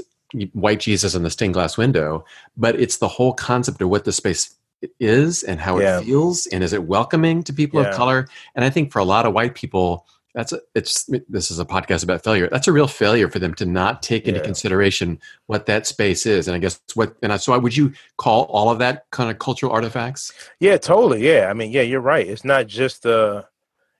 white 0.53 0.79
Jesus 0.79 1.15
in 1.15 1.23
the 1.23 1.29
stained 1.29 1.53
glass 1.53 1.77
window, 1.77 2.25
but 2.57 2.79
it's 2.79 2.97
the 2.97 3.07
whole 3.07 3.33
concept 3.33 3.81
of 3.81 3.89
what 3.89 4.05
the 4.05 4.11
space 4.11 4.55
is 4.99 5.43
and 5.43 5.59
how 5.59 5.79
yeah. 5.79 5.99
it 5.99 6.03
feels 6.03 6.45
and 6.47 6.63
is 6.63 6.73
it 6.73 6.83
welcoming 6.83 7.43
to 7.43 7.53
people 7.53 7.81
yeah. 7.81 7.89
of 7.89 7.95
color. 7.95 8.27
And 8.55 8.65
I 8.65 8.69
think 8.69 8.91
for 8.91 8.99
a 8.99 9.05
lot 9.05 9.25
of 9.25 9.33
white 9.33 9.55
people, 9.55 10.05
that's 10.33 10.51
a, 10.51 10.59
it's 10.75 11.09
this 11.29 11.49
is 11.49 11.59
a 11.59 11.65
podcast 11.65 12.03
about 12.03 12.23
failure. 12.23 12.49
That's 12.51 12.67
a 12.67 12.73
real 12.73 12.89
failure 12.89 13.29
for 13.29 13.39
them 13.39 13.53
to 13.55 13.65
not 13.65 14.03
take 14.03 14.27
into 14.27 14.41
yeah. 14.41 14.45
consideration 14.45 15.17
what 15.47 15.65
that 15.67 15.87
space 15.87 16.25
is. 16.25 16.47
And 16.47 16.55
I 16.55 16.59
guess 16.59 16.81
what 16.93 17.15
and 17.23 17.31
I, 17.31 17.37
so 17.37 17.53
I, 17.53 17.57
would 17.57 17.75
you 17.75 17.93
call 18.17 18.43
all 18.43 18.69
of 18.69 18.79
that 18.79 19.05
kind 19.11 19.31
of 19.31 19.39
cultural 19.39 19.71
artifacts? 19.71 20.33
Yeah, 20.59 20.77
totally. 20.77 21.25
Yeah, 21.25 21.47
I 21.49 21.53
mean, 21.53 21.71
yeah, 21.71 21.83
you're 21.83 22.01
right. 22.01 22.27
It's 22.27 22.43
not 22.43 22.67
just 22.67 23.03
the 23.03 23.47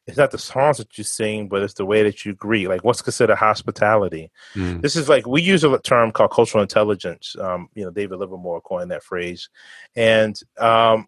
it's 0.07 0.17
not 0.17 0.31
the 0.31 0.37
songs 0.37 0.77
that 0.77 0.97
you 0.97 1.03
sing, 1.03 1.47
but 1.47 1.63
it's 1.63 1.73
the 1.73 1.85
way 1.85 2.03
that 2.03 2.25
you 2.25 2.35
greet. 2.35 2.67
Like 2.67 2.83
what's 2.83 3.01
considered 3.01 3.37
hospitality. 3.37 4.31
Mm. 4.53 4.81
This 4.81 4.95
is 4.95 5.09
like 5.09 5.25
we 5.25 5.41
use 5.41 5.63
a 5.63 5.79
term 5.79 6.11
called 6.11 6.31
cultural 6.31 6.61
intelligence. 6.61 7.35
Um, 7.39 7.69
you 7.73 7.83
know, 7.83 7.91
David 7.91 8.19
Livermore 8.19 8.61
coined 8.61 8.91
that 8.91 9.03
phrase, 9.03 9.49
and 9.95 10.39
um, 10.59 11.07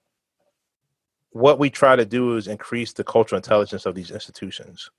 what 1.29 1.59
we 1.59 1.69
try 1.69 1.95
to 1.95 2.05
do 2.05 2.37
is 2.37 2.47
increase 2.47 2.93
the 2.93 3.03
cultural 3.03 3.37
intelligence 3.37 3.85
of 3.85 3.93
these 3.93 4.09
institutions, 4.09 4.89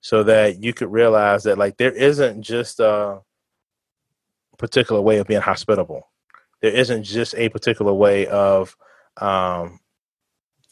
so 0.00 0.24
that 0.24 0.62
you 0.62 0.72
could 0.72 0.90
realize 0.90 1.44
that 1.44 1.58
like 1.58 1.76
there 1.76 1.92
isn't 1.92 2.42
just 2.42 2.80
a 2.80 3.20
particular 4.58 5.00
way 5.00 5.18
of 5.18 5.28
being 5.28 5.40
hospitable. 5.40 6.10
There 6.60 6.72
isn't 6.72 7.04
just 7.04 7.36
a 7.36 7.48
particular 7.50 7.92
way 7.92 8.26
of 8.26 8.76
um, 9.16 9.78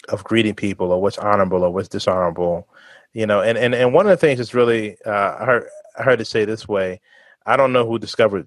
of 0.09 0.25
greeting 0.25 0.55
people 0.55 0.92
or 0.92 1.01
what's 1.01 1.19
honorable 1.19 1.62
or 1.62 1.71
what's 1.71 1.88
dishonorable 1.88 2.69
you 3.12 3.27
know 3.27 3.40
and 3.40 3.57
and, 3.59 3.75
and 3.75 3.92
one 3.92 4.07
of 4.07 4.11
the 4.11 4.16
things 4.16 4.38
that's 4.38 4.55
really 4.55 4.97
uh, 5.07 5.37
I, 5.40 5.45
heard, 5.45 5.69
I 5.99 6.03
heard 6.03 6.21
it 6.21 6.27
say 6.27 6.45
this 6.45 6.69
way 6.69 7.01
i 7.47 7.57
don't 7.57 7.73
know 7.73 7.87
who 7.87 7.99
discovered 7.99 8.47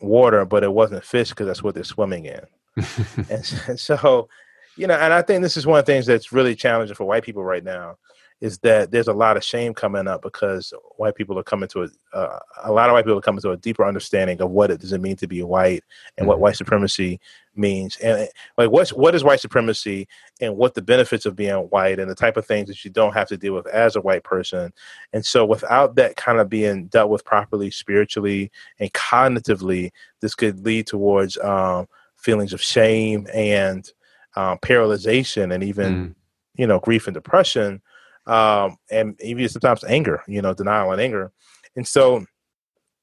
water 0.00 0.44
but 0.44 0.62
it 0.62 0.72
wasn't 0.72 1.04
fish 1.04 1.30
because 1.30 1.46
that's 1.46 1.62
what 1.62 1.74
they're 1.74 1.84
swimming 1.84 2.26
in. 2.26 2.40
And, 3.30 3.60
and 3.68 3.80
so 3.88 4.28
you 4.76 4.86
know 4.86 4.94
and 4.94 5.12
i 5.12 5.22
think 5.22 5.42
this 5.42 5.56
is 5.56 5.66
one 5.66 5.78
of 5.78 5.86
the 5.86 5.92
things 5.92 6.06
that's 6.06 6.32
really 6.32 6.56
challenging 6.56 6.96
for 6.96 7.04
white 7.04 7.22
people 7.22 7.44
right 7.44 7.62
now 7.62 7.96
is 8.44 8.58
that 8.58 8.90
there's 8.90 9.08
a 9.08 9.12
lot 9.14 9.38
of 9.38 9.42
shame 9.42 9.72
coming 9.72 10.06
up 10.06 10.20
because 10.20 10.74
white 10.96 11.14
people 11.14 11.38
are 11.38 11.42
coming 11.42 11.66
to 11.66 11.82
a 11.82 11.88
uh, 12.14 12.38
a 12.64 12.70
lot 12.70 12.90
of 12.90 12.92
white 12.92 13.06
people 13.06 13.16
are 13.16 13.22
coming 13.22 13.40
to 13.40 13.52
a 13.52 13.56
deeper 13.56 13.86
understanding 13.86 14.38
of 14.42 14.50
what 14.50 14.70
it 14.70 14.78
does 14.78 14.92
it 14.92 15.00
mean 15.00 15.16
to 15.16 15.26
be 15.26 15.42
white 15.42 15.82
and 16.18 16.26
what 16.26 16.34
mm-hmm. 16.34 16.42
white 16.42 16.56
supremacy 16.56 17.18
means 17.56 17.96
and 18.02 18.28
like 18.58 18.70
what's 18.70 18.92
what 18.92 19.14
is 19.14 19.24
white 19.24 19.40
supremacy 19.40 20.06
and 20.42 20.58
what 20.58 20.74
the 20.74 20.82
benefits 20.82 21.24
of 21.24 21.34
being 21.34 21.54
white 21.54 21.98
and 21.98 22.10
the 22.10 22.14
type 22.14 22.36
of 22.36 22.44
things 22.44 22.68
that 22.68 22.84
you 22.84 22.90
don't 22.90 23.14
have 23.14 23.26
to 23.26 23.38
deal 23.38 23.54
with 23.54 23.66
as 23.68 23.96
a 23.96 24.00
white 24.02 24.24
person 24.24 24.70
and 25.14 25.24
so 25.24 25.46
without 25.46 25.94
that 25.94 26.14
kind 26.16 26.38
of 26.38 26.50
being 26.50 26.84
dealt 26.88 27.08
with 27.08 27.24
properly 27.24 27.70
spiritually 27.70 28.50
and 28.78 28.92
cognitively 28.92 29.90
this 30.20 30.34
could 30.34 30.62
lead 30.66 30.86
towards 30.86 31.38
um, 31.38 31.88
feelings 32.16 32.52
of 32.52 32.60
shame 32.60 33.26
and 33.32 33.94
um, 34.36 34.58
paralyzation 34.58 35.54
and 35.54 35.64
even 35.64 35.94
mm. 35.94 36.14
you 36.56 36.66
know 36.66 36.78
grief 36.78 37.06
and 37.06 37.14
depression 37.14 37.80
um, 38.26 38.76
and 38.90 39.20
even 39.20 39.48
sometimes 39.48 39.84
anger, 39.84 40.22
you 40.26 40.42
know, 40.42 40.54
denial 40.54 40.92
and 40.92 41.00
anger. 41.00 41.32
And 41.76 41.86
so 41.86 42.24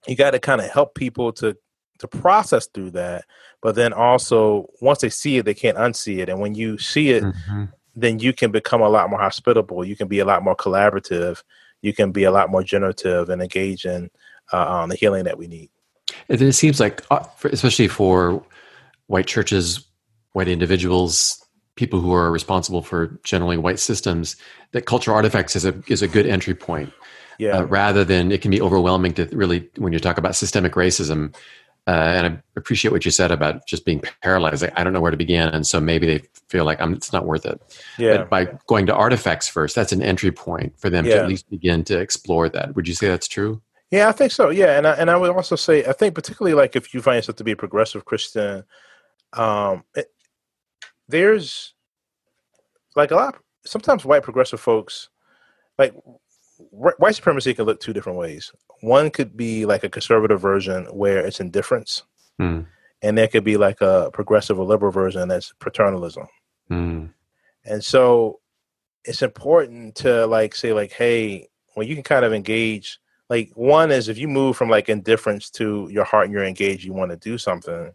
you 0.08 0.16
got 0.16 0.32
to 0.32 0.40
kind 0.40 0.62
of 0.62 0.70
help 0.70 0.96
people 0.96 1.32
to 1.34 1.56
to 2.00 2.08
process 2.08 2.68
through 2.74 2.90
that, 2.90 3.26
but 3.62 3.76
then 3.76 3.94
also 3.94 4.68
once 4.82 5.02
they 5.02 5.10
see 5.10 5.38
it, 5.38 5.46
they 5.46 5.54
can't 5.54 5.78
unsee 5.78 6.18
it. 6.18 6.30
And 6.30 6.40
when 6.40 6.56
you 6.56 6.80
see 6.80 7.12
it, 7.12 7.24
mm-hmm. 7.24 7.66
then 7.96 8.18
you 8.18 8.34
can 8.34 8.52
become 8.52 8.82
a 8.82 8.90
lot 8.90 9.10
more 9.12 9.20
hospitable. 9.20 9.86
You 9.86 9.96
can 9.96 10.08
be 10.08 10.18
a 10.18 10.26
lot 10.26 10.44
more 10.44 10.56
collaborative. 10.56 11.44
You 11.84 11.94
can 11.94 12.12
be 12.12 12.24
a 12.24 12.32
lot 12.32 12.50
more 12.50 12.64
generative 12.64 13.30
and 13.30 13.40
engage 13.40 13.86
in 13.86 14.10
uh, 14.52 14.66
on 14.66 14.90
the 14.90 14.96
healing 14.96 15.26
that 15.26 15.38
we 15.38 15.46
need. 15.46 15.70
And 16.28 16.42
it 16.42 16.54
seems 16.54 16.80
like, 16.80 17.04
uh, 17.12 17.24
especially 17.44 17.88
for 17.88 18.44
white 19.06 19.28
churches, 19.28 19.86
white 20.34 20.48
individuals, 20.48 21.46
people 21.76 22.02
who 22.02 22.14
are 22.14 22.32
responsible 22.32 22.82
for 22.82 23.20
generally 23.24 23.58
white 23.58 23.80
systems 23.80 24.36
that 24.72 24.86
cultural 24.86 25.16
artifacts 25.16 25.56
is 25.56 25.66
a 25.66 25.74
is 25.88 26.02
a 26.02 26.08
good 26.08 26.26
entry 26.26 26.56
point 26.56 26.92
yeah. 27.40 27.58
Uh, 27.58 27.64
rather 27.64 28.04
than 28.04 28.32
it 28.32 28.42
can 28.42 28.52
be 28.52 28.62
overwhelming 28.62 29.14
to 29.14 29.26
really 29.32 29.68
when 29.78 29.94
you 29.94 30.00
talk 30.00 30.20
about 30.20 30.36
systemic 30.36 30.74
racism 30.74 31.34
uh, 31.88 31.92
and 31.92 32.28
I 32.28 32.42
appreciate 32.56 32.92
what 32.92 33.06
you 33.06 33.12
said 33.12 33.32
about 33.32 33.66
just 33.66 33.86
being 33.86 34.04
paralyzed. 34.22 34.62
Like, 34.62 34.78
I 34.78 34.84
don't 34.84 34.94
know 34.94 35.02
where 35.02 35.12
to 35.12 35.18
begin, 35.18 35.50
and 35.50 35.66
so 35.66 35.80
maybe 35.80 36.06
they 36.06 36.24
feel 36.48 36.64
like 36.64 36.80
I'm, 36.80 36.94
it's 36.94 37.12
not 37.12 37.26
worth 37.26 37.46
it. 37.46 37.60
Yeah. 37.98 38.18
But 38.18 38.30
by 38.30 38.58
going 38.68 38.86
to 38.86 38.94
artifacts 38.94 39.48
first, 39.48 39.76
that's 39.76 39.92
an 39.92 40.04
entry 40.04 40.32
point 40.32 40.80
for 40.80 40.92
them 40.92 41.06
yeah. 41.06 41.16
to 41.16 41.22
at 41.22 41.28
least 41.28 41.50
begin 41.50 41.84
to 41.86 42.00
explore 42.00 42.50
that. 42.50 42.76
Would 42.76 42.88
you 42.88 42.94
say 42.94 43.08
that's 43.08 43.28
true? 43.28 43.62
Yeah, 43.90 44.10
I 44.10 44.12
think 44.12 44.32
so. 44.32 44.52
Yeah, 44.52 44.78
and 44.78 44.88
I, 44.88 44.94
and 44.94 45.10
I 45.10 45.18
would 45.18 45.32
also 45.32 45.56
say 45.56 45.84
I 45.86 45.94
think 45.94 46.14
particularly 46.14 46.54
like 46.54 46.76
if 46.76 46.94
you 46.94 47.02
find 47.02 47.16
yourself 47.16 47.38
to 47.38 47.44
be 47.44 47.52
a 47.52 47.58
progressive 47.58 48.06
Christian, 48.06 48.64
um, 49.34 49.84
there's 51.12 51.74
like 52.96 53.12
a 53.12 53.16
lot 53.16 53.36
sometimes 53.66 54.04
white 54.04 54.24
progressive 54.24 54.60
folks 54.60 55.10
like 55.78 55.94
white 56.70 57.16
supremacy 57.16 57.54
can 57.54 57.66
look 57.66 57.80
two 57.80 57.94
different 57.94 58.18
ways. 58.18 58.52
One 58.82 59.10
could 59.10 59.36
be 59.36 59.66
like 59.66 59.84
a 59.84 59.90
conservative 59.90 60.42
version 60.42 60.86
where 60.86 61.26
it's 61.26 61.40
indifference, 61.40 62.04
mm. 62.40 62.66
and 63.02 63.18
there 63.18 63.28
could 63.28 63.44
be 63.44 63.58
like 63.58 63.82
a 63.82 64.10
progressive 64.14 64.60
or 64.60 64.66
liberal 64.66 64.92
version 64.92 65.28
that's 65.28 65.54
paternalism. 65.60 66.28
Mm. 66.70 67.14
And 67.66 67.84
so 67.84 68.40
it's 69.04 69.22
important 69.22 69.96
to 69.96 70.26
like 70.28 70.56
say 70.56 70.74
like, 70.74 70.92
hey, 70.92 71.48
when 71.74 71.88
you 71.88 71.96
can 71.96 72.04
kind 72.04 72.26
of 72.26 72.34
engage. 72.34 73.00
Like 73.30 73.52
one 73.56 73.92
is 73.92 74.10
if 74.10 74.18
you 74.18 74.28
move 74.28 74.58
from 74.58 74.70
like 74.70 74.90
indifference 74.90 75.50
to 75.52 75.88
your 75.90 76.04
heart 76.04 76.26
and 76.26 76.34
you're 76.34 76.44
engaged, 76.44 76.84
you 76.84 76.92
want 76.92 77.12
to 77.12 77.18
do 77.18 77.38
something. 77.38 77.94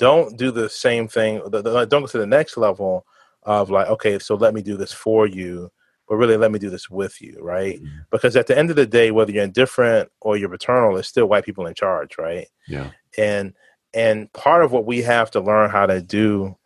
Don't 0.00 0.36
do 0.36 0.50
the 0.50 0.68
same 0.68 1.06
thing. 1.06 1.40
Don't 1.50 1.90
go 1.90 2.06
to 2.06 2.18
the 2.18 2.26
next 2.26 2.56
level 2.56 3.06
of 3.44 3.70
like, 3.70 3.86
okay, 3.88 4.18
so 4.18 4.34
let 4.34 4.54
me 4.54 4.62
do 4.62 4.76
this 4.76 4.92
for 4.92 5.26
you 5.26 5.70
but 6.10 6.16
really 6.16 6.36
let 6.36 6.50
me 6.50 6.58
do 6.58 6.70
this 6.70 6.90
with 6.90 7.22
you, 7.22 7.38
right? 7.40 7.76
Mm-hmm. 7.76 7.98
Because 8.10 8.34
at 8.34 8.48
the 8.48 8.58
end 8.58 8.68
of 8.68 8.74
the 8.74 8.84
day, 8.84 9.12
whether 9.12 9.30
you're 9.30 9.44
indifferent 9.44 10.10
or 10.20 10.36
you're 10.36 10.48
paternal, 10.48 10.96
it's 10.96 11.06
still 11.06 11.26
white 11.26 11.44
people 11.44 11.66
in 11.66 11.74
charge, 11.74 12.18
right? 12.18 12.48
Yeah. 12.66 12.90
And 13.16 13.54
and 13.94 14.30
part 14.32 14.64
of 14.64 14.72
what 14.72 14.86
we 14.86 15.02
have 15.02 15.30
to 15.30 15.40
learn 15.40 15.70
how 15.70 15.86
to 15.86 16.02
do 16.02 16.56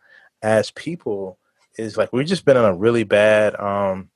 as 0.41 0.71
people 0.71 1.37
is 1.77 1.95
like 1.95 2.11
we've 2.11 2.25
just 2.25 2.43
been 2.43 2.57
in 2.57 2.65
a 2.65 2.75
really 2.75 3.03
bad 3.03 3.55
um 3.59 4.09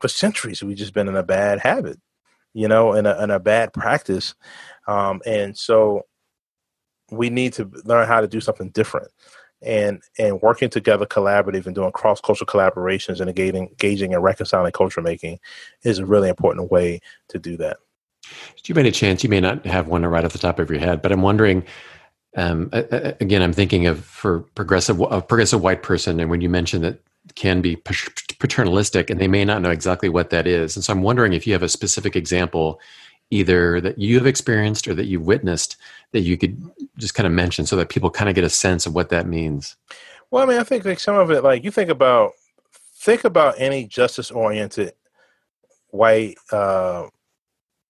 for 0.00 0.08
centuries 0.08 0.62
we've 0.62 0.76
just 0.76 0.94
been 0.94 1.08
in 1.08 1.16
a 1.16 1.22
bad 1.22 1.60
habit, 1.60 2.00
you 2.54 2.66
know, 2.66 2.94
in 2.94 3.04
a 3.04 3.22
in 3.22 3.30
a 3.30 3.38
bad 3.38 3.70
practice. 3.74 4.34
Um 4.88 5.20
and 5.26 5.56
so 5.56 6.06
we 7.10 7.30
need 7.30 7.52
to 7.54 7.70
learn 7.84 8.06
how 8.08 8.20
to 8.20 8.28
do 8.28 8.40
something 8.40 8.70
different 8.70 9.08
and 9.62 10.02
and 10.18 10.42
working 10.42 10.68
together 10.68 11.06
collaborative 11.06 11.66
and 11.66 11.74
doing 11.74 11.90
cross 11.92 12.20
cultural 12.20 12.46
collaborations 12.46 13.20
and 13.20 13.28
engaging 13.28 13.68
engaging 13.68 14.14
and 14.14 14.22
reconciling 14.22 14.72
culture 14.72 15.00
making 15.00 15.38
is 15.82 15.98
a 15.98 16.06
really 16.06 16.28
important 16.28 16.70
way 16.70 17.00
to 17.28 17.38
do 17.38 17.56
that. 17.56 17.78
Do 18.22 18.62
you 18.66 18.74
have 18.74 18.78
any 18.78 18.90
chance 18.90 19.22
you 19.22 19.30
may 19.30 19.40
not 19.40 19.64
have 19.66 19.88
one 19.88 20.04
right 20.04 20.24
off 20.24 20.32
the 20.32 20.38
top 20.38 20.58
of 20.58 20.70
your 20.70 20.80
head, 20.80 21.02
but 21.02 21.12
I'm 21.12 21.22
wondering. 21.22 21.64
Um, 22.36 22.68
again, 22.72 23.42
I'm 23.42 23.52
thinking 23.52 23.86
of 23.86 24.04
for 24.04 24.40
progressive 24.56 25.00
a 25.00 25.22
progressive 25.22 25.62
white 25.62 25.84
person, 25.84 26.18
and 26.18 26.28
when 26.30 26.40
you 26.40 26.48
mentioned 26.48 26.82
that 26.82 27.00
can 27.36 27.60
be 27.60 27.76
paternalistic, 27.76 29.08
and 29.08 29.20
they 29.20 29.28
may 29.28 29.44
not 29.44 29.62
know 29.62 29.70
exactly 29.70 30.08
what 30.08 30.30
that 30.30 30.48
is, 30.48 30.74
and 30.74 30.84
so 30.84 30.92
I'm 30.92 31.02
wondering 31.02 31.32
if 31.32 31.46
you 31.46 31.52
have 31.52 31.62
a 31.62 31.68
specific 31.68 32.16
example 32.16 32.80
either 33.30 33.80
that 33.80 33.98
you 33.98 34.16
have 34.16 34.26
experienced 34.26 34.88
or 34.88 34.94
that 34.94 35.06
you've 35.06 35.26
witnessed 35.26 35.76
that 36.12 36.20
you 36.20 36.36
could 36.36 36.60
just 36.98 37.14
kind 37.14 37.26
of 37.26 37.32
mention 37.32 37.66
so 37.66 37.76
that 37.76 37.88
people 37.88 38.10
kind 38.10 38.28
of 38.28 38.34
get 38.34 38.44
a 38.44 38.50
sense 38.50 38.86
of 38.86 38.94
what 38.94 39.08
that 39.10 39.26
means? 39.26 39.76
Well, 40.30 40.42
I 40.42 40.46
mean, 40.46 40.58
I 40.58 40.64
think 40.64 40.84
like 40.84 41.00
some 41.00 41.16
of 41.16 41.30
it, 41.30 41.42
like 41.42 41.64
you 41.64 41.70
think 41.70 41.90
about, 41.90 42.32
think 42.96 43.24
about 43.24 43.54
any 43.58 43.86
justice 43.86 44.30
oriented, 44.30 44.92
white, 45.90 46.36
uh, 46.50 47.06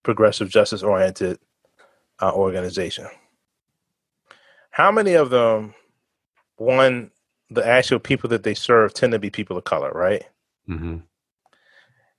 progressive 0.02 0.48
justice 0.48 0.82
oriented 0.82 1.38
uh, 2.20 2.32
organization. 2.32 3.06
How 4.70 4.90
many 4.90 5.14
of 5.14 5.30
them, 5.30 5.74
one, 6.56 7.10
the 7.50 7.66
actual 7.66 7.98
people 7.98 8.28
that 8.30 8.42
they 8.42 8.54
serve 8.54 8.94
tend 8.94 9.12
to 9.12 9.18
be 9.18 9.30
people 9.30 9.56
of 9.56 9.64
color, 9.64 9.90
right? 9.92 10.24
Mm-hmm. 10.68 10.98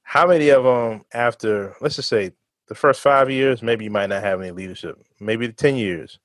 How 0.04 0.28
many 0.28 0.50
of 0.50 0.64
them, 0.64 1.04
after 1.14 1.76
let's 1.82 1.96
just 1.96 2.10
say 2.10 2.32
the 2.68 2.76
first 2.76 3.02
five 3.02 3.30
years, 3.30 3.62
maybe 3.62 3.84
you 3.84 3.92
might 3.92 4.08
not 4.10 4.24
have 4.24 4.42
any 4.42 4.52
leadership. 4.52 5.04
Maybe 5.20 5.48
the 5.48 5.54
10 5.54 5.76
years, 5.76 6.20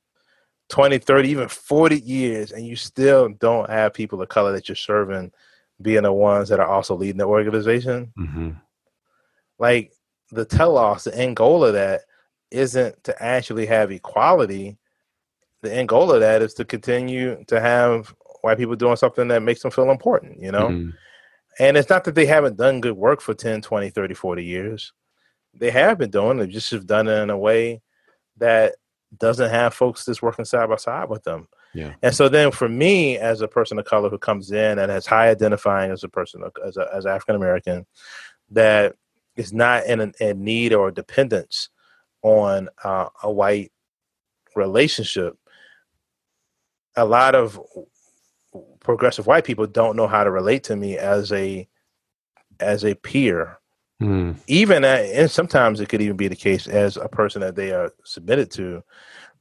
20, 0.70 0.98
30, 0.98 1.28
even 1.28 1.48
40 1.48 2.00
years, 2.00 2.52
and 2.52 2.66
you 2.66 2.76
still 2.76 3.28
don't 3.28 3.68
have 3.68 3.94
people 3.94 4.20
of 4.22 4.28
color 4.28 4.52
that 4.52 4.68
you're 4.68 4.76
serving 4.76 5.32
being 5.82 6.02
the 6.02 6.12
ones 6.12 6.48
that 6.48 6.60
are 6.60 6.66
also 6.66 6.94
leading 6.94 7.18
the 7.18 7.24
organization. 7.24 8.12
Mm-hmm. 8.18 8.50
Like 9.58 9.92
the 10.30 10.44
telos, 10.44 11.04
the 11.04 11.16
end 11.16 11.36
goal 11.36 11.64
of 11.64 11.74
that 11.74 12.02
isn't 12.50 13.02
to 13.04 13.22
actually 13.22 13.66
have 13.66 13.90
equality. 13.90 14.78
The 15.62 15.72
end 15.72 15.88
goal 15.88 16.12
of 16.12 16.20
that 16.20 16.42
is 16.42 16.54
to 16.54 16.64
continue 16.64 17.44
to 17.48 17.60
have 17.60 18.14
white 18.42 18.58
people 18.58 18.76
doing 18.76 18.96
something 18.96 19.28
that 19.28 19.42
makes 19.42 19.62
them 19.62 19.70
feel 19.70 19.90
important, 19.90 20.40
you 20.40 20.52
know? 20.52 20.68
Mm-hmm. 20.68 20.90
And 21.58 21.76
it's 21.76 21.90
not 21.90 22.04
that 22.04 22.14
they 22.14 22.26
haven't 22.26 22.56
done 22.56 22.80
good 22.80 22.96
work 22.96 23.20
for 23.20 23.34
10, 23.34 23.60
20, 23.60 23.90
30, 23.90 24.14
40 24.14 24.44
years 24.44 24.92
they 25.54 25.70
have 25.70 25.98
been 25.98 26.10
doing. 26.10 26.38
it, 26.38 26.48
just 26.48 26.70
have 26.70 26.86
done 26.86 27.08
it 27.08 27.22
in 27.22 27.30
a 27.30 27.38
way 27.38 27.80
that 28.38 28.76
doesn't 29.18 29.50
have 29.50 29.74
folks 29.74 30.04
that's 30.04 30.22
working 30.22 30.44
side 30.44 30.68
by 30.68 30.76
side 30.76 31.08
with 31.08 31.24
them. 31.24 31.48
Yeah. 31.74 31.94
And 32.02 32.14
so 32.14 32.28
then 32.28 32.50
for 32.50 32.68
me, 32.68 33.18
as 33.18 33.40
a 33.40 33.48
person 33.48 33.78
of 33.78 33.84
color 33.84 34.08
who 34.08 34.18
comes 34.18 34.50
in 34.50 34.78
and 34.78 34.90
has 34.90 35.06
high 35.06 35.28
identifying 35.28 35.90
as 35.90 36.04
a 36.04 36.08
person 36.08 36.42
as 36.66 36.76
a, 36.76 36.88
as 36.92 37.06
African 37.06 37.36
American, 37.36 37.86
that 38.50 38.94
is 39.36 39.52
not 39.52 39.86
in, 39.86 40.00
an, 40.00 40.12
in 40.20 40.44
need 40.44 40.72
or 40.72 40.90
dependence 40.90 41.68
on 42.22 42.68
uh, 42.84 43.08
a 43.22 43.30
white 43.30 43.72
relationship. 44.54 45.36
A 46.96 47.04
lot 47.04 47.34
of 47.34 47.58
progressive 48.80 49.26
white 49.26 49.44
people 49.44 49.66
don't 49.66 49.96
know 49.96 50.08
how 50.08 50.24
to 50.24 50.30
relate 50.30 50.64
to 50.64 50.76
me 50.76 50.98
as 50.98 51.32
a 51.32 51.68
as 52.58 52.84
a 52.84 52.94
peer 52.94 53.59
Mm. 54.00 54.36
Even 54.46 54.84
at, 54.84 55.04
and 55.04 55.30
sometimes 55.30 55.80
it 55.80 55.88
could 55.88 56.00
even 56.00 56.16
be 56.16 56.28
the 56.28 56.36
case 56.36 56.66
as 56.66 56.96
a 56.96 57.08
person 57.08 57.40
that 57.42 57.54
they 57.54 57.72
are 57.72 57.92
submitted 58.04 58.50
to. 58.52 58.82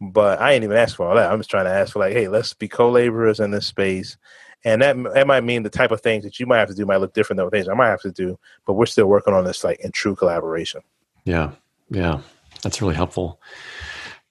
But 0.02 0.41
I 0.41 0.54
ain't 0.54 0.63
even 0.63 0.78
ask 0.78 0.95
for 0.95 1.08
all 1.08 1.15
that. 1.15 1.32
I'm 1.32 1.39
just 1.39 1.50
trying 1.50 1.65
to 1.65 1.72
ask 1.72 1.93
for 1.93 2.00
like, 2.00 2.13
hey, 2.13 2.28
let's 2.28 2.54
be 2.54 2.67
co-laborers 2.67 3.39
in 3.39 3.52
this 3.52 3.65
space. 3.65 4.17
And 4.65 4.82
that 4.82 4.98
that 5.13 5.28
might 5.28 5.43
mean 5.43 5.63
the 5.63 5.69
type 5.69 5.91
of 5.91 6.02
things 6.02 6.24
that 6.26 6.39
you 6.39 6.45
might 6.45 6.60
have 6.60 6.67
to 6.69 6.76
do 6.76 6.86
might 6.86 6.98
look 6.98 7.13
different 7.13 7.38
than 7.38 7.50
things 7.50 7.69
I 7.69 7.74
might 7.74 7.89
have 7.89 8.02
to 8.02 8.12
do, 8.12 8.38
but 8.65 8.74
we're 8.74 8.86
still 8.86 9.08
working 9.08 9.34
on 9.34 9.45
this 9.45 9.63
like 9.63 9.80
in 9.80 9.91
true 9.91 10.15
collaboration. 10.15 10.82
Yeah, 11.24 11.52
yeah, 11.89 12.19
that's 12.62 12.82
really 12.82 12.95
helpful. 12.95 13.39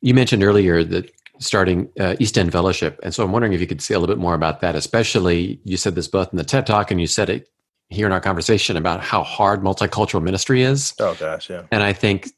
You 0.03 0.13
mentioned 0.13 0.45
earlier 0.45 0.85
that 0.85 1.11
starting 1.39 1.89
uh, 1.99 2.17
East 2.19 2.37
End 2.37 2.53
Fellowship, 2.53 3.01
and 3.03 3.15
so 3.15 3.25
I'm 3.25 3.33
wondering 3.33 3.55
if 3.55 3.61
you 3.61 3.67
could 3.67 3.81
say 3.81 3.95
a 3.95 3.99
little 3.99 4.15
bit 4.15 4.21
more 4.21 4.35
about 4.35 4.61
that. 4.61 4.77
Especially, 4.77 5.61
you 5.65 5.79
said 5.79 5.95
this 5.95 6.09
both 6.09 6.31
in 6.31 6.37
the 6.37 6.45
TED 6.45 6.67
Talk, 6.67 6.91
and 6.91 7.01
you 7.01 7.07
said 7.07 7.31
it 7.31 7.49
here 7.91 8.07
in 8.07 8.13
our 8.13 8.21
conversation 8.21 8.77
about 8.77 9.01
how 9.01 9.23
hard 9.23 9.63
multicultural 9.63 10.23
ministry 10.23 10.63
is. 10.63 10.95
Oh 11.01 11.17
gosh, 11.19 11.49
yeah. 11.49 11.63
And 11.71 11.83
I 11.83 11.93
think, 11.93 12.31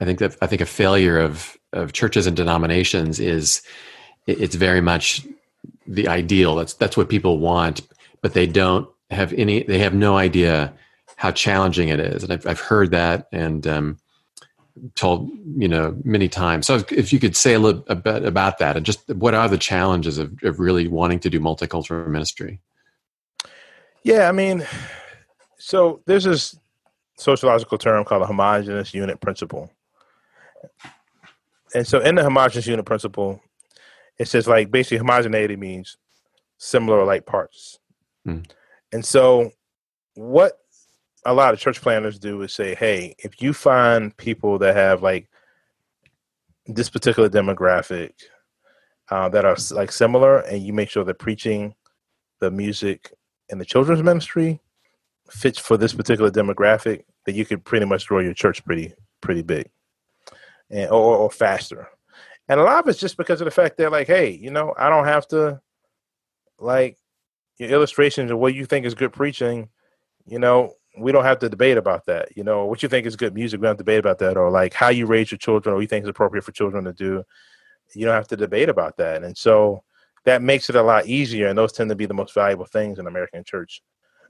I 0.00 0.04
think 0.04 0.18
that 0.20 0.36
I 0.40 0.46
think 0.46 0.60
a 0.60 0.66
failure 0.66 1.18
of 1.18 1.56
of 1.72 1.92
churches 1.92 2.26
and 2.26 2.36
denominations 2.36 3.18
is 3.18 3.62
it's 4.26 4.54
very 4.54 4.80
much 4.80 5.26
the 5.86 6.08
ideal. 6.08 6.54
That's 6.54 6.74
that's 6.74 6.96
what 6.96 7.08
people 7.08 7.38
want, 7.38 7.82
but 8.22 8.34
they 8.34 8.46
don't 8.46 8.88
have 9.10 9.32
any. 9.32 9.62
They 9.62 9.78
have 9.78 9.94
no 9.94 10.16
idea 10.16 10.72
how 11.16 11.30
challenging 11.30 11.88
it 11.88 12.00
is, 12.00 12.22
and 12.22 12.32
I've 12.32 12.46
I've 12.46 12.60
heard 12.60 12.90
that 12.92 13.28
and 13.32 13.66
um, 13.66 13.98
told 14.94 15.30
you 15.56 15.68
know 15.68 15.96
many 16.04 16.28
times. 16.28 16.66
So 16.66 16.82
if 16.90 17.12
you 17.12 17.18
could 17.18 17.36
say 17.36 17.54
a 17.54 17.58
little 17.58 17.82
bit 17.82 18.24
about 18.24 18.58
that, 18.58 18.76
and 18.76 18.86
just 18.86 19.08
what 19.10 19.34
are 19.34 19.48
the 19.48 19.58
challenges 19.58 20.18
of, 20.18 20.32
of 20.42 20.60
really 20.60 20.88
wanting 20.88 21.20
to 21.20 21.30
do 21.30 21.40
multicultural 21.40 22.06
ministry? 22.08 22.60
Yeah, 24.04 24.28
I 24.28 24.32
mean, 24.32 24.66
so 25.58 26.02
there's 26.06 26.24
this 26.24 26.56
sociological 27.16 27.78
term 27.78 28.04
called 28.04 28.22
a 28.22 28.26
homogenous 28.26 28.92
unit 28.92 29.20
principle. 29.20 29.70
And 31.74 31.86
so 31.86 32.00
in 32.00 32.14
the 32.14 32.22
homogenous 32.22 32.66
unit 32.66 32.84
principle, 32.84 33.40
it 34.18 34.28
says 34.28 34.46
like 34.46 34.70
basically 34.70 34.98
homogeneity 34.98 35.56
means 35.56 35.96
similar 36.58 36.98
or 36.98 37.06
like 37.06 37.24
parts. 37.24 37.80
Mm. 38.26 38.48
And 38.92 39.04
so 39.04 39.50
what 40.14 40.58
a 41.24 41.32
lot 41.32 41.54
of 41.54 41.60
church 41.60 41.80
planners 41.80 42.18
do 42.18 42.42
is 42.42 42.52
say, 42.52 42.74
hey, 42.74 43.14
if 43.18 43.40
you 43.40 43.54
find 43.54 44.14
people 44.16 44.58
that 44.58 44.76
have 44.76 45.02
like 45.02 45.28
this 46.66 46.90
particular 46.90 47.28
demographic 47.28 48.12
uh, 49.10 49.28
that 49.30 49.44
are 49.44 49.56
like 49.72 49.90
similar 49.90 50.40
and 50.40 50.62
you 50.62 50.72
make 50.72 50.90
sure 50.90 51.04
they're 51.04 51.14
preaching 51.14 51.74
the 52.40 52.50
music 52.50 53.12
in 53.48 53.58
the 53.58 53.64
children's 53.64 54.02
ministry 54.02 54.60
fits 55.30 55.58
for 55.58 55.76
this 55.76 55.94
particular 55.94 56.30
demographic, 56.30 57.04
that 57.26 57.34
you 57.34 57.44
could 57.44 57.64
pretty 57.64 57.86
much 57.86 58.06
grow 58.06 58.20
your 58.20 58.34
church 58.34 58.64
pretty 58.64 58.94
pretty 59.20 59.42
big, 59.42 59.70
and 60.70 60.90
or, 60.90 61.16
or 61.16 61.30
faster. 61.30 61.88
And 62.48 62.60
a 62.60 62.62
lot 62.62 62.80
of 62.80 62.88
it's 62.88 63.00
just 63.00 63.16
because 63.16 63.40
of 63.40 63.46
the 63.46 63.50
fact 63.50 63.78
that, 63.78 63.90
like, 63.90 64.06
hey, 64.06 64.30
you 64.30 64.50
know, 64.50 64.74
I 64.78 64.90
don't 64.90 65.06
have 65.06 65.26
to 65.28 65.60
like 66.58 66.98
your 67.58 67.70
illustrations 67.70 68.30
of 68.30 68.38
what 68.38 68.54
you 68.54 68.66
think 68.66 68.84
is 68.84 68.94
good 68.94 69.12
preaching. 69.12 69.68
You 70.26 70.38
know, 70.38 70.74
we 70.98 71.12
don't 71.12 71.24
have 71.24 71.38
to 71.40 71.48
debate 71.48 71.78
about 71.78 72.06
that. 72.06 72.36
You 72.36 72.44
know, 72.44 72.66
what 72.66 72.82
you 72.82 72.88
think 72.88 73.06
is 73.06 73.16
good 73.16 73.34
music, 73.34 73.60
we 73.60 73.66
don't 73.66 73.78
debate 73.78 73.98
about 73.98 74.18
that, 74.18 74.36
or 74.36 74.50
like 74.50 74.74
how 74.74 74.88
you 74.88 75.06
raise 75.06 75.30
your 75.30 75.38
children, 75.38 75.74
or 75.74 75.80
you 75.80 75.88
think 75.88 76.04
is 76.04 76.08
appropriate 76.08 76.44
for 76.44 76.52
children 76.52 76.84
to 76.84 76.92
do. 76.92 77.24
You 77.94 78.06
don't 78.06 78.14
have 78.14 78.28
to 78.28 78.36
debate 78.36 78.68
about 78.68 78.96
that. 78.98 79.22
And 79.22 79.36
so 79.36 79.82
that 80.24 80.42
makes 80.42 80.68
it 80.70 80.76
a 80.76 80.82
lot 80.82 81.06
easier. 81.06 81.48
And 81.48 81.58
those 81.58 81.72
tend 81.72 81.90
to 81.90 81.96
be 81.96 82.06
the 82.06 82.14
most 82.14 82.34
valuable 82.34 82.64
things 82.64 82.98
in 82.98 83.06
American 83.06 83.44
church 83.44 83.82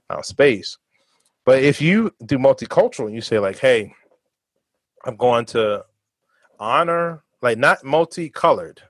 uh, 0.09 0.21
space. 0.21 0.77
But 1.45 1.63
if 1.63 1.81
you 1.81 2.11
do 2.25 2.37
multicultural 2.37 3.05
and 3.05 3.15
you 3.15 3.21
say 3.21 3.39
like, 3.39 3.59
hey, 3.59 3.93
I'm 5.05 5.15
going 5.15 5.45
to 5.47 5.85
honor 6.59 7.23
like 7.41 7.57
not 7.57 7.83
multicolored, 7.83 8.81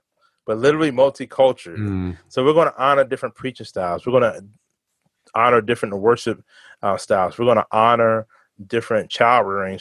but 0.46 0.58
literally 0.58 0.92
multicultural. 0.92 1.78
Mm. 1.78 2.18
So 2.30 2.44
we're 2.44 2.54
going 2.54 2.70
to 2.70 2.82
honor 2.82 3.04
different 3.04 3.36
preaching 3.36 3.66
styles. 3.66 4.06
We're 4.06 4.20
going 4.20 4.34
to 4.34 4.46
honor 5.34 5.62
different 5.62 5.98
worship 5.98 6.44
uh, 6.82 6.98
styles. 6.98 7.38
We're 7.38 7.46
going 7.46 7.58
to 7.58 7.68
honor 7.72 8.28
different 8.68 9.10
child 9.10 9.48
rearing 9.48 9.80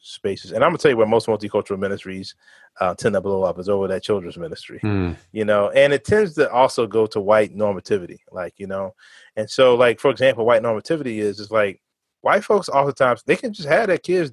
spaces. 0.00 0.52
And 0.52 0.64
I'm 0.64 0.70
gonna 0.70 0.78
tell 0.78 0.90
you 0.90 0.96
where 0.96 1.06
most 1.06 1.26
multicultural 1.26 1.78
ministries 1.78 2.34
uh, 2.80 2.94
tend 2.94 3.14
to 3.14 3.20
blow 3.20 3.42
up 3.42 3.58
is 3.58 3.68
over 3.68 3.88
that 3.88 4.02
children's 4.02 4.38
ministry, 4.38 4.80
mm. 4.82 5.16
you 5.32 5.44
know, 5.44 5.70
and 5.70 5.92
it 5.92 6.04
tends 6.04 6.34
to 6.34 6.50
also 6.50 6.86
go 6.86 7.06
to 7.06 7.20
white 7.20 7.56
normativity, 7.56 8.18
like 8.30 8.54
you 8.56 8.66
know, 8.66 8.94
and 9.36 9.48
so 9.48 9.74
like 9.74 10.00
for 10.00 10.10
example, 10.10 10.44
white 10.44 10.62
normativity 10.62 11.18
is 11.18 11.40
is 11.40 11.50
like 11.50 11.80
white 12.20 12.44
folks 12.44 12.68
oftentimes 12.68 13.22
they 13.22 13.36
can 13.36 13.52
just 13.52 13.68
have 13.68 13.86
their 13.86 13.96
kids 13.96 14.32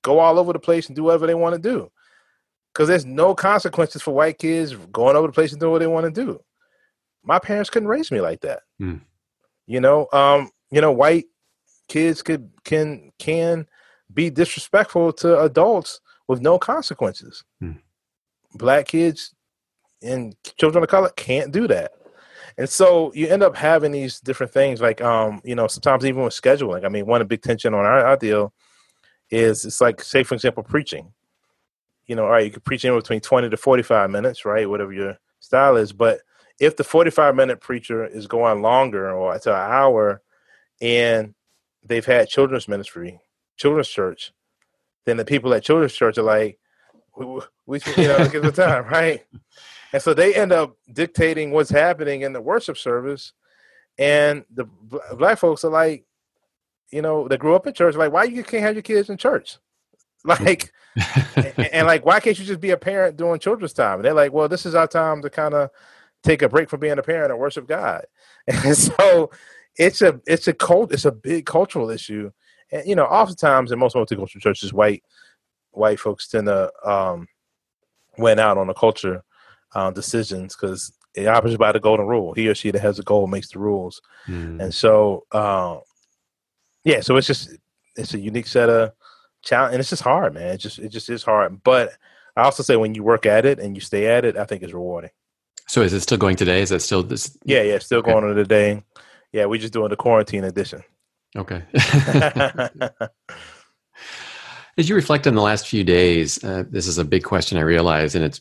go 0.00 0.18
all 0.18 0.38
over 0.38 0.52
the 0.52 0.58
place 0.58 0.86
and 0.86 0.96
do 0.96 1.04
whatever 1.04 1.26
they 1.26 1.34
want 1.34 1.54
to 1.54 1.60
do 1.60 1.90
because 2.72 2.88
there's 2.88 3.04
no 3.04 3.34
consequences 3.34 4.02
for 4.02 4.14
white 4.14 4.38
kids 4.38 4.74
going 4.92 5.16
over 5.16 5.26
the 5.26 5.32
place 5.32 5.52
and 5.52 5.60
doing 5.60 5.72
what 5.72 5.78
they 5.78 5.86
want 5.86 6.12
to 6.12 6.24
do. 6.24 6.42
My 7.22 7.38
parents 7.38 7.70
couldn't 7.70 7.88
raise 7.88 8.10
me 8.10 8.20
like 8.20 8.40
that. 8.40 8.60
Mm. 8.80 9.00
You 9.66 9.80
know, 9.80 10.08
um, 10.12 10.50
you 10.70 10.80
know, 10.80 10.92
white 10.92 11.26
kids 11.88 12.22
could 12.22 12.50
can 12.64 13.12
can 13.18 13.66
be 14.12 14.30
disrespectful 14.30 15.12
to 15.14 15.40
adults 15.40 16.00
with 16.28 16.40
no 16.40 16.58
consequences. 16.58 17.44
Mm. 17.62 17.78
Black 18.54 18.88
kids 18.88 19.34
and 20.02 20.34
children 20.58 20.82
of 20.82 20.90
color 20.90 21.10
can't 21.16 21.52
do 21.52 21.66
that. 21.68 21.92
And 22.58 22.68
so 22.68 23.12
you 23.14 23.28
end 23.28 23.42
up 23.42 23.56
having 23.56 23.92
these 23.92 24.20
different 24.20 24.52
things 24.52 24.80
like 24.80 25.00
um, 25.00 25.40
you 25.44 25.54
know, 25.54 25.66
sometimes 25.66 26.04
even 26.04 26.22
with 26.22 26.34
scheduling. 26.34 26.84
I 26.84 26.88
mean, 26.88 27.06
one 27.06 27.20
of 27.20 27.28
the 27.28 27.34
big 27.34 27.42
tension 27.42 27.72
on 27.72 27.84
our, 27.84 28.04
our 28.04 28.16
deal 28.16 28.52
is 29.32 29.64
it's 29.64 29.80
like 29.80 30.02
say 30.02 30.22
for 30.22 30.34
example 30.34 30.62
preaching 30.62 31.10
you 32.06 32.14
know 32.14 32.24
all 32.24 32.30
right 32.30 32.44
you 32.44 32.50
can 32.50 32.60
preach 32.60 32.84
in 32.84 32.94
between 32.94 33.20
20 33.20 33.48
to 33.48 33.56
45 33.56 34.10
minutes 34.10 34.44
right 34.44 34.68
whatever 34.68 34.92
your 34.92 35.18
style 35.40 35.76
is 35.76 35.92
but 35.92 36.20
if 36.60 36.76
the 36.76 36.84
45 36.84 37.34
minute 37.34 37.60
preacher 37.60 38.04
is 38.04 38.26
going 38.26 38.62
longer 38.62 39.10
or 39.10 39.36
to 39.38 39.50
an 39.50 39.72
hour 39.72 40.22
and 40.80 41.34
they've 41.84 42.06
had 42.06 42.28
children's 42.28 42.68
ministry 42.68 43.20
children's 43.56 43.88
church 43.88 44.32
then 45.04 45.16
the 45.16 45.24
people 45.24 45.52
at 45.54 45.62
children's 45.62 45.92
church 45.92 46.18
are 46.18 46.22
like 46.22 46.58
we, 47.16 47.80
you 47.96 48.08
know 48.08 48.28
give 48.28 48.42
the 48.42 48.52
time 48.52 48.84
right 48.90 49.24
and 49.92 50.02
so 50.02 50.14
they 50.14 50.34
end 50.34 50.52
up 50.52 50.76
dictating 50.92 51.50
what's 51.50 51.70
happening 51.70 52.22
in 52.22 52.32
the 52.32 52.40
worship 52.40 52.78
service 52.78 53.32
and 53.98 54.44
the 54.54 54.64
black 55.14 55.38
folks 55.38 55.64
are 55.64 55.70
like 55.70 56.06
you 56.92 57.02
know, 57.02 57.26
that 57.26 57.40
grew 57.40 57.56
up 57.56 57.66
in 57.66 57.72
church, 57.72 57.96
like, 57.96 58.12
why 58.12 58.24
you 58.24 58.44
can't 58.44 58.62
have 58.62 58.74
your 58.74 58.82
kids 58.82 59.10
in 59.10 59.16
church? 59.16 59.58
Like, 60.24 60.72
and, 61.34 61.68
and, 61.72 61.86
like, 61.88 62.06
why 62.06 62.20
can't 62.20 62.38
you 62.38 62.44
just 62.44 62.60
be 62.60 62.70
a 62.70 62.76
parent 62.76 63.16
during 63.16 63.40
children's 63.40 63.72
time? 63.72 63.96
And 63.96 64.04
they're 64.04 64.14
like, 64.14 64.32
well, 64.32 64.48
this 64.48 64.64
is 64.64 64.76
our 64.76 64.86
time 64.86 65.20
to 65.22 65.30
kind 65.30 65.52
of 65.52 65.70
take 66.22 66.42
a 66.42 66.48
break 66.48 66.70
from 66.70 66.78
being 66.78 66.96
a 66.96 67.02
parent 67.02 67.32
and 67.32 67.40
worship 67.40 67.66
God. 67.66 68.04
And 68.46 68.76
so 68.76 69.32
it's 69.76 70.02
a 70.02 70.20
it's 70.26 70.48
a 70.48 70.52
cult 70.52 70.92
it's 70.92 71.04
a 71.04 71.12
big 71.12 71.46
cultural 71.46 71.90
issue. 71.90 72.30
And 72.70 72.86
you 72.86 72.94
know, 72.94 73.04
oftentimes 73.04 73.72
in 73.72 73.78
most 73.78 73.96
multicultural 73.96 74.40
churches, 74.40 74.72
white 74.72 75.02
white 75.70 76.00
folks 76.00 76.28
tend 76.28 76.46
to 76.46 76.70
um 76.84 77.28
went 78.18 78.40
out 78.40 78.58
on 78.58 78.66
the 78.66 78.74
culture 78.74 79.22
uh, 79.74 79.90
decisions 79.90 80.54
because 80.54 80.92
it 81.14 81.26
operates 81.26 81.56
by 81.56 81.72
the 81.72 81.80
golden 81.80 82.06
rule. 82.06 82.32
He 82.34 82.48
or 82.48 82.54
she 82.54 82.70
that 82.70 82.80
has 82.80 82.98
a 82.98 83.02
goal 83.02 83.26
makes 83.26 83.50
the 83.50 83.58
rules. 83.58 84.00
Mm. 84.26 84.60
And 84.62 84.74
so 84.74 85.24
uh, 85.32 85.78
yeah, 86.84 87.00
so 87.00 87.16
it's 87.16 87.26
just 87.26 87.50
it's 87.96 88.14
a 88.14 88.18
unique 88.18 88.46
set 88.46 88.68
of 88.68 88.92
challenge, 89.42 89.74
and 89.74 89.80
it's 89.80 89.90
just 89.90 90.02
hard, 90.02 90.34
man. 90.34 90.48
It 90.54 90.58
just 90.58 90.78
it 90.78 90.88
just 90.88 91.10
is 91.10 91.22
hard. 91.22 91.62
But 91.62 91.92
I 92.36 92.42
also 92.42 92.62
say 92.62 92.76
when 92.76 92.94
you 92.94 93.02
work 93.02 93.26
at 93.26 93.44
it 93.44 93.58
and 93.58 93.76
you 93.76 93.80
stay 93.80 94.06
at 94.06 94.24
it, 94.24 94.36
I 94.36 94.44
think 94.44 94.62
it's 94.62 94.72
rewarding. 94.72 95.10
So 95.68 95.82
is 95.82 95.92
it 95.92 96.00
still 96.00 96.18
going 96.18 96.36
today? 96.36 96.62
Is 96.62 96.70
that 96.70 96.80
still 96.80 97.02
this? 97.02 97.36
Yeah, 97.44 97.62
yeah, 97.62 97.78
still 97.78 98.00
okay. 98.00 98.12
going 98.12 98.24
on 98.24 98.34
today. 98.34 98.82
Yeah, 99.32 99.46
we're 99.46 99.60
just 99.60 99.72
doing 99.72 99.90
the 99.90 99.96
quarantine 99.96 100.44
edition. 100.44 100.82
Okay. 101.36 101.62
As 104.78 104.88
you 104.88 104.94
reflect 104.94 105.26
on 105.26 105.34
the 105.34 105.42
last 105.42 105.66
few 105.66 105.84
days, 105.84 106.42
uh, 106.42 106.64
this 106.68 106.86
is 106.86 106.98
a 106.98 107.04
big 107.04 107.24
question. 107.24 107.58
I 107.58 107.62
realize, 107.62 108.14
and 108.14 108.24
it's 108.24 108.40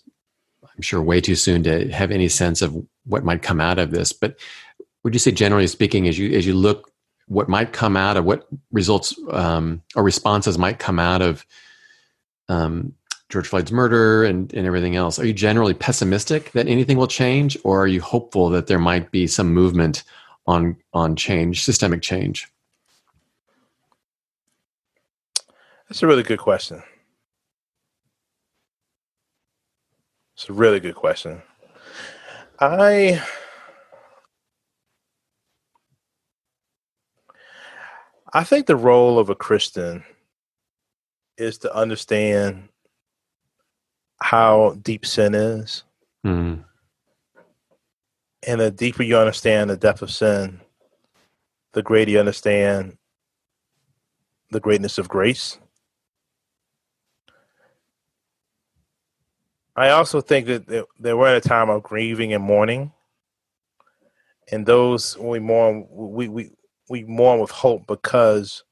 I'm 0.64 0.82
sure 0.82 1.02
way 1.02 1.22
too 1.22 1.36
soon 1.36 1.64
to 1.64 1.90
have 1.92 2.12
any 2.12 2.28
sense 2.28 2.62
of 2.62 2.76
what 3.06 3.24
might 3.24 3.42
come 3.42 3.60
out 3.60 3.80
of 3.80 3.92
this. 3.92 4.14
But 4.14 4.40
would 5.04 5.14
you 5.14 5.20
say, 5.20 5.32
generally 5.32 5.68
speaking, 5.68 6.08
as 6.08 6.18
you 6.18 6.32
as 6.38 6.46
you 6.46 6.54
look 6.54 6.92
what 7.28 7.48
might 7.48 7.72
come 7.72 7.96
out 7.96 8.18
of 8.18 8.26
what 8.26 8.46
results 8.72 9.16
um, 9.30 9.82
or 9.96 10.04
responses 10.04 10.58
might 10.58 10.80
come 10.80 11.00
out 11.00 11.22
of 11.22 11.46
um, 12.50 12.94
George 13.30 13.48
Floyd's 13.48 13.72
murder 13.72 14.26
and, 14.26 14.54
and 14.54 14.68
everything 14.68 14.98
else. 14.98 15.18
Are 15.18 15.26
you 15.26 15.32
generally 15.32 15.74
pessimistic 15.74 16.52
that 16.52 16.68
anything 16.68 16.98
will 16.98 17.08
change, 17.08 17.58
or 17.64 17.82
are 17.82 17.88
you 17.88 18.02
hopeful 18.02 18.50
that 18.50 18.68
there 18.68 18.80
might 18.80 19.12
be 19.12 19.28
some 19.28 19.54
movement 19.54 20.04
on 20.48 20.78
on 20.94 21.16
change, 21.16 21.64
systemic 21.64 22.02
change? 22.02 22.48
That's 25.88 26.04
a 26.04 26.08
really 26.08 26.24
good 26.24 26.40
question. 26.40 26.82
It's 30.36 30.50
a 30.50 30.54
really 30.54 30.80
good 30.80 30.96
question. 30.96 31.42
I 32.60 33.22
I 38.34 38.44
think 38.44 38.68
the 38.68 38.76
role 38.76 39.20
of 39.20 39.30
a 39.30 39.36
Christian 39.36 40.04
is 41.38 41.58
to 41.60 41.76
understand 41.76 42.70
how 44.22 44.78
deep 44.82 45.06
sin 45.06 45.36
is. 45.36 45.84
Mm. 46.26 46.64
And 48.48 48.60
the 48.60 48.72
deeper 48.72 49.04
you 49.04 49.18
understand 49.18 49.70
the 49.70 49.78
depth 49.78 50.02
of 50.02 50.12
sin, 50.12 50.62
the 51.74 51.84
greater 51.84 52.12
you 52.12 52.20
understand 52.20 52.98
the 54.50 54.60
greatness 54.60 54.98
of 54.98 55.08
grace. 55.08 55.58
I 59.76 59.90
also 59.90 60.22
think 60.22 60.48
that, 60.48 60.68
that 61.00 61.18
we're 61.18 61.28
at 61.28 61.46
a 61.46 61.48
time 61.48 61.70
of 61.70 61.84
grieving 61.84 62.34
and 62.34 62.44
mourning. 62.44 62.92
And 64.52 64.66
those, 64.66 65.18
we 65.18 65.40
mourn, 65.40 65.88
we, 65.90 66.28
we, 66.28 66.52
we 66.90 67.04
mourn 67.04 67.40
with 67.40 67.52
hope 67.52 67.88
because 67.88 68.64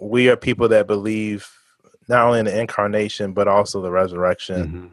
we 0.00 0.30
are 0.30 0.36
people 0.36 0.68
that 0.68 0.86
believe 0.86 1.50
not 2.08 2.26
only 2.26 2.40
in 2.40 2.46
the 2.46 2.60
incarnation 2.60 3.32
but 3.32 3.46
also 3.46 3.82
the 3.82 3.90
resurrection. 3.90 4.66
Mm-hmm. 4.66 4.86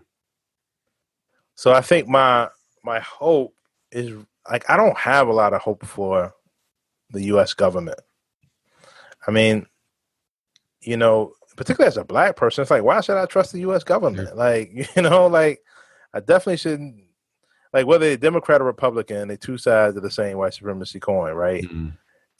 So 1.55 1.73
I 1.73 1.81
think 1.81 2.07
my 2.07 2.49
my 2.83 2.99
hope 2.99 3.55
is 3.91 4.13
like 4.49 4.69
I 4.69 4.77
don't 4.77 4.97
have 4.97 5.27
a 5.27 5.33
lot 5.33 5.53
of 5.53 5.61
hope 5.61 5.85
for 5.85 6.33
the 7.11 7.23
US 7.25 7.53
government. 7.53 7.99
I 9.27 9.31
mean, 9.31 9.65
you 10.81 10.97
know, 10.97 11.33
particularly 11.55 11.87
as 11.87 11.97
a 11.97 12.03
black 12.03 12.35
person, 12.35 12.61
it's 12.61 12.71
like 12.71 12.83
why 12.83 13.01
should 13.01 13.17
I 13.17 13.25
trust 13.25 13.51
the 13.51 13.59
US 13.61 13.83
government? 13.83 14.35
Like, 14.35 14.71
you 14.95 15.01
know, 15.01 15.27
like 15.27 15.61
I 16.13 16.19
definitely 16.19 16.57
shouldn't 16.57 17.03
like 17.73 17.85
whether 17.85 18.05
they're 18.05 18.17
Democrat 18.17 18.61
or 18.61 18.65
Republican, 18.65 19.27
they're 19.27 19.37
two 19.37 19.57
sides 19.57 19.95
of 19.95 20.03
the 20.03 20.11
same 20.11 20.37
white 20.37 20.53
supremacy 20.53 20.99
coin, 20.99 21.33
right? 21.33 21.63
Mm-hmm 21.63 21.89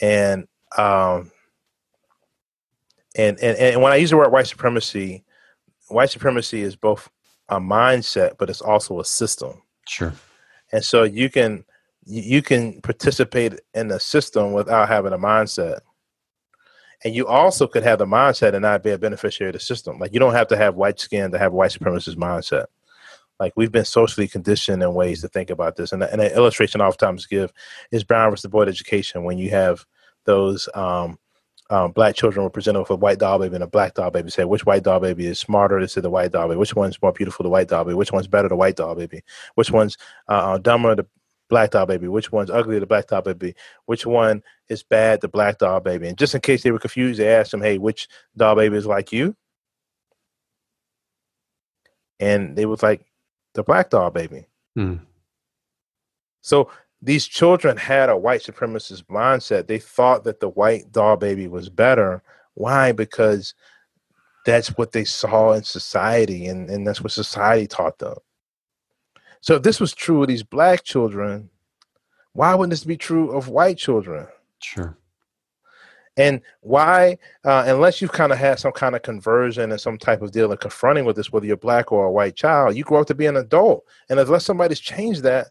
and 0.01 0.47
um, 0.77 1.31
and, 3.15 3.39
and 3.39 3.57
and 3.57 3.81
when 3.81 3.93
I 3.93 3.97
use 3.97 4.10
the 4.10 4.17
word 4.17 4.31
white 4.31 4.47
supremacy, 4.47 5.23
white 5.88 6.10
supremacy 6.10 6.62
is 6.62 6.75
both 6.75 7.10
a 7.49 7.60
mindset, 7.60 8.38
but 8.38 8.49
it's 8.49 8.62
also 8.62 8.99
a 8.99 9.05
system. 9.05 9.62
Sure. 9.88 10.13
And 10.71 10.84
so 10.84 11.03
you 11.03 11.30
can 11.30 11.63
you 12.06 12.41
can 12.41 12.82
participate 12.82 13.60
in 13.73 13.89
the 13.89 13.99
system 13.99 14.53
without 14.53 14.88
having 14.88 15.13
a 15.13 15.17
mindset. 15.17 15.80
And 17.03 17.13
you 17.13 17.27
also 17.27 17.67
could 17.67 17.84
have 17.84 17.99
the 17.99 18.06
mindset 18.06 18.53
and 18.53 18.62
not 18.62 18.82
be 18.82 18.91
a 18.91 18.97
beneficiary 18.97 19.49
of 19.49 19.53
the 19.53 19.60
system. 19.60 19.99
Like 19.99 20.13
you 20.13 20.19
don't 20.19 20.34
have 20.34 20.47
to 20.47 20.58
have 20.58 20.75
white 20.75 20.99
skin 20.99 21.32
to 21.32 21.38
have 21.38 21.53
white 21.53 21.71
supremacist 21.71 22.15
mindset. 22.15 22.65
Like 23.39 23.53
we've 23.56 23.71
been 23.71 23.86
socially 23.86 24.27
conditioned 24.27 24.82
in 24.82 24.93
ways 24.93 25.21
to 25.21 25.27
think 25.27 25.49
about 25.49 25.75
this. 25.75 25.91
And, 25.91 26.01
an 26.01 26.19
illustration 26.21 26.82
I 26.82 26.86
oftentimes 26.86 27.27
give 27.27 27.51
is 27.91 28.03
Brown 28.03 28.32
versus 28.32 28.43
the 28.43 28.49
Board 28.49 28.69
Education 28.69 29.25
when 29.25 29.38
you 29.38 29.51
have 29.51 29.86
those 30.25 30.67
um, 30.73 31.19
um, 31.69 31.91
black 31.91 32.15
children 32.15 32.43
were 32.43 32.49
presented 32.49 32.80
with 32.80 32.89
a 32.89 32.95
white 32.95 33.19
doll 33.19 33.39
baby 33.39 33.56
and 33.56 33.63
a 33.63 33.67
black 33.67 33.93
doll 33.93 34.12
baby. 34.12 34.30
Say 34.30 34.45
which 34.45 34.65
white 34.65 34.84
doll 34.84 34.99
baby 34.99 35.27
is 35.27 35.39
smarter? 35.39 35.80
They 35.80 35.88
said 35.88 36.03
the 36.03 36.10
white 36.10 36.32
doll 36.32 36.47
baby. 36.47 36.60
Which 36.60 36.75
one's 36.75 37.01
more 37.01 37.12
beautiful? 37.12 37.43
The 37.43 37.49
white 37.49 37.67
doll 37.67 37.84
baby. 37.84 37.95
Which 37.95 38.12
one's 38.12 38.27
better? 38.27 38.49
The 38.49 38.56
white 38.56 38.75
doll 38.75 38.95
baby. 38.95 39.23
Which 39.56 39.71
one's 39.71 39.97
uh, 40.30 40.53
uh 40.53 40.58
dumber? 40.58 40.95
The 40.95 41.06
black 41.49 41.71
doll 41.71 41.86
baby. 41.86 42.08
Which 42.08 42.32
one's 42.32 42.49
ugly? 42.49 42.80
The 42.80 42.86
black 42.86 43.08
doll 43.08 43.21
baby. 43.21 43.56
Which 43.86 44.06
one 44.06 44.43
is 44.69 44.84
bad? 44.84 45.21
The 45.21 45.27
black 45.27 45.58
doll 45.60 45.80
baby. 45.80 46.08
And 46.08 46.17
just 46.17 46.36
in 46.36 46.41
case 46.41 46.63
they 46.63 46.71
were 46.71 46.79
confused, 46.79 47.19
they 47.19 47.33
asked 47.33 47.52
them, 47.52 47.62
"Hey, 47.62 47.77
which 47.77 48.08
doll 48.35 48.56
baby 48.56 48.77
is 48.77 48.85
like 48.85 49.12
you?" 49.12 49.35
And 52.19 52.56
they 52.56 52.65
was 52.65 52.81
like, 52.81 53.06
the 53.58 53.63
black 53.63 53.89
doll 53.89 54.12
baby. 54.12 54.48
Mm. 54.77 55.02
So 56.41 56.69
these 57.02 57.27
children 57.27 57.77
had 57.77 58.10
a 58.10 58.17
white 58.17 58.41
supremacist 58.41 59.04
mindset. 59.04 59.67
They 59.67 59.79
thought 59.79 60.23
that 60.23 60.39
the 60.39 60.50
white 60.50 60.91
doll 60.91 61.15
baby 61.15 61.48
was 61.48 61.69
better. 61.69 62.23
Why? 62.56 62.91
Because 62.91 63.54
that's 64.45 64.69
what 64.77 64.93
they 64.93 65.04
saw 65.04 65.54
in 65.54 65.63
society 65.63 66.48
and, 66.48 66.69
and 66.69 66.87
that's 66.87 67.02
what 67.02 67.12
society 67.12 67.67
taught 67.67 68.00
them. 68.00 68.15
So 69.41 69.56
if 69.56 69.63
this 69.63 69.79
was 69.79 69.93
true 69.93 70.21
of 70.21 70.27
these 70.27 70.43
black 70.43 70.83
children, 70.83 71.50
why 72.33 72.56
wouldn't 72.56 72.71
this 72.71 72.83
be 72.83 72.98
true 72.98 73.31
of 73.31 73.50
white 73.50 73.77
children? 73.77 74.27
Sure. 74.60 74.98
And 76.17 76.41
why, 76.62 77.19
uh, 77.45 77.65
unless 77.67 78.02
you've 78.02 78.12
kind 78.12 78.31
of 78.31 78.39
had 78.39 78.58
some 78.58 78.71
kind 78.71 78.95
of 78.95 79.04
conversion 79.04 79.71
and 79.71 79.79
some 79.79 80.00
type 80.00 80.23
of 80.23 80.31
deal 80.31 80.52
of 80.52 80.60
confronting 80.60 81.06
with 81.06 81.15
this, 81.15 81.31
whether 81.31 81.45
you're 81.45 81.58
black 81.58 81.91
or 81.91 82.06
a 82.06 82.12
white 82.12 82.35
child, 82.35 82.75
you 82.75 82.83
grow 82.83 83.02
up 83.02 83.08
to 83.08 83.15
be 83.15 83.27
an 83.27 83.37
adult. 83.37 83.85
And 84.10 84.19
unless 84.19 84.45
somebody's 84.45 84.79
changed 84.79 85.21
that, 85.23 85.48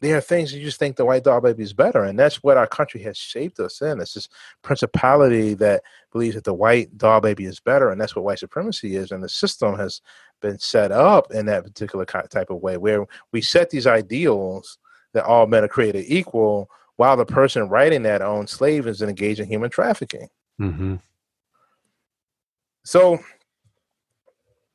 there 0.00 0.16
are 0.16 0.22
things 0.22 0.52
you 0.54 0.64
just 0.64 0.78
think 0.78 0.96
the 0.96 1.04
white 1.04 1.24
doll 1.24 1.40
baby 1.40 1.62
is 1.62 1.72
better. 1.72 2.04
And 2.04 2.18
that's 2.18 2.42
what 2.42 2.56
our 2.56 2.66
country 2.66 3.02
has 3.02 3.16
shaped 3.16 3.60
us 3.60 3.82
in. 3.82 4.00
It's 4.00 4.14
this 4.14 4.28
principality 4.62 5.54
that 5.54 5.82
believes 6.10 6.34
that 6.34 6.44
the 6.44 6.54
white 6.54 6.96
doll 6.96 7.20
baby 7.20 7.44
is 7.44 7.60
better. 7.60 7.90
And 7.90 8.00
that's 8.00 8.16
what 8.16 8.24
white 8.24 8.38
supremacy 8.38 8.96
is. 8.96 9.12
And 9.12 9.22
the 9.22 9.28
system 9.28 9.76
has 9.76 10.00
been 10.40 10.58
set 10.58 10.90
up 10.90 11.30
in 11.32 11.46
that 11.46 11.64
particular 11.64 12.06
type 12.06 12.50
of 12.50 12.62
way 12.62 12.78
where 12.78 13.06
we 13.32 13.42
set 13.42 13.70
these 13.70 13.86
ideals 13.86 14.78
that 15.12 15.24
all 15.24 15.46
men 15.46 15.64
are 15.64 15.68
created 15.68 16.06
equal 16.08 16.70
while 16.96 17.16
the 17.16 17.26
person 17.26 17.68
writing 17.68 18.02
that 18.04 18.22
owns 18.22 18.50
slaves 18.50 19.02
and 19.02 19.10
engaged 19.10 19.40
in 19.40 19.46
human 19.46 19.70
trafficking. 19.70 20.28
Mm-hmm. 20.60 20.96
So 22.84 23.18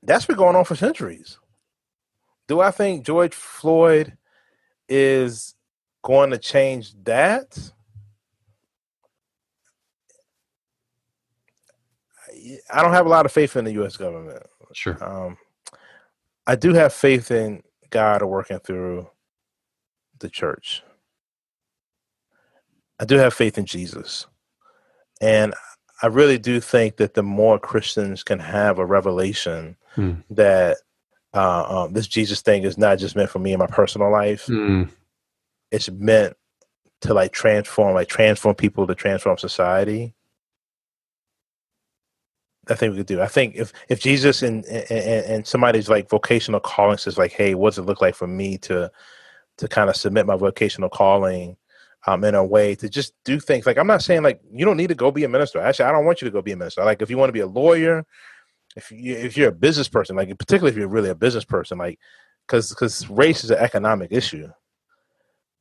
that's 0.03 0.25
been 0.25 0.35
going 0.35 0.55
on 0.55 0.65
for 0.65 0.75
centuries. 0.75 1.39
Do 2.47 2.61
I 2.61 2.69
think 2.69 3.05
George 3.05 3.33
Floyd 3.33 4.17
is 4.87 5.55
going 6.03 6.31
to 6.31 6.37
change 6.37 6.93
that? 7.03 7.57
I 12.71 12.81
don't 12.81 12.93
have 12.93 13.05
a 13.05 13.09
lot 13.09 13.25
of 13.25 13.31
faith 13.31 13.55
in 13.55 13.65
the 13.65 13.73
U.S. 13.73 13.97
government. 13.97 14.43
Sure. 14.73 14.97
Um, 15.03 15.37
I 16.45 16.55
do 16.55 16.73
have 16.73 16.93
faith 16.93 17.31
in 17.31 17.63
God 17.89 18.21
working 18.21 18.59
through 18.59 19.09
the 20.19 20.29
church. 20.29 20.83
I 22.99 23.05
do 23.05 23.17
have 23.17 23.33
faith 23.33 23.57
in 23.57 23.65
Jesus. 23.65 24.27
And 25.21 25.53
I 26.01 26.07
really 26.07 26.37
do 26.37 26.59
think 26.59 26.97
that 26.97 27.13
the 27.13 27.23
more 27.23 27.57
Christians 27.57 28.23
can 28.23 28.39
have 28.39 28.79
a 28.79 28.85
revelation 28.85 29.77
hmm. 29.95 30.13
that 30.29 30.77
uh, 31.35 31.83
um, 31.83 31.93
this 31.93 32.07
Jesus 32.07 32.41
thing 32.41 32.63
is 32.63 32.77
not 32.77 32.97
just 32.97 33.15
meant 33.15 33.29
for 33.29 33.39
me 33.39 33.53
in 33.53 33.59
my 33.59 33.67
personal 33.67 34.11
life, 34.11 34.45
hmm. 34.45 34.83
it's 35.71 35.89
meant 35.91 36.35
to 37.01 37.13
like 37.13 37.33
transform, 37.33 37.93
like 37.93 38.07
transform 38.07 38.55
people 38.55 38.87
to 38.87 38.95
transform 38.95 39.37
society. 39.37 40.13
I 42.67 42.73
think 42.73 42.91
we 42.91 42.97
could 42.97 43.05
do. 43.05 43.21
I 43.21 43.27
think 43.27 43.55
if 43.55 43.73
if 43.89 43.99
Jesus 43.99 44.41
and 44.41 44.65
and, 44.65 45.25
and 45.25 45.47
somebody's 45.47 45.89
like 45.89 46.09
vocational 46.09 46.59
calling 46.59 46.97
says 46.97 47.17
like, 47.17 47.31
hey, 47.31 47.53
what 47.53 47.71
does 47.71 47.79
it 47.79 47.83
look 47.83 48.01
like 48.01 48.15
for 48.15 48.27
me 48.27 48.57
to 48.59 48.91
to 49.57 49.67
kind 49.67 49.89
of 49.89 49.95
submit 49.95 50.25
my 50.25 50.35
vocational 50.35 50.89
calling 50.89 51.57
um, 52.07 52.23
in 52.23 52.35
a 52.35 52.43
way 52.43 52.75
to 52.75 52.89
just 52.89 53.13
do 53.23 53.39
things. 53.39 53.65
Like 53.65 53.77
I'm 53.77 53.87
not 53.87 54.03
saying 54.03 54.23
like 54.23 54.39
you 54.51 54.65
don't 54.65 54.77
need 54.77 54.87
to 54.87 54.95
go 54.95 55.11
be 55.11 55.23
a 55.23 55.29
minister. 55.29 55.59
Actually, 55.59 55.85
I 55.85 55.91
don't 55.91 56.05
want 56.05 56.21
you 56.21 56.25
to 56.25 56.31
go 56.31 56.41
be 56.41 56.51
a 56.51 56.57
minister. 56.57 56.83
Like 56.83 57.01
if 57.01 57.09
you 57.09 57.17
want 57.17 57.29
to 57.29 57.33
be 57.33 57.39
a 57.39 57.47
lawyer, 57.47 58.05
if 58.75 58.91
you 58.91 59.15
if 59.15 59.37
you're 59.37 59.49
a 59.49 59.53
business 59.53 59.87
person, 59.87 60.15
like 60.15 60.37
particularly 60.37 60.71
if 60.71 60.77
you're 60.77 60.87
really 60.87 61.09
a 61.09 61.15
business 61.15 61.45
person, 61.45 61.77
like 61.77 61.99
because 62.47 62.69
because 62.69 63.09
race 63.09 63.43
is 63.43 63.51
an 63.51 63.57
economic 63.57 64.11
issue. 64.11 64.47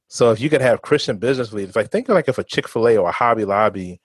So 0.08 0.30
if 0.30 0.40
you 0.40 0.50
could 0.50 0.60
have 0.60 0.82
Christian 0.82 1.18
business 1.18 1.52
leaders, 1.52 1.76
like 1.76 1.90
think 1.90 2.08
of 2.08 2.14
like 2.14 2.28
if 2.28 2.38
a 2.38 2.44
Chick 2.44 2.68
Fil 2.68 2.88
A 2.88 2.96
or 2.96 3.08
a 3.08 3.12
Hobby 3.12 3.44
Lobby, 3.44 4.00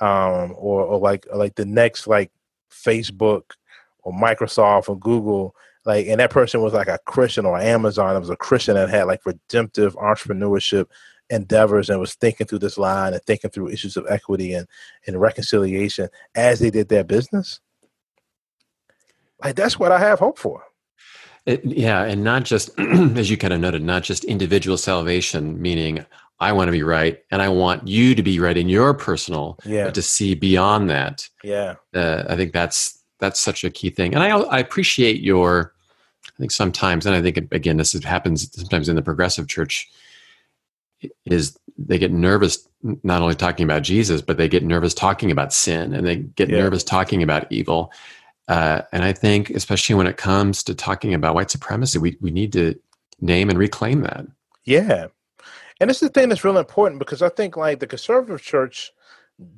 um, 0.00 0.54
or 0.56 0.82
or 0.82 0.98
like 0.98 1.26
like 1.34 1.54
the 1.56 1.64
next 1.64 2.06
like 2.06 2.30
Facebook 2.70 3.42
or 4.02 4.12
Microsoft 4.12 4.88
or 4.88 4.98
Google, 4.98 5.54
like 5.84 6.06
and 6.06 6.20
that 6.20 6.30
person 6.30 6.62
was 6.62 6.72
like 6.72 6.88
a 6.88 6.98
Christian 7.06 7.46
or 7.46 7.58
Amazon, 7.58 8.16
it 8.16 8.20
was 8.20 8.30
a 8.30 8.36
Christian 8.36 8.74
that 8.74 8.88
had 8.88 9.04
like 9.04 9.26
redemptive 9.26 9.94
entrepreneurship 9.96 10.86
endeavors 11.30 11.88
and 11.88 11.98
was 11.98 12.14
thinking 12.14 12.46
through 12.46 12.58
this 12.58 12.78
line 12.78 13.14
and 13.14 13.22
thinking 13.22 13.50
through 13.50 13.68
issues 13.68 13.96
of 13.96 14.06
equity 14.08 14.52
and, 14.52 14.66
and 15.06 15.20
reconciliation 15.20 16.08
as 16.34 16.60
they 16.60 16.70
did 16.70 16.88
their 16.88 17.04
business. 17.04 17.60
Like 19.44 19.56
that's 19.56 19.78
what 19.78 19.92
I 19.92 19.98
have 19.98 20.18
hope 20.18 20.38
for. 20.38 20.64
It, 21.46 21.64
yeah, 21.64 22.04
and 22.04 22.22
not 22.22 22.44
just 22.44 22.70
as 22.78 23.30
you 23.30 23.36
kind 23.36 23.52
of 23.52 23.60
noted, 23.60 23.82
not 23.82 24.02
just 24.02 24.24
individual 24.24 24.76
salvation, 24.76 25.60
meaning 25.60 26.04
I 26.38 26.52
want 26.52 26.68
to 26.68 26.72
be 26.72 26.82
right 26.82 27.18
and 27.30 27.42
I 27.42 27.48
want 27.48 27.86
you 27.86 28.14
to 28.14 28.22
be 28.22 28.38
right 28.38 28.56
in 28.56 28.68
your 28.68 28.94
personal, 28.94 29.58
yeah. 29.64 29.84
but 29.84 29.94
to 29.94 30.02
see 30.02 30.34
beyond 30.34 30.90
that. 30.90 31.28
Yeah, 31.42 31.76
uh, 31.94 32.24
I 32.28 32.36
think 32.36 32.52
that's 32.52 33.02
that's 33.18 33.40
such 33.40 33.64
a 33.64 33.70
key 33.70 33.90
thing, 33.90 34.14
and 34.14 34.22
I 34.22 34.30
I 34.30 34.58
appreciate 34.58 35.20
your. 35.20 35.74
I 36.24 36.38
think 36.38 36.52
sometimes, 36.52 37.04
and 37.04 37.16
I 37.16 37.20
think 37.20 37.36
again, 37.52 37.76
this 37.76 37.92
happens 38.04 38.50
sometimes 38.54 38.88
in 38.88 38.96
the 38.96 39.02
progressive 39.02 39.48
church 39.48 39.90
is 41.26 41.58
they 41.78 41.98
get 41.98 42.12
nervous 42.12 42.68
not 43.02 43.22
only 43.22 43.34
talking 43.34 43.64
about 43.64 43.82
Jesus, 43.82 44.22
but 44.22 44.36
they 44.36 44.48
get 44.48 44.64
nervous 44.64 44.94
talking 44.94 45.30
about 45.30 45.52
sin 45.52 45.94
and 45.94 46.06
they 46.06 46.16
get 46.16 46.48
yeah. 46.48 46.58
nervous 46.58 46.84
talking 46.84 47.22
about 47.22 47.50
evil. 47.50 47.92
Uh, 48.48 48.82
and 48.92 49.04
I 49.04 49.12
think, 49.12 49.50
especially 49.50 49.94
when 49.94 50.06
it 50.06 50.16
comes 50.16 50.62
to 50.64 50.74
talking 50.74 51.14
about 51.14 51.34
white 51.34 51.50
supremacy, 51.50 51.98
we, 51.98 52.16
we 52.20 52.30
need 52.30 52.52
to 52.54 52.78
name 53.20 53.48
and 53.50 53.58
reclaim 53.58 54.02
that. 54.02 54.26
Yeah. 54.64 55.06
And 55.80 55.90
it's 55.90 56.00
the 56.00 56.08
thing 56.08 56.28
that's 56.28 56.44
really 56.44 56.58
important 56.58 56.98
because 56.98 57.22
I 57.22 57.28
think 57.28 57.56
like 57.56 57.80
the 57.80 57.86
conservative 57.86 58.42
church 58.42 58.92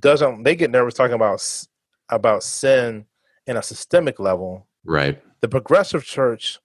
doesn't, 0.01 0.45
they 0.45 0.55
get 0.55 0.71
nervous 0.71 0.95
talking 0.95 1.15
about, 1.15 1.67
about 2.09 2.43
sin 2.43 3.07
in 3.47 3.57
a 3.57 3.63
systemic 3.63 4.21
level. 4.21 4.67
Right. 4.85 5.21
The 5.41 5.49
progressive 5.49 6.05
church 6.05 6.59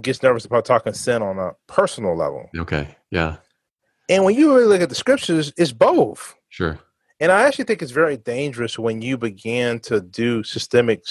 gets 0.00 0.22
nervous 0.22 0.44
about 0.44 0.64
talking 0.64 0.92
sin 0.92 1.22
on 1.22 1.38
a 1.38 1.52
personal 1.66 2.16
level. 2.16 2.48
Okay. 2.56 2.96
Yeah. 3.10 3.36
And 4.08 4.24
when 4.24 4.34
you 4.34 4.54
really 4.54 4.66
look 4.66 4.80
at 4.80 4.88
the 4.88 4.94
scriptures, 4.94 5.52
it's 5.56 5.72
both. 5.72 6.36
Sure. 6.48 6.78
And 7.20 7.30
I 7.30 7.42
actually 7.42 7.64
think 7.64 7.82
it's 7.82 7.92
very 7.92 8.16
dangerous 8.16 8.78
when 8.78 9.02
you 9.02 9.18
begin 9.18 9.78
to 9.80 10.00
do 10.00 10.42
systemic, 10.42 11.04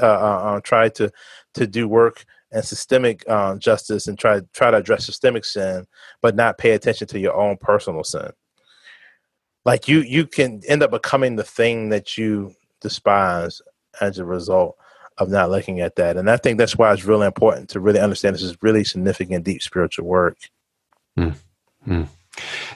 uh, 0.00 0.04
uh, 0.04 0.08
uh, 0.08 0.60
try 0.60 0.90
to 0.90 1.10
to 1.54 1.66
do 1.66 1.88
work 1.88 2.24
and 2.52 2.64
systemic 2.64 3.24
uh, 3.26 3.56
justice 3.56 4.06
and 4.06 4.18
try 4.18 4.40
try 4.52 4.70
to 4.70 4.76
address 4.76 5.06
systemic 5.06 5.44
sin, 5.44 5.86
but 6.20 6.36
not 6.36 6.58
pay 6.58 6.72
attention 6.72 7.08
to 7.08 7.18
your 7.18 7.34
own 7.34 7.56
personal 7.56 8.04
sin. 8.04 8.30
Like 9.64 9.88
you, 9.88 10.02
you 10.02 10.26
can 10.26 10.62
end 10.68 10.84
up 10.84 10.92
becoming 10.92 11.34
the 11.34 11.42
thing 11.42 11.88
that 11.88 12.16
you 12.16 12.54
despise 12.80 13.60
as 14.00 14.18
a 14.18 14.24
result 14.24 14.76
of 15.18 15.28
not 15.28 15.50
looking 15.50 15.80
at 15.80 15.96
that. 15.96 16.16
And 16.16 16.30
I 16.30 16.36
think 16.36 16.58
that's 16.58 16.76
why 16.76 16.92
it's 16.92 17.04
really 17.04 17.26
important 17.26 17.70
to 17.70 17.80
really 17.80 17.98
understand 17.98 18.34
this 18.34 18.42
is 18.42 18.56
really 18.62 18.84
significant, 18.84 19.44
deep 19.44 19.62
spiritual 19.62 20.06
work. 20.06 20.38
Mm. 21.18 21.34
Mm. 21.88 22.06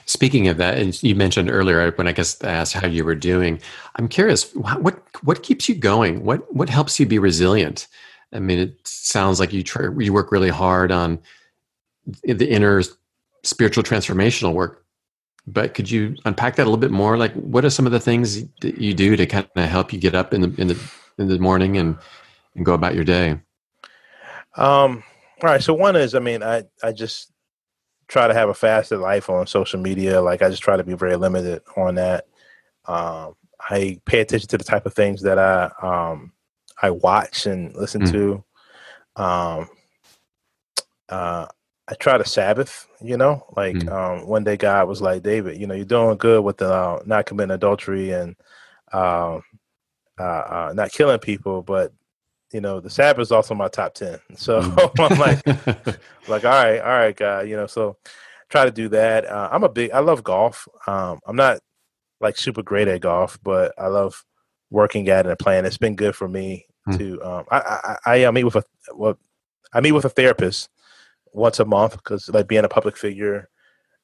Speaking 0.05 0.47
of 0.47 0.57
that, 0.57 0.77
and 0.77 1.01
you 1.03 1.15
mentioned 1.15 1.49
earlier 1.49 1.91
when 1.91 2.07
I 2.07 2.11
guess 2.11 2.41
asked 2.43 2.73
how 2.73 2.87
you 2.87 3.05
were 3.05 3.15
doing, 3.15 3.59
I'm 3.95 4.07
curious 4.07 4.53
what 4.55 5.01
what 5.23 5.43
keeps 5.43 5.69
you 5.69 5.75
going? 5.75 6.23
What 6.23 6.53
what 6.53 6.69
helps 6.69 6.99
you 6.99 7.05
be 7.05 7.19
resilient? 7.19 7.87
I 8.33 8.39
mean, 8.39 8.59
it 8.59 8.87
sounds 8.87 9.39
like 9.39 9.51
you 9.53 9.63
try, 9.63 9.89
you 9.97 10.13
work 10.13 10.31
really 10.31 10.49
hard 10.49 10.91
on 10.91 11.19
the 12.23 12.49
inner 12.49 12.81
spiritual 13.43 13.83
transformational 13.83 14.53
work, 14.53 14.85
but 15.47 15.73
could 15.73 15.89
you 15.89 16.15
unpack 16.25 16.55
that 16.55 16.63
a 16.63 16.65
little 16.65 16.77
bit 16.77 16.91
more? 16.91 17.17
Like, 17.17 17.33
what 17.33 17.65
are 17.65 17.69
some 17.69 17.85
of 17.85 17.91
the 17.91 17.99
things 17.99 18.45
that 18.61 18.77
you 18.77 18.93
do 18.93 19.15
to 19.15 19.25
kind 19.25 19.47
of 19.55 19.69
help 19.69 19.91
you 19.91 19.99
get 19.99 20.15
up 20.15 20.33
in 20.33 20.41
the 20.41 20.61
in 20.61 20.67
the 20.67 20.91
in 21.17 21.27
the 21.27 21.39
morning 21.39 21.77
and 21.77 21.97
and 22.55 22.65
go 22.65 22.73
about 22.73 22.95
your 22.95 23.03
day? 23.03 23.39
Um. 24.55 25.03
All 25.43 25.49
right. 25.49 25.63
So 25.63 25.73
one 25.73 25.95
is, 25.95 26.13
I 26.13 26.19
mean, 26.19 26.43
I 26.43 26.63
I 26.83 26.91
just 26.91 27.31
try 28.11 28.27
to 28.27 28.33
have 28.33 28.49
a 28.49 28.53
faster 28.53 28.97
life 28.97 29.29
on 29.29 29.47
social 29.47 29.79
media. 29.79 30.21
Like 30.21 30.41
I 30.41 30.49
just 30.49 30.61
try 30.61 30.75
to 30.75 30.83
be 30.83 30.95
very 30.95 31.15
limited 31.15 31.61
on 31.77 31.95
that. 31.95 32.27
Um, 32.85 33.35
I 33.69 34.01
pay 34.05 34.19
attention 34.19 34.49
to 34.49 34.57
the 34.57 34.65
type 34.65 34.85
of 34.85 34.93
things 34.93 35.21
that 35.21 35.39
I 35.39 35.71
um, 35.81 36.33
I 36.81 36.89
watch 36.89 37.45
and 37.45 37.73
listen 37.75 38.01
mm. 38.01 38.11
to. 38.11 38.43
Um, 39.15 39.69
uh, 41.07 41.45
I 41.87 41.93
try 41.95 42.17
to 42.17 42.25
Sabbath, 42.25 42.87
you 43.01 43.15
know, 43.15 43.45
like 43.55 43.75
mm. 43.75 43.89
um, 43.91 44.27
one 44.27 44.43
day 44.43 44.57
God 44.57 44.89
was 44.89 45.01
like, 45.01 45.23
David, 45.23 45.59
you 45.59 45.67
know, 45.67 45.73
you're 45.73 45.85
doing 45.85 46.17
good 46.17 46.43
with 46.43 46.57
the 46.57 46.71
uh, 46.71 47.01
not 47.05 47.25
committing 47.25 47.51
adultery 47.51 48.11
and 48.11 48.35
uh, 48.91 49.39
uh, 50.19 50.23
uh, 50.23 50.73
not 50.75 50.91
killing 50.91 51.19
people, 51.19 51.61
but 51.61 51.93
you 52.51 52.61
know, 52.61 52.79
the 52.79 52.89
Sabbath 52.89 53.21
is 53.21 53.31
also 53.31 53.55
my 53.55 53.67
top 53.67 53.93
ten. 53.93 54.19
So 54.35 54.61
mm. 54.61 54.91
I'm 55.11 55.19
like, 55.19 55.97
like, 56.27 56.45
all 56.45 56.51
right, 56.51 56.79
all 56.79 56.87
right, 56.87 57.15
guy, 57.15 57.43
you 57.43 57.55
know, 57.55 57.67
so 57.67 57.97
try 58.49 58.65
to 58.65 58.71
do 58.71 58.89
that. 58.89 59.25
Uh, 59.25 59.49
I'm 59.51 59.63
a 59.63 59.69
big, 59.69 59.91
I 59.91 59.99
love 59.99 60.23
golf. 60.23 60.67
Um, 60.87 61.19
I'm 61.25 61.35
not 61.35 61.59
like 62.19 62.37
super 62.37 62.61
great 62.61 62.87
at 62.87 63.01
golf, 63.01 63.39
but 63.43 63.73
I 63.77 63.87
love 63.87 64.23
working 64.69 65.09
at 65.09 65.25
it 65.25 65.29
and 65.29 65.39
playing. 65.39 65.65
It's 65.65 65.77
been 65.77 65.95
good 65.95 66.15
for 66.15 66.27
me 66.27 66.65
mm. 66.87 66.97
to. 66.97 67.23
Um, 67.23 67.45
I, 67.49 67.97
I, 68.05 68.25
I 68.25 68.31
meet 68.31 68.43
with 68.43 68.55
a 68.55 68.63
well, 68.93 69.17
I 69.73 69.81
meet 69.81 69.93
with 69.93 70.05
a 70.05 70.09
therapist 70.09 70.69
once 71.33 71.59
a 71.59 71.65
month 71.65 71.93
because 71.93 72.29
like 72.29 72.47
being 72.47 72.65
a 72.65 72.69
public 72.69 72.97
figure 72.97 73.49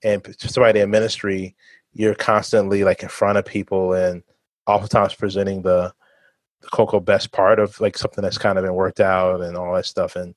and 0.03 0.25
somebody 0.39 0.79
in 0.79 0.89
ministry, 0.89 1.55
you're 1.93 2.15
constantly 2.15 2.83
like 2.83 3.03
in 3.03 3.09
front 3.09 3.37
of 3.37 3.45
people 3.45 3.93
and 3.93 4.23
oftentimes 4.65 5.15
presenting 5.15 5.61
the 5.61 5.93
the 6.61 6.67
cocoa 6.69 6.99
best 6.99 7.31
part 7.31 7.59
of 7.59 7.79
like 7.79 7.97
something 7.97 8.21
that's 8.21 8.37
kind 8.37 8.57
of 8.57 8.63
been 8.63 8.73
worked 8.73 8.99
out 8.99 9.41
and 9.41 9.55
all 9.55 9.75
that 9.75 9.85
stuff. 9.85 10.15
And 10.15 10.35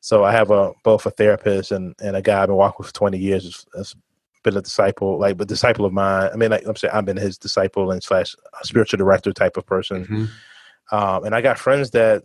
so 0.00 0.24
I 0.24 0.32
have 0.32 0.50
a 0.50 0.72
both 0.84 1.06
a 1.06 1.10
therapist 1.10 1.72
and, 1.72 1.94
and 2.02 2.16
a 2.16 2.22
guy 2.22 2.42
I've 2.42 2.48
been 2.48 2.56
walking 2.56 2.76
with 2.78 2.88
for 2.88 2.94
20 2.94 3.18
years 3.18 3.66
has, 3.74 3.94
been 4.42 4.56
a 4.56 4.60
disciple, 4.62 5.20
like 5.20 5.40
a 5.40 5.44
disciple 5.44 5.84
of 5.84 5.92
mine. 5.92 6.28
I 6.32 6.36
mean, 6.36 6.50
like 6.50 6.66
I'm 6.66 6.74
saying, 6.74 6.92
I've 6.92 7.04
been 7.04 7.16
his 7.16 7.38
disciple 7.38 7.92
and 7.92 8.02
slash 8.02 8.34
spiritual 8.62 8.96
director 8.96 9.32
type 9.32 9.56
of 9.56 9.64
person. 9.64 10.04
Mm-hmm. 10.04 10.96
Um, 10.96 11.24
and 11.24 11.32
I 11.32 11.40
got 11.40 11.60
friends 11.60 11.92
that, 11.92 12.24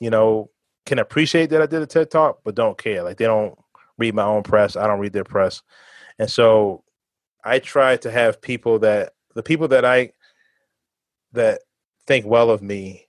you 0.00 0.08
know, 0.08 0.48
can 0.86 0.98
appreciate 0.98 1.50
that 1.50 1.60
I 1.60 1.66
did 1.66 1.82
a 1.82 1.86
TED 1.86 2.10
talk, 2.10 2.40
but 2.44 2.54
don't 2.54 2.78
care. 2.78 3.02
Like 3.02 3.18
they 3.18 3.26
don't 3.26 3.58
read 3.98 4.14
my 4.14 4.24
own 4.24 4.42
press. 4.42 4.76
I 4.76 4.86
don't 4.86 5.00
read 5.00 5.12
their 5.12 5.24
press. 5.24 5.62
And 6.18 6.30
so 6.30 6.82
I 7.44 7.58
try 7.58 7.96
to 7.98 8.10
have 8.10 8.40
people 8.40 8.78
that 8.80 9.12
the 9.34 9.42
people 9.42 9.68
that 9.68 9.84
I 9.84 10.12
that 11.32 11.60
think 12.06 12.26
well 12.26 12.50
of 12.50 12.62
me, 12.62 13.06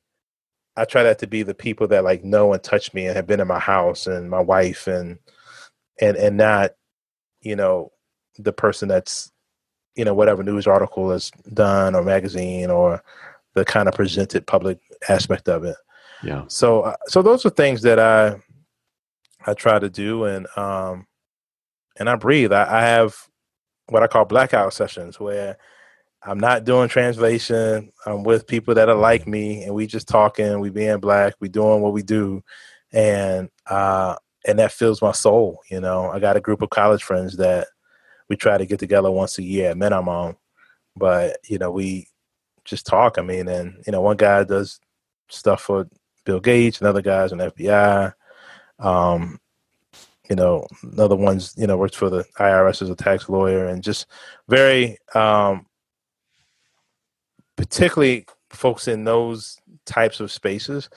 I 0.77 0.85
try 0.85 1.03
that 1.03 1.19
to 1.19 1.27
be 1.27 1.43
the 1.43 1.53
people 1.53 1.87
that 1.87 2.03
like 2.03 2.23
know 2.23 2.53
and 2.53 2.61
touch 2.61 2.93
me 2.93 3.05
and 3.05 3.15
have 3.15 3.27
been 3.27 3.39
in 3.39 3.47
my 3.47 3.59
house 3.59 4.07
and 4.07 4.29
my 4.29 4.41
wife 4.41 4.87
and 4.87 5.19
and 6.01 6.17
and 6.17 6.37
not, 6.37 6.71
you 7.41 7.55
know, 7.55 7.91
the 8.37 8.53
person 8.53 8.89
that's, 8.89 9.31
you 9.95 10.03
know, 10.03 10.13
whatever 10.13 10.43
news 10.43 10.67
article 10.67 11.11
is 11.11 11.31
done 11.53 11.95
or 11.95 12.03
magazine 12.03 12.69
or 12.69 13.01
the 13.53 13.63
kind 13.63 13.87
of 13.87 13.95
presented 13.95 14.45
public 14.45 14.79
aspect 15.07 15.47
of 15.47 15.63
it. 15.63 15.77
Yeah. 16.23 16.43
So 16.47 16.81
uh, 16.81 16.95
so 17.07 17.21
those 17.21 17.45
are 17.45 17.51
things 17.51 17.81
that 17.83 17.99
I 17.99 18.35
I 19.45 19.53
try 19.53 19.79
to 19.79 19.89
do 19.89 20.25
and 20.25 20.47
um 20.57 21.07
and 21.97 22.09
I 22.09 22.15
breathe. 22.15 22.51
I, 22.51 22.79
I 22.79 22.81
have 22.81 23.15
what 23.87 24.03
I 24.03 24.07
call 24.07 24.25
blackout 24.25 24.73
sessions 24.73 25.19
where 25.19 25.57
I'm 26.25 26.39
not 26.39 26.63
doing 26.63 26.89
translation. 26.89 27.91
I'm 28.05 28.23
with 28.23 28.47
people 28.47 28.73
that 28.75 28.89
are 28.89 28.95
like 28.95 29.27
me, 29.27 29.63
and 29.63 29.75
we 29.75 29.85
just 29.85 30.07
talking. 30.07 30.59
We 30.59 30.71
being 30.71 30.99
black. 30.99 31.35
We 31.39 31.49
doing 31.49 31.81
what 31.81 31.93
we 31.93 32.01
do, 32.01 32.43
and 32.91 33.49
uh, 33.67 34.15
and 34.47 34.57
that 34.57 34.71
fills 34.71 35.01
my 35.01 35.11
soul. 35.11 35.61
You 35.69 35.81
know, 35.81 36.09
I 36.09 36.19
got 36.19 36.37
a 36.37 36.41
group 36.41 36.63
of 36.63 36.71
college 36.71 37.03
friends 37.03 37.37
that 37.37 37.67
we 38.27 38.35
try 38.35 38.57
to 38.57 38.65
get 38.65 38.79
together 38.79 39.11
once 39.11 39.37
a 39.37 39.43
year 39.43 39.69
at 39.69 39.77
minimum, 39.77 40.35
but 40.95 41.37
you 41.47 41.59
know 41.59 41.69
we 41.69 42.07
just 42.63 42.87
talk. 42.87 43.19
I 43.19 43.21
mean, 43.21 43.47
and 43.47 43.83
you 43.85 43.91
know, 43.91 44.01
one 44.01 44.17
guy 44.17 44.43
does 44.43 44.79
stuff 45.29 45.61
for 45.61 45.87
Bill 46.25 46.39
Gates, 46.39 46.81
another 46.81 47.01
guy's 47.01 47.31
an 47.31 47.39
FBI. 47.39 48.13
Um, 48.79 49.39
you 50.27 50.35
know, 50.35 50.65
another 50.81 51.15
one's 51.15 51.53
you 51.55 51.67
know 51.67 51.77
works 51.77 51.95
for 51.95 52.09
the 52.09 52.25
IRS 52.39 52.81
as 52.81 52.89
a 52.89 52.95
tax 52.95 53.29
lawyer, 53.29 53.67
and 53.67 53.83
just 53.83 54.07
very 54.49 54.97
um, 55.13 55.67
particularly 57.55 58.25
folks 58.49 58.87
in 58.87 59.03
those 59.03 59.57
types 59.85 60.19
of 60.19 60.31
spaces, 60.31 60.89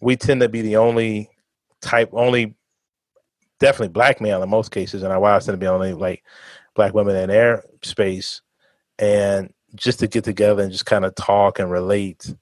we 0.00 0.16
tend 0.16 0.40
to 0.40 0.48
be 0.48 0.62
the 0.62 0.76
only 0.76 1.30
type, 1.80 2.10
only 2.12 2.54
definitely 3.58 3.88
black 3.88 4.20
male 4.20 4.42
in 4.42 4.48
most 4.48 4.70
cases, 4.70 5.02
and 5.02 5.12
our 5.12 5.20
wives 5.20 5.46
tend 5.46 5.54
to 5.54 5.64
be 5.64 5.66
only 5.66 5.92
like 5.92 6.22
black 6.74 6.94
women 6.94 7.16
in 7.16 7.28
their 7.28 7.64
space, 7.82 8.42
and 8.98 9.52
just 9.74 9.98
to 10.00 10.06
get 10.06 10.24
together 10.24 10.62
and 10.62 10.72
just 10.72 10.86
kind 10.86 11.04
of 11.04 11.14
talk 11.14 11.58
and 11.58 11.70
relate, 11.70 12.34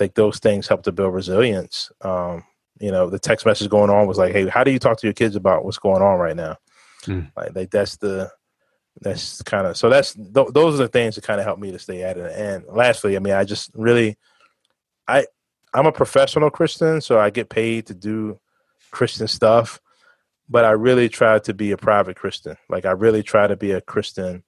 like 0.00 0.14
those 0.14 0.38
things 0.38 0.68
help 0.68 0.82
to 0.82 0.92
build 0.92 1.14
resilience. 1.14 1.90
Um, 2.02 2.44
you 2.80 2.90
know, 2.90 3.10
the 3.10 3.18
text 3.18 3.44
message 3.44 3.68
going 3.68 3.90
on 3.90 4.06
was 4.06 4.18
like, 4.18 4.32
"Hey, 4.32 4.48
how 4.48 4.64
do 4.64 4.70
you 4.70 4.78
talk 4.78 4.98
to 4.98 5.06
your 5.06 5.14
kids 5.14 5.36
about 5.36 5.64
what's 5.64 5.78
going 5.78 6.02
on 6.02 6.18
right 6.18 6.36
now?" 6.36 6.56
Mm. 7.02 7.30
Like, 7.36 7.54
like 7.54 7.70
that's 7.70 7.96
the 7.96 8.30
that's 9.00 9.42
kind 9.42 9.66
of 9.66 9.76
so 9.76 9.88
that's 9.88 10.14
th- 10.14 10.48
those 10.52 10.74
are 10.74 10.82
the 10.84 10.88
things 10.88 11.14
that 11.14 11.24
kind 11.24 11.40
of 11.40 11.46
help 11.46 11.58
me 11.58 11.70
to 11.72 11.78
stay 11.78 12.02
at 12.02 12.16
it. 12.16 12.32
And 12.34 12.64
lastly, 12.68 13.16
I 13.16 13.20
mean, 13.20 13.34
I 13.34 13.44
just 13.44 13.70
really, 13.74 14.16
I 15.06 15.26
I'm 15.74 15.86
a 15.86 15.92
professional 15.92 16.50
Christian, 16.50 17.00
so 17.00 17.18
I 17.18 17.30
get 17.30 17.48
paid 17.48 17.86
to 17.86 17.94
do 17.94 18.40
Christian 18.90 19.28
stuff, 19.28 19.80
but 20.48 20.64
I 20.64 20.70
really 20.70 21.08
try 21.08 21.38
to 21.40 21.54
be 21.54 21.70
a 21.72 21.76
private 21.76 22.16
Christian. 22.16 22.56
Like 22.68 22.84
I 22.84 22.92
really 22.92 23.22
try 23.22 23.46
to 23.46 23.56
be 23.56 23.72
a 23.72 23.80
Christian 23.80 24.42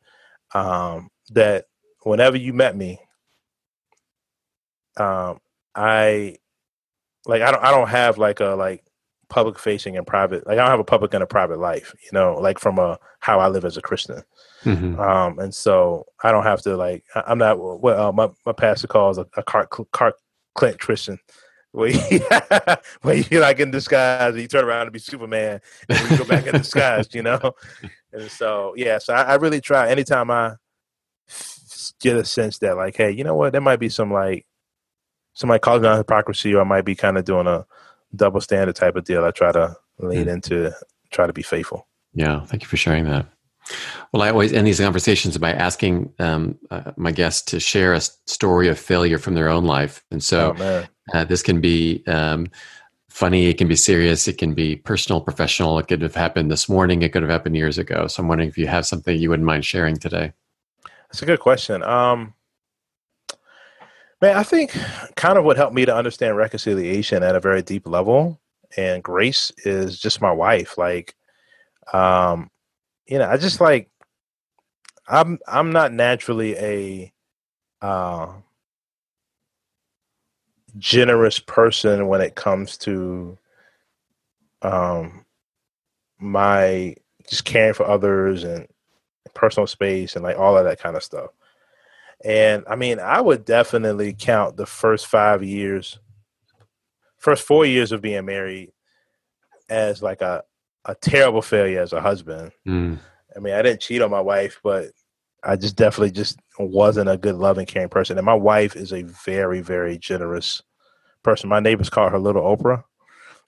um, 0.55 1.11
that 1.31 1.67
whenever 2.03 2.37
you 2.37 2.53
met 2.53 2.77
me, 2.77 2.99
um, 4.97 5.39
I 5.75 6.37
like 7.27 7.43
I 7.43 7.53
don't 7.53 7.63
I 7.63 7.71
don't 7.71 7.89
have 7.89 8.19
like 8.19 8.41
a 8.41 8.57
like 8.57 8.83
public 9.31 9.59
facing 9.59 9.97
and 9.97 10.07
private 10.07 10.47
like 10.47 10.59
I 10.59 10.63
don't 10.63 10.71
have 10.71 10.81
a 10.81 10.85
public 10.85 11.15
and 11.15 11.23
a 11.23 11.27
private 11.27 11.59
life, 11.59 11.95
you 12.03 12.11
know, 12.13 12.35
like 12.35 12.59
from 12.59 12.79
a 12.79 12.99
how 13.21 13.41
I 13.41 13.49
live 13.49 13.65
as 13.65 13.77
a 13.77 13.83
Christian. 13.83 14.23
Mm-hmm. 14.65 15.01
Um, 15.01 15.39
and 15.39 15.55
so 15.55 16.07
I 16.23 16.33
don't 16.33 16.43
have 16.43 16.61
to 16.63 16.77
like 16.77 17.05
I'm 17.15 17.39
not 17.39 17.59
what 17.59 17.99
uh, 17.99 18.13
my 18.13 18.29
my 18.45 18.53
pastor 18.53 18.89
calls 18.89 19.17
a, 19.17 19.27
a 19.37 19.43
Clark 19.43 19.71
Clark 19.93 20.17
Kent 20.59 20.79
Christian. 20.79 21.19
Where 21.73 21.91
you, 21.91 22.21
where 23.03 23.15
you 23.15 23.39
like 23.39 23.61
in 23.61 23.71
disguise, 23.71 24.33
and 24.33 24.43
you 24.43 24.49
turn 24.49 24.65
around 24.65 24.87
to 24.87 24.91
be 24.91 24.99
Superman, 24.99 25.61
and 25.89 26.11
you 26.11 26.19
go 26.19 26.25
back 26.25 26.45
in 26.45 26.55
disguise, 26.55 27.15
you 27.15 27.23
know. 27.23 27.55
And 28.13 28.29
so, 28.29 28.75
yeah, 28.77 28.99
so 28.99 29.15
I, 29.15 29.23
I 29.23 29.35
really 29.37 29.61
try. 29.61 29.89
Anytime 29.89 30.33
I 30.33 30.57
get 32.01 32.17
a 32.17 32.25
sense 32.25 32.59
that, 32.59 32.77
like, 32.77 32.97
hey, 32.97 33.13
you 33.13 33.23
know 33.23 33.37
what, 33.37 33.53
there 33.53 33.61
might 33.61 33.79
be 33.79 33.89
some 33.89 34.13
like 34.13 34.47
somebody 35.35 35.61
calling 35.61 35.87
out 35.87 35.99
hypocrisy, 35.99 36.53
or 36.55 36.63
I 36.63 36.65
might 36.65 36.85
be 36.85 36.97
kind 36.97 37.17
of 37.17 37.25
doing 37.25 37.47
a 37.47 37.65
double 38.15 38.41
standard 38.41 38.77
type 38.77 38.97
of 38.97 39.05
deal. 39.05 39.25
I 39.25 39.31
try 39.31 39.53
to 39.53 39.77
lean 39.99 40.27
mm. 40.27 40.35
into, 40.35 40.73
try 41.11 41.27
to 41.27 41.33
be 41.33 41.43
faithful. 41.43 41.87
Yeah, 42.15 42.45
thank 42.45 42.63
you 42.63 42.69
for 42.69 42.77
sharing 42.77 43.05
that. 43.05 43.27
Well, 44.13 44.23
I 44.23 44.31
always 44.31 44.53
end 44.53 44.67
these 44.67 44.81
conversations 44.81 45.39
by 45.39 45.53
asking 45.53 46.13
um, 46.19 46.59
uh, 46.71 46.93
my 46.97 47.13
guests 47.13 47.43
to 47.53 47.61
share 47.61 47.93
a 47.93 48.01
story 48.01 48.69
of 48.69 48.79
failure 48.79 49.19
from 49.19 49.35
their 49.35 49.49
own 49.49 49.65
life, 49.65 50.03
and 50.11 50.23
so 50.23 50.57
oh, 50.59 50.85
uh, 51.13 51.25
this 51.25 51.43
can 51.43 51.61
be 51.61 52.03
um, 52.07 52.49
funny, 53.09 53.47
it 53.47 53.59
can 53.59 53.69
be 53.69 53.77
serious, 53.77 54.27
it 54.27 54.39
can 54.39 54.55
be 54.55 54.77
personal, 54.77 55.21
professional. 55.21 55.79
It 55.79 55.89
could 55.89 56.03
have 56.03 56.15
happened 56.15 56.51
this 56.51 56.69
morning, 56.69 57.03
it 57.03 57.13
could 57.13 57.23
have 57.23 57.31
happened 57.31 57.57
years 57.57 57.79
ago. 57.79 58.07
So 58.07 58.23
I'm 58.23 58.29
wondering 58.29 58.49
if 58.49 58.59
you 58.59 58.67
have 58.67 58.87
something 58.87 59.17
you 59.17 59.29
wouldn't 59.29 59.47
mind 59.47 59.65
sharing 59.65 59.97
today. 59.97 60.33
That's 61.09 61.23
a 61.23 61.27
good 61.27 61.41
question. 61.41 61.83
Um, 61.83 62.35
Man, 64.21 64.37
I 64.37 64.43
think 64.43 64.77
kind 65.17 65.39
of 65.39 65.45
what 65.45 65.57
helped 65.57 65.75
me 65.75 65.85
to 65.87 65.95
understand 65.95 66.37
reconciliation 66.37 67.23
at 67.23 67.37
a 67.37 67.41
very 67.41 67.63
deep 67.63 67.87
level 67.89 68.39
and 68.77 69.03
grace 69.03 69.51
is 69.65 69.99
just 69.99 70.21
my 70.21 70.31
wife. 70.31 70.77
Like, 70.77 71.15
um, 71.93 72.51
you 73.07 73.19
know, 73.19 73.29
I 73.29 73.37
just 73.39 73.61
like 73.61 73.91
I'm 75.09 75.39
I'm 75.47 75.73
not 75.73 75.93
naturally 75.93 76.57
a 76.57 77.13
uh 77.83 78.33
generous 80.79 81.39
person 81.39 82.07
when 82.07 82.21
it 82.21 82.35
comes 82.37 82.77
to 82.79 83.37
um 84.63 85.25
my 86.21 86.95
just 87.29 87.45
caring 87.45 87.75
for 87.75 87.87
others 87.87 88.45
and 88.45 88.67
personal 89.35 89.67
space 89.67 90.17
and 90.17 90.25
like 90.25 90.39
all 90.39 90.57
of 90.57 90.65
that 90.65 90.81
kind 90.81 90.97
of 90.97 91.03
stuff. 91.05 91.31
And 92.25 92.65
I 92.69 92.77
mean, 92.77 93.01
I 93.01 93.21
would 93.21 93.45
definitely 93.45 94.15
count 94.19 94.57
the 94.57 94.67
first 94.67 95.07
five 95.07 95.43
years, 95.43 95.99
first 97.19 97.47
four 97.47 97.65
years 97.65 97.93
of 97.93 98.03
being 98.03 98.25
married 98.27 98.73
as 99.69 100.03
like 100.03 100.21
a, 100.21 100.43
a 100.85 100.95
terrible 100.95 101.43
failure 101.43 101.81
as 101.81 101.93
a 101.93 102.01
husband. 102.01 102.53
Mm. 102.67 102.99
I 103.35 103.39
mean, 103.39 103.55
I 103.55 103.63
didn't 103.63 103.81
cheat 103.81 104.03
on 104.03 104.11
my 104.11 104.21
wife, 104.21 104.61
but 104.63 104.91
I 105.43 105.57
just 105.57 105.77
definitely 105.77 106.11
just 106.11 106.39
wasn't 106.59 107.09
a 107.09 107.17
good, 107.17 107.37
loving, 107.37 107.67
caring 107.67 107.89
person. 107.89 108.19
And 108.19 108.27
my 108.27 108.35
wife 108.35 108.77
is 108.77 108.93
a 108.93 109.03
very, 109.03 109.61
very 109.61 109.97
generous 109.97 110.63
person. 111.23 111.49
My 111.49 111.61
neighbors 111.61 111.91
call 111.91 112.11
her 112.11 112.19
Little 112.19 112.43
Oprah, 112.43 112.85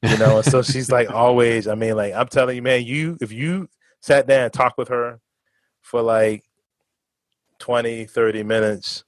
you 0.02 0.16
know, 0.18 0.38
and 0.38 0.46
so 0.46 0.62
she's 0.62 0.90
like 0.90 1.10
always. 1.10 1.68
I 1.68 1.74
mean, 1.74 1.96
like 1.96 2.14
I'm 2.14 2.28
telling 2.28 2.56
you, 2.56 2.62
man, 2.62 2.84
you 2.84 3.18
if 3.20 3.32
you 3.32 3.68
sat 4.00 4.26
down 4.26 4.44
and 4.44 4.52
talked 4.52 4.78
with 4.78 4.88
her 4.88 5.20
for 5.82 6.00
like 6.00 6.44
20, 7.62 8.06
30 8.06 8.42
minutes, 8.42 9.04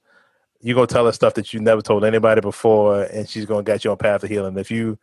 you're 0.61 0.75
gonna 0.75 0.87
tell 0.87 1.05
her 1.05 1.11
stuff 1.11 1.33
that 1.33 1.53
you 1.53 1.59
never 1.59 1.81
told 1.81 2.05
anybody 2.05 2.39
before, 2.39 3.03
and 3.03 3.29
she's 3.29 3.45
gonna 3.45 3.63
get 3.63 3.83
you 3.83 3.91
on 3.91 3.97
path 3.97 4.23
of 4.23 4.29
healing. 4.29 4.57
If 4.57 4.71
you 4.71 4.97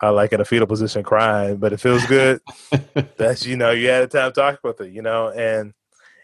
are 0.00 0.12
like 0.12 0.32
in 0.32 0.40
a 0.40 0.44
fetal 0.44 0.66
position 0.66 1.02
crying, 1.02 1.56
but 1.56 1.72
it 1.72 1.80
feels 1.80 2.04
good, 2.06 2.40
that's 3.16 3.46
you 3.46 3.56
know 3.56 3.70
you 3.70 3.88
had 3.88 4.02
a 4.02 4.06
time 4.06 4.32
talking 4.32 4.60
with 4.62 4.78
her, 4.78 4.86
you 4.86 5.00
know, 5.00 5.30
and 5.30 5.72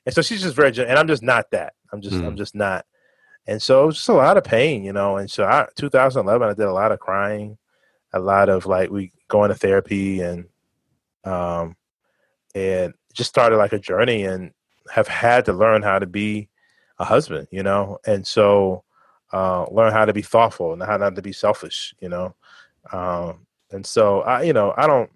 and 0.05 0.15
so 0.15 0.21
she's 0.21 0.43
just 0.43 0.55
very, 0.55 0.69
and 0.69 0.99
I'm 0.99 1.09
just 1.09 1.23
not 1.23 1.51
that. 1.51 1.73
I'm 1.93 2.03
just 2.03 2.17
mm. 2.17 2.27
I'm 2.27 2.37
just 2.37 2.55
not, 2.55 2.85
and 3.47 3.61
so 3.61 3.85
it 3.85 3.87
was 3.87 3.97
just 3.97 4.09
a 4.11 4.13
lot 4.13 4.37
of 4.37 4.45
pain, 4.45 4.85
you 4.85 4.93
know. 4.93 5.17
And 5.17 5.31
so 5.31 5.45
I 5.45 5.67
2011, 5.77 6.47
I 6.47 6.53
did 6.53 6.67
a 6.67 6.73
lot 6.73 6.93
of 6.93 7.01
crying, 7.01 7.57
a 8.13 8.21
lot 8.21 8.51
of 8.51 8.67
like 8.67 8.91
we 8.91 9.13
going 9.29 9.49
to 9.49 9.55
therapy 9.55 10.21
and 10.21 10.45
um 11.25 11.75
and 12.55 12.93
just 13.15 13.31
started 13.31 13.57
like 13.57 13.73
a 13.73 13.79
journey 13.79 14.25
and 14.25 14.53
have 14.93 15.09
had 15.09 15.47
to 15.47 15.55
learn 15.55 15.83
how 15.83 15.99
to 15.99 16.07
be 16.07 16.51
a 16.99 17.05
husband, 17.05 17.49
you 17.51 17.63
know, 17.63 17.99
and 18.07 18.27
so 18.27 18.85
uh, 19.33 19.67
learn 19.71 19.93
how 19.93 20.05
to 20.05 20.13
be 20.13 20.23
thoughtful 20.23 20.73
and 20.73 20.83
how 20.83 20.97
not 20.97 21.17
to 21.17 21.23
be 21.23 21.33
selfish, 21.33 21.95
you 22.01 22.09
know. 22.09 22.35
Um, 22.93 23.47
and 23.71 23.85
so 23.85 24.21
I, 24.23 24.43
you 24.43 24.53
know, 24.53 24.73
I 24.77 24.87
don't, 24.87 25.11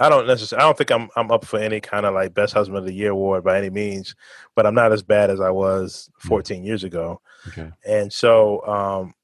I 0.00 0.08
don't 0.08 0.26
necessarily, 0.26 0.62
I 0.62 0.66
don't 0.66 0.78
think 0.78 0.90
I'm, 0.90 1.08
I'm 1.16 1.30
up 1.30 1.44
for 1.44 1.58
any 1.58 1.80
kind 1.80 2.06
of 2.06 2.14
like 2.14 2.34
best 2.34 2.52
husband 2.52 2.78
of 2.78 2.84
the 2.84 2.94
year 2.94 3.10
award 3.10 3.44
by 3.44 3.58
any 3.58 3.70
means, 3.70 4.14
but 4.54 4.66
I'm 4.66 4.74
not 4.74 4.92
as 4.92 5.02
bad 5.02 5.30
as 5.30 5.40
I 5.40 5.50
was 5.50 6.10
mm. 6.24 6.28
14 6.28 6.64
years 6.64 6.84
ago. 6.84 7.20
Okay. 7.48 7.70
And 7.86 8.12
so, 8.12 8.66
um, 8.66 9.14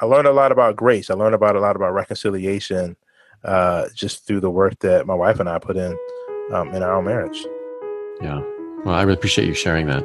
I 0.00 0.06
learned 0.06 0.26
a 0.26 0.32
lot 0.32 0.52
about 0.52 0.76
grace. 0.76 1.08
I 1.08 1.14
learned 1.14 1.34
about 1.34 1.56
a 1.56 1.60
lot 1.60 1.76
about 1.76 1.92
reconciliation, 1.92 2.96
uh, 3.44 3.88
just 3.94 4.26
through 4.26 4.40
the 4.40 4.50
work 4.50 4.78
that 4.80 5.06
my 5.06 5.14
wife 5.14 5.38
and 5.38 5.48
I 5.48 5.58
put 5.58 5.76
in, 5.76 5.96
um, 6.52 6.74
in 6.74 6.82
our 6.82 7.00
marriage. 7.00 7.44
Yeah. 8.20 8.42
Well, 8.84 8.94
I 8.94 9.02
really 9.02 9.14
appreciate 9.14 9.46
you 9.46 9.54
sharing 9.54 9.86
that. 9.86 10.04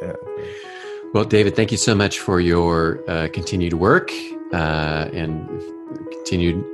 Yeah. 0.00 0.12
Well, 1.14 1.24
David, 1.24 1.56
thank 1.56 1.72
you 1.72 1.78
so 1.78 1.94
much 1.94 2.18
for 2.20 2.40
your 2.40 3.02
uh, 3.08 3.28
continued 3.32 3.74
work 3.74 4.12
uh, 4.52 5.08
and 5.12 5.48
continued. 6.12 6.64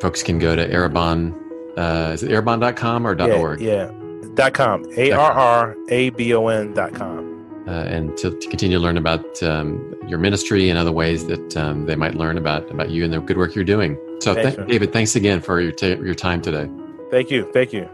Folks 0.00 0.22
can 0.22 0.38
go 0.38 0.54
to 0.54 0.68
Arrabon. 0.68 1.34
Uh, 1.76 2.12
is 2.12 2.22
it 2.22 2.30
arrabon.com 2.30 3.06
or 3.06 3.16
yeah, 3.18 3.34
.org? 3.34 3.60
Yeah. 3.60 3.90
Dot 4.34 4.54
com. 4.54 4.84
A 4.96 5.12
R 5.12 5.32
R 5.32 5.76
A 5.88 6.10
B 6.10 6.32
O 6.34 6.46
N 6.48 6.72
dot 6.72 6.94
com. 6.94 7.32
Uh, 7.66 7.70
and 7.70 8.16
to, 8.16 8.30
to, 8.38 8.48
continue 8.48 8.76
to 8.76 8.82
learn 8.82 8.96
about 8.96 9.40
um, 9.42 9.94
your 10.08 10.18
ministry 10.18 10.68
and 10.68 10.76
other 10.76 10.90
ways 10.90 11.26
that 11.26 11.56
um, 11.56 11.86
they 11.86 11.94
might 11.94 12.14
learn 12.14 12.36
about 12.36 12.68
about 12.70 12.90
you 12.90 13.04
and 13.04 13.12
the 13.12 13.20
good 13.20 13.36
work 13.36 13.54
you're 13.54 13.64
doing. 13.64 13.96
So, 14.20 14.34
th- 14.34 14.56
David, 14.66 14.92
thanks 14.92 15.14
again 15.14 15.40
for 15.40 15.60
your 15.60 15.72
ta- 15.72 15.86
your 15.86 16.14
time 16.14 16.42
today. 16.42 16.68
Thank 17.10 17.30
you. 17.30 17.48
Thank 17.52 17.72
you. 17.72 17.88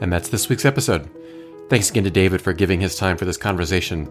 And 0.00 0.12
that's 0.12 0.28
this 0.28 0.48
week's 0.48 0.64
episode. 0.64 1.08
Thanks 1.68 1.90
again 1.90 2.04
to 2.04 2.10
David 2.10 2.40
for 2.40 2.52
giving 2.52 2.80
his 2.80 2.96
time 2.96 3.16
for 3.16 3.24
this 3.24 3.36
conversation. 3.36 4.10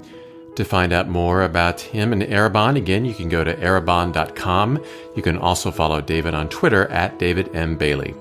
To 0.56 0.66
find 0.66 0.92
out 0.92 1.08
more 1.08 1.44
about 1.44 1.82
him 1.82 2.14
and 2.14 2.24
Arrabon, 2.24 2.78
again, 2.78 3.06
you 3.06 3.14
can 3.14 3.30
go 3.30 3.44
to 3.44 3.56
arrabon.com. 3.56 4.84
You 5.16 5.22
can 5.22 5.38
also 5.38 5.70
follow 5.70 6.02
David 6.02 6.34
on 6.34 6.50
Twitter 6.50 6.88
at 6.88 7.20
David 7.20 7.56
M. 7.56 7.76
Bailey. 7.78 8.16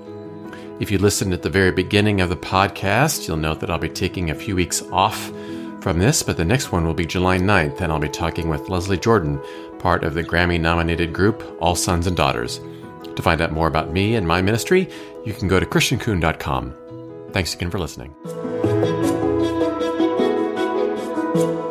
If 0.79 0.91
you 0.91 0.99
listened 0.99 1.33
at 1.33 1.41
the 1.41 1.49
very 1.49 1.71
beginning 1.71 2.21
of 2.21 2.29
the 2.29 2.37
podcast, 2.37 3.27
you'll 3.27 3.37
note 3.37 3.59
that 3.61 3.71
I'll 3.71 3.79
be 3.79 3.89
taking 3.89 4.29
a 4.29 4.35
few 4.35 4.55
weeks 4.55 4.83
off 4.91 5.31
from 5.81 5.97
this, 5.97 6.21
but 6.21 6.37
the 6.37 6.45
next 6.45 6.71
one 6.71 6.85
will 6.85 6.93
be 6.93 7.05
July 7.05 7.39
9th, 7.39 7.81
and 7.81 7.91
I'll 7.91 7.99
be 7.99 8.09
talking 8.09 8.49
with 8.49 8.69
Leslie 8.69 8.97
Jordan, 8.97 9.41
part 9.79 10.03
of 10.03 10.13
the 10.13 10.23
Grammy 10.23 10.59
nominated 10.59 11.13
group 11.13 11.43
All 11.59 11.75
Sons 11.75 12.05
and 12.05 12.15
Daughters. 12.15 12.59
To 13.15 13.21
find 13.23 13.41
out 13.41 13.51
more 13.51 13.67
about 13.67 13.91
me 13.91 14.15
and 14.15 14.27
my 14.27 14.41
ministry, 14.43 14.87
you 15.25 15.33
can 15.33 15.47
go 15.47 15.59
to 15.59 15.65
ChristianCoon.com. 15.65 16.75
Thanks 17.31 17.55
again 17.55 17.71
for 17.71 17.79
listening. 17.79 19.06
Thank 21.33 21.59
you. 21.59 21.66